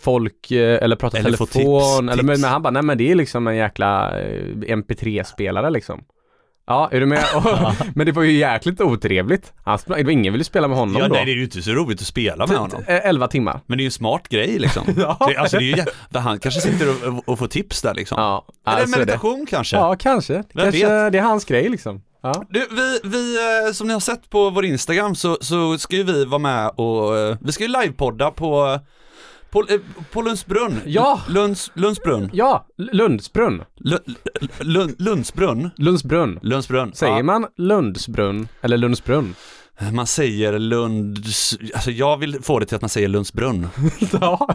folk 0.00 0.50
eh, 0.50 0.84
eller 0.84 0.96
pratar 0.96 1.18
Eller 1.18 1.28
telefon 1.30 1.46
tips, 1.46 2.12
eller 2.12 2.12
tips. 2.12 2.40
men 2.40 2.50
han 2.50 2.62
bara, 2.62 2.70
nej 2.70 2.82
men 2.82 2.98
det 2.98 3.10
är 3.10 3.14
liksom 3.14 3.46
en 3.46 3.56
jäkla 3.56 4.20
eh, 4.20 4.44
MP3-spelare 4.56 5.70
liksom. 5.70 6.04
Ja, 6.66 6.88
är 6.92 7.00
du 7.00 7.06
med? 7.06 7.24
Men 7.94 8.06
det 8.06 8.12
var 8.12 8.22
ju 8.22 8.32
jäkligt 8.32 8.80
otrevligt. 8.80 9.52
Han, 9.64 9.78
det 9.86 10.12
ingen 10.12 10.32
ville 10.32 10.44
spela 10.44 10.68
med 10.68 10.76
honom 10.76 10.96
Ja, 11.02 11.08
då. 11.08 11.14
nej, 11.14 11.24
det 11.24 11.30
är 11.32 11.34
ju 11.34 11.44
inte 11.44 11.62
så 11.62 11.70
roligt 11.70 12.00
att 12.00 12.06
spela 12.06 12.46
med 12.46 12.56
honom. 12.56 12.84
Eh, 12.86 13.06
11 13.08 13.28
timmar. 13.28 13.60
Men 13.66 13.78
det 13.78 13.82
är 13.82 13.84
ju 13.84 13.86
en 13.88 13.92
smart 13.92 14.28
grej 14.28 14.58
liksom. 14.58 14.82
Ja. 14.96 15.16
det, 15.28 15.36
alltså, 15.36 15.58
det 15.58 15.72
är 15.72 15.76
ju, 15.76 16.18
han 16.18 16.38
kanske 16.38 16.60
sitter 16.60 17.08
och, 17.08 17.28
och 17.28 17.38
får 17.38 17.46
tips 17.46 17.82
där 17.82 17.94
liksom. 17.94 18.20
Ja, 18.20 18.46
Eller 18.66 18.80
alltså 18.80 18.98
det. 18.98 19.06
meditation 19.06 19.46
kanske. 19.46 19.76
Ja, 19.76 19.96
kanske. 19.98 20.32
Vem 20.34 20.44
kanske 20.54 21.02
vet? 21.02 21.12
det 21.12 21.18
är 21.18 21.22
hans 21.22 21.44
grej 21.44 21.68
liksom. 21.68 22.02
Ja. 22.22 22.44
Du, 22.50 22.66
vi, 22.70 23.00
vi, 23.04 23.36
eh, 23.66 23.72
som 23.72 23.86
ni 23.86 23.92
har 23.92 24.00
sett 24.00 24.30
på 24.30 24.50
vår 24.50 24.64
Instagram 24.64 25.14
så, 25.14 25.38
så 25.40 25.78
ska 25.78 25.96
ju 25.96 26.02
vi 26.02 26.24
vara 26.24 26.38
med 26.38 26.70
och, 26.76 27.18
eh, 27.18 27.36
vi 27.40 27.52
ska 27.52 27.64
ju 27.64 27.70
livepodda 27.70 28.30
på, 28.30 28.78
på, 29.52 29.60
eh, 29.68 29.80
på 30.12 30.22
Lundsbrunn. 30.22 30.80
Ja. 30.86 31.20
Lunds, 31.28 31.70
Lundsbrunn. 31.74 32.30
Ja, 32.32 32.66
L- 32.78 32.90
Lundsbrunn. 32.92 33.62
Lu- 33.84 34.14
Lund, 34.60 34.94
Lundsbrunn. 34.98 35.70
Lundsbrunn. 35.76 36.38
Lundsbrunn. 36.42 36.92
Säger 36.94 37.16
Ja. 37.16 37.22
man 37.22 37.46
Lundsbrunn 37.56 38.48
eller 38.62 38.76
Lundsbrunn? 38.76 39.34
Man 39.92 40.06
säger 40.06 40.58
Lunds, 40.58 41.58
alltså 41.74 41.90
jag 41.90 42.16
vill 42.16 42.42
få 42.42 42.58
det 42.58 42.66
till 42.66 42.74
att 42.76 42.82
man 42.82 42.88
säger 42.88 43.08
Lundsbrunn. 43.08 43.68
Ja. 44.20 44.48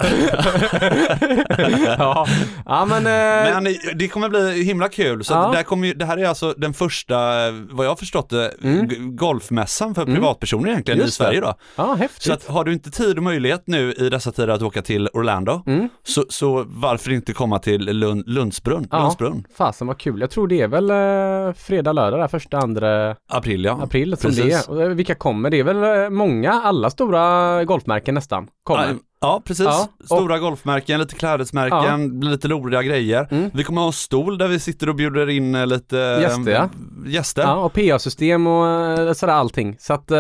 ja. 1.98 2.28
ja, 2.66 2.86
men... 2.86 2.98
Eh, 3.08 3.62
Men 3.62 3.76
det 3.96 4.08
kommer 4.08 4.30
bli 4.30 4.64
himla 4.64 4.90
kul, 4.90 5.24
så 5.24 5.34
Ja. 5.34 5.52
där 5.56 5.64
kommer 5.64 5.88
ju, 5.88 5.94
det 5.94 6.06
här 6.06 6.18
är 6.18 6.26
alltså 6.26 6.54
den 6.58 6.74
första, 6.74 7.16
vad 7.52 7.86
jag 7.86 7.92
har 7.92 7.96
förstått 7.96 8.30
det, 8.30 8.54
Mm. 8.64 9.16
golfmässan 9.16 9.96
för 9.96 10.02
Mm. 10.02 10.14
privatpersoner 10.16 10.70
egentligen 10.70 11.00
i 11.00 11.04
Just 11.04 11.20
det. 11.20 11.24
Sverige 11.26 11.42
då. 11.42 11.54
ja, 11.76 11.94
häftigt. 11.94 12.22
Så 12.24 12.34
att 12.34 12.48
har 12.48 12.64
du 12.64 12.74
inte 12.74 12.92
tid 12.92 13.18
och 13.18 13.24
möjlighet 13.24 13.64
nu 13.66 13.94
i 13.94 14.10
dessa 14.10 14.32
tider 14.32 14.48
att 14.54 14.62
åka 14.62 14.82
till 14.82 15.10
Orlando, 15.14 15.64
Mm. 15.68 15.90
så, 16.08 16.26
så 16.30 16.66
varför 16.68 17.12
inte 17.12 17.34
komma 17.34 17.60
till 17.60 17.82
Lund, 17.86 18.24
Lundsbrunn? 18.28 18.88
Ja. 18.92 19.00
Lundsbrunn? 19.00 19.44
Fasen 19.58 19.88
vad 19.88 19.98
kul. 19.98 20.20
Jag 20.22 20.30
tror 20.30 20.48
det 20.48 20.62
är 20.62 20.68
väl 20.68 20.90
eh, 20.90 21.54
fredag, 21.58 21.94
lördag 21.94 22.20
där, 22.20 22.28
första, 22.28 22.58
andra 22.58 23.16
April 23.30 23.64
ja. 23.66 23.80
april 23.84 24.18
som 24.18 24.30
precis. 24.32 24.66
det 24.68 24.84
är. 24.84 25.07
Vilka 25.08 25.20
kommer? 25.20 25.50
Det 25.50 25.60
är 25.60 25.64
väl 25.64 26.04
eh, 26.04 26.10
många, 26.10 26.52
alla 26.54 26.90
stora 26.90 27.64
golfmärken 27.66 28.16
nästan 28.16 28.48
kommer. 28.64 28.88
Ja, 28.88 28.94
ja, 29.22 29.42
precis. 29.46 29.66
Ja, 29.66 29.88
och- 30.00 30.06
Stora 30.06 30.40
golfmärken, 30.40 31.00
lite 31.00 31.16
klädesmärken, 31.16 32.20
lite 32.20 32.48
roliga 32.48 32.84
grejer. 32.84 33.28
Mm. 33.32 33.50
Vi 33.54 33.64
kommer 33.64 33.82
ha 33.82 33.88
en 33.88 33.94
stol 33.94 34.38
där 34.38 34.48
vi 34.48 34.60
sitter 34.60 34.90
och 34.90 34.96
bjuder 34.96 35.30
in 35.30 35.56
eh, 35.56 35.68
lite 35.68 36.00
eh, 36.00 36.22
Gäster, 36.22 36.52
ja. 36.52 36.70
gäster. 37.06 37.42
Ja, 37.42 37.56
och 37.56 37.74
PA-system 37.74 38.48
och 38.48 39.18
sådär 39.18 39.34
allting. 39.34 39.76
Så 39.80 39.94
att 39.94 40.12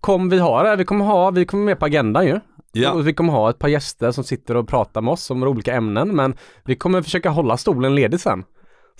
kom 0.00 0.28
vi 0.28 0.38
ha 0.38 0.62
det, 0.62 0.76
vi 0.76 0.84
kommer 0.84 1.04
ha, 1.04 1.30
vi 1.30 1.44
kommer 1.44 1.64
med 1.64 1.78
på 1.78 1.84
agendan 1.86 2.26
ju. 2.26 2.40
Ja. 2.72 2.90
Och 2.92 3.08
vi 3.08 3.14
kommer 3.14 3.32
ha 3.32 3.50
ett 3.50 3.58
par 3.58 3.68
gäster 3.68 4.10
som 4.10 4.24
sitter 4.24 4.56
och 4.56 4.68
pratar 4.68 5.00
med 5.00 5.12
oss 5.12 5.30
om 5.30 5.42
olika 5.42 5.74
ämnen, 5.74 6.16
men 6.16 6.34
vi 6.64 6.76
kommer 6.76 7.02
försöka 7.02 7.30
hålla 7.30 7.56
stolen 7.56 7.94
ledig 7.94 8.20
sen. 8.20 8.44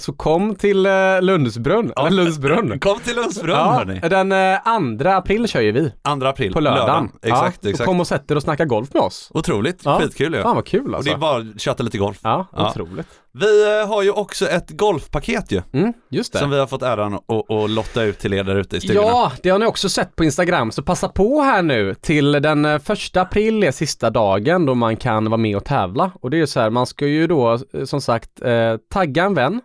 Så 0.00 0.12
kom 0.12 0.54
till 0.54 0.86
eh, 0.86 0.92
Lundsbrunn, 1.20 1.92
eller 1.96 2.10
Lundsbrunn. 2.10 2.78
Kom 2.80 2.98
till 3.00 3.16
Lundsbrunn 3.16 3.50
Ja, 3.56 3.72
hörni. 3.72 4.00
den 4.08 4.32
eh, 4.32 4.98
2 5.02 5.08
april 5.10 5.48
kör 5.48 5.60
ju 5.60 5.72
vi, 5.72 5.92
2 6.20 6.26
april. 6.26 6.52
på 6.52 6.60
lördagen. 6.60 7.10
Exakt, 7.22 7.58
ja, 7.62 7.70
exakt. 7.70 7.80
Och 7.80 7.86
kom 7.86 8.00
och 8.00 8.06
sätt 8.06 8.30
er 8.30 8.36
och 8.36 8.42
snacka 8.42 8.64
golf 8.64 8.94
med 8.94 9.02
oss. 9.02 9.30
Otroligt, 9.34 9.82
Ja. 9.84 9.98
skitkul 10.00 10.34
ju. 10.34 10.42
Fan 10.42 10.54
vad 10.56 10.66
kul 10.66 10.84
Och 10.84 10.90
det 10.90 10.96
alltså. 10.96 11.12
är 11.12 11.16
bara 11.16 11.36
att 11.38 11.60
köta 11.60 11.82
lite 11.82 11.98
golf. 11.98 12.18
Ja, 12.22 12.46
Ja. 12.56 12.70
otroligt. 12.70 13.06
Vi 13.32 13.80
eh, 13.80 13.88
har 13.88 14.02
ju 14.02 14.10
också 14.10 14.46
ett 14.46 14.70
golfpaket 14.70 15.52
ju, 15.52 15.62
Mm, 15.72 15.92
just 16.10 16.32
det. 16.32 16.38
som 16.38 16.50
vi 16.50 16.58
har 16.58 16.66
fått 16.66 16.82
äran 16.82 17.14
att 17.14 17.50
att 17.50 17.70
lotta 17.70 18.02
ut 18.02 18.18
till 18.18 18.34
er 18.34 18.44
där 18.44 18.56
ute 18.56 18.76
i 18.76 18.80
stugorna. 18.80 19.06
Ja, 19.08 19.32
det 19.42 19.50
har 19.50 19.58
ni 19.58 19.66
också 19.66 19.88
sett 19.88 20.16
på 20.16 20.24
Instagram, 20.24 20.70
så 20.72 20.82
passa 20.82 21.08
på 21.08 21.40
här 21.42 21.62
nu 21.62 21.94
till 21.94 22.32
den 22.32 22.64
eh, 22.64 22.78
första 22.78 23.20
april 23.20 23.62
är 23.64 23.70
sista 23.72 24.10
dagen 24.10 24.66
då 24.66 24.74
man 24.74 24.96
kan 24.96 25.24
vara 25.24 25.36
med 25.36 25.56
och 25.56 25.64
tävla. 25.64 26.10
Och 26.20 26.30
det 26.30 26.36
är 26.36 26.38
ju 26.38 26.46
så 26.46 26.60
här, 26.60 26.70
man 26.70 26.86
ska 26.86 27.06
ju 27.06 27.26
då 27.26 27.52
eh, 27.52 27.84
som 27.84 28.00
sagt 28.00 28.42
eh, 28.42 28.76
tagga 28.92 29.24
en 29.24 29.34
vän 29.34 29.60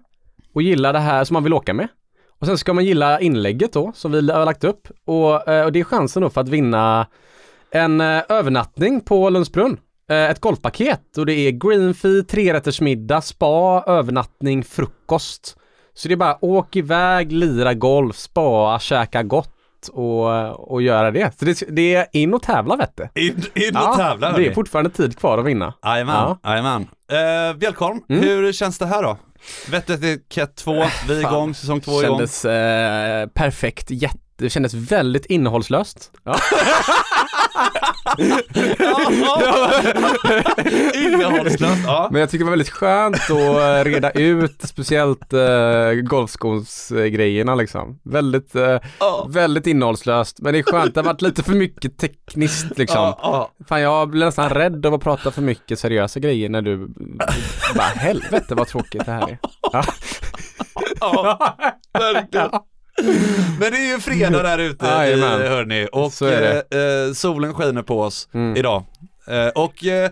och 0.54 0.62
gilla 0.62 0.92
det 0.92 1.00
här 1.00 1.24
som 1.24 1.34
man 1.34 1.44
vill 1.44 1.54
åka 1.54 1.74
med. 1.74 1.88
Och 2.39 2.48
sen 2.48 2.58
ska 2.58 2.74
man 2.74 2.86
gilla 2.86 3.20
inlägget 3.20 3.74
då 3.74 3.92
som 3.96 4.12
vi 4.12 4.32
har 4.32 4.46
lagt 4.46 4.63
upp 4.63 4.88
och, 5.06 5.48
eh, 5.48 5.66
och 5.66 5.72
det 5.72 5.80
är 5.80 5.84
chansen 5.84 6.22
då 6.22 6.30
för 6.30 6.42
att 6.42 6.50
vinna 6.50 7.08
en 7.72 8.02
eh, 8.02 8.22
övernattning 8.30 9.02
på 9.02 9.30
Lundsbrunn. 9.30 9.78
Eh, 10.10 10.30
ett 10.30 10.39
golfpaket 10.39 11.18
och 11.18 11.26
det 11.26 11.34
är 11.34 11.52
greenfee, 11.52 12.24
trerättersmiddag, 12.24 13.22
spa, 13.22 13.84
övernattning, 13.88 14.63
frukost. 14.63 15.58
Så 15.94 16.08
det 16.08 16.13
är 16.13 16.16
bara 16.18 16.46
åk 16.46 16.76
iväg, 16.76 17.32
lira 17.32 17.74
golf, 17.74 18.16
spa, 18.16 18.80
käka 18.80 19.24
gott 19.24 19.50
och, 19.92 20.72
och 20.72 20.82
göra 20.82 21.12
det. 21.12 21.39
Så 21.39 21.46
det, 21.46 21.63
det 21.70 21.96
är 21.96 22.06
in 22.12 22.34
och 22.34 22.42
tävla 22.42 22.76
vet 22.76 22.98
du. 22.98 23.22
In, 23.22 23.44
in 23.56 23.76
och 23.78 23.96
tävla 23.98 24.32
det 24.32 24.48
är 24.48 24.54
fortfarande 24.54 24.89
tid 24.89 25.18
kvar 25.18 25.38
att 25.38 25.46
vinna. 25.46 25.74
Jajamän, 25.86 26.36
jajamän. 26.44 26.82
Eh, 27.12 27.18
Mm. 28.10 28.22
hur 28.24 28.52
känns 28.52 28.78
det 28.80 28.86
här 28.86 29.04
då? 29.04 29.18
Vettetikett 29.71 30.56
2, 30.56 30.86
vi 31.08 31.13
är 31.15 31.19
igång, 31.19 31.56
säsong 31.56 31.82
2 31.82 31.99
är 31.99 32.03
igång. 32.03 32.17
Kändes 32.17 32.45
eh, 32.45 33.27
perfekt, 33.27 33.91
jätte, 33.91 34.17
det 34.36 34.50
kändes 34.50 34.74
väldigt 34.74 35.26
innehållslöst. 35.26 36.12
Ja. 36.24 36.36
Innehållslöst, 40.96 41.82
ja. 41.86 42.10
Men 42.12 42.22
jag 42.22 42.30
tycker 42.30 42.39
det 42.39 42.46
var 42.46 42.52
väldigt 42.52 42.69
skönt 42.69 43.15
att 43.15 43.30
eh, 43.30 43.84
reda 43.84 44.12
ut 44.12 44.62
speciellt 44.62 45.34
uh, 45.34 45.91
golfskonsgrejerna 45.93 47.56
liksom. 47.56 48.00
Väldigt, 48.04 48.56
eh, 48.56 48.80
väldigt 49.28 49.67
innehållslöst. 49.67 50.39
Men 50.39 50.54
det 50.54 50.60
är 50.60 50.63
skönt, 50.63 50.93
det 50.93 51.00
har 51.00 51.06
varit 51.06 51.22
lite 51.22 51.43
för 51.43 51.54
mycket 51.54 51.98
tekniskt 51.98 52.78
liksom. 52.78 53.13
Fan 53.67 53.82
jag 53.82 54.10
blir 54.10 54.26
nästan 54.26 54.50
rädd 54.50 54.86
av 54.86 54.93
att 54.93 55.02
prata 55.02 55.32
för 55.32 55.41
mycket 55.41 55.80
seriösa 55.80 56.19
grejer 56.19 56.50
när 56.50 56.62
du 56.62 56.88
bara 57.76 57.84
helvete 57.84 58.56
vad 58.56 58.67
tråkigt 58.67 59.06
det 59.06 59.12
här 59.12 59.30
är. 59.30 59.38
Ja, 61.00 61.58
verkligen. 61.93 62.50
Men 63.60 63.71
det 63.71 63.77
är 63.77 63.88
ju 63.93 63.99
fredag 63.99 64.43
där 64.43 64.58
ute 64.58 64.86
i, 64.86 65.21
hörni 65.49 65.88
och 65.91 66.21
eh, 66.21 66.58
eh, 66.58 67.13
solen 67.13 67.53
skiner 67.53 67.82
på 67.82 68.01
oss 68.01 68.27
Mm. 68.34 68.58
idag. 68.58 68.84
Eh, 69.27 69.47
och 69.47 69.86
eh, 69.86 70.10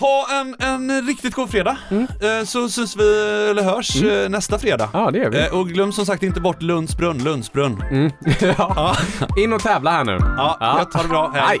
ha 0.00 0.26
en, 0.40 0.56
en 0.58 1.06
riktigt 1.06 1.34
god 1.34 1.50
fredag. 1.50 1.78
Mm. 1.90 2.02
Eh, 2.22 2.44
så 2.44 2.68
syns 2.68 2.96
vi, 2.96 3.20
eller 3.50 3.62
hörs, 3.62 4.02
eh, 4.02 4.28
nästa 4.28 4.58
fredag. 4.58 4.88
ja 4.92 5.10
det 5.10 5.18
gör 5.18 5.30
vi. 5.30 5.38
Eh, 5.40 5.54
och 5.58 5.68
glöm 5.68 5.92
som 5.92 6.06
sagt 6.06 6.22
inte 6.22 6.40
bort 6.40 6.62
Lundsbrunn, 6.62 7.24
Lundsbrunn. 7.24 7.82
Mm. 7.90 8.10
ja. 8.40 8.54
Ja, 8.58 8.96
In 9.42 9.52
och 9.52 9.62
tävla 9.62 9.90
här 9.90 10.04
nu. 10.04 10.18
ja, 10.20 10.56
Ja. 10.60 10.78
gött, 10.78 10.94
ha 10.94 11.02
det 11.02 11.08
bra, 11.08 11.30
hej. 11.34 11.42
Hej. 11.46 11.60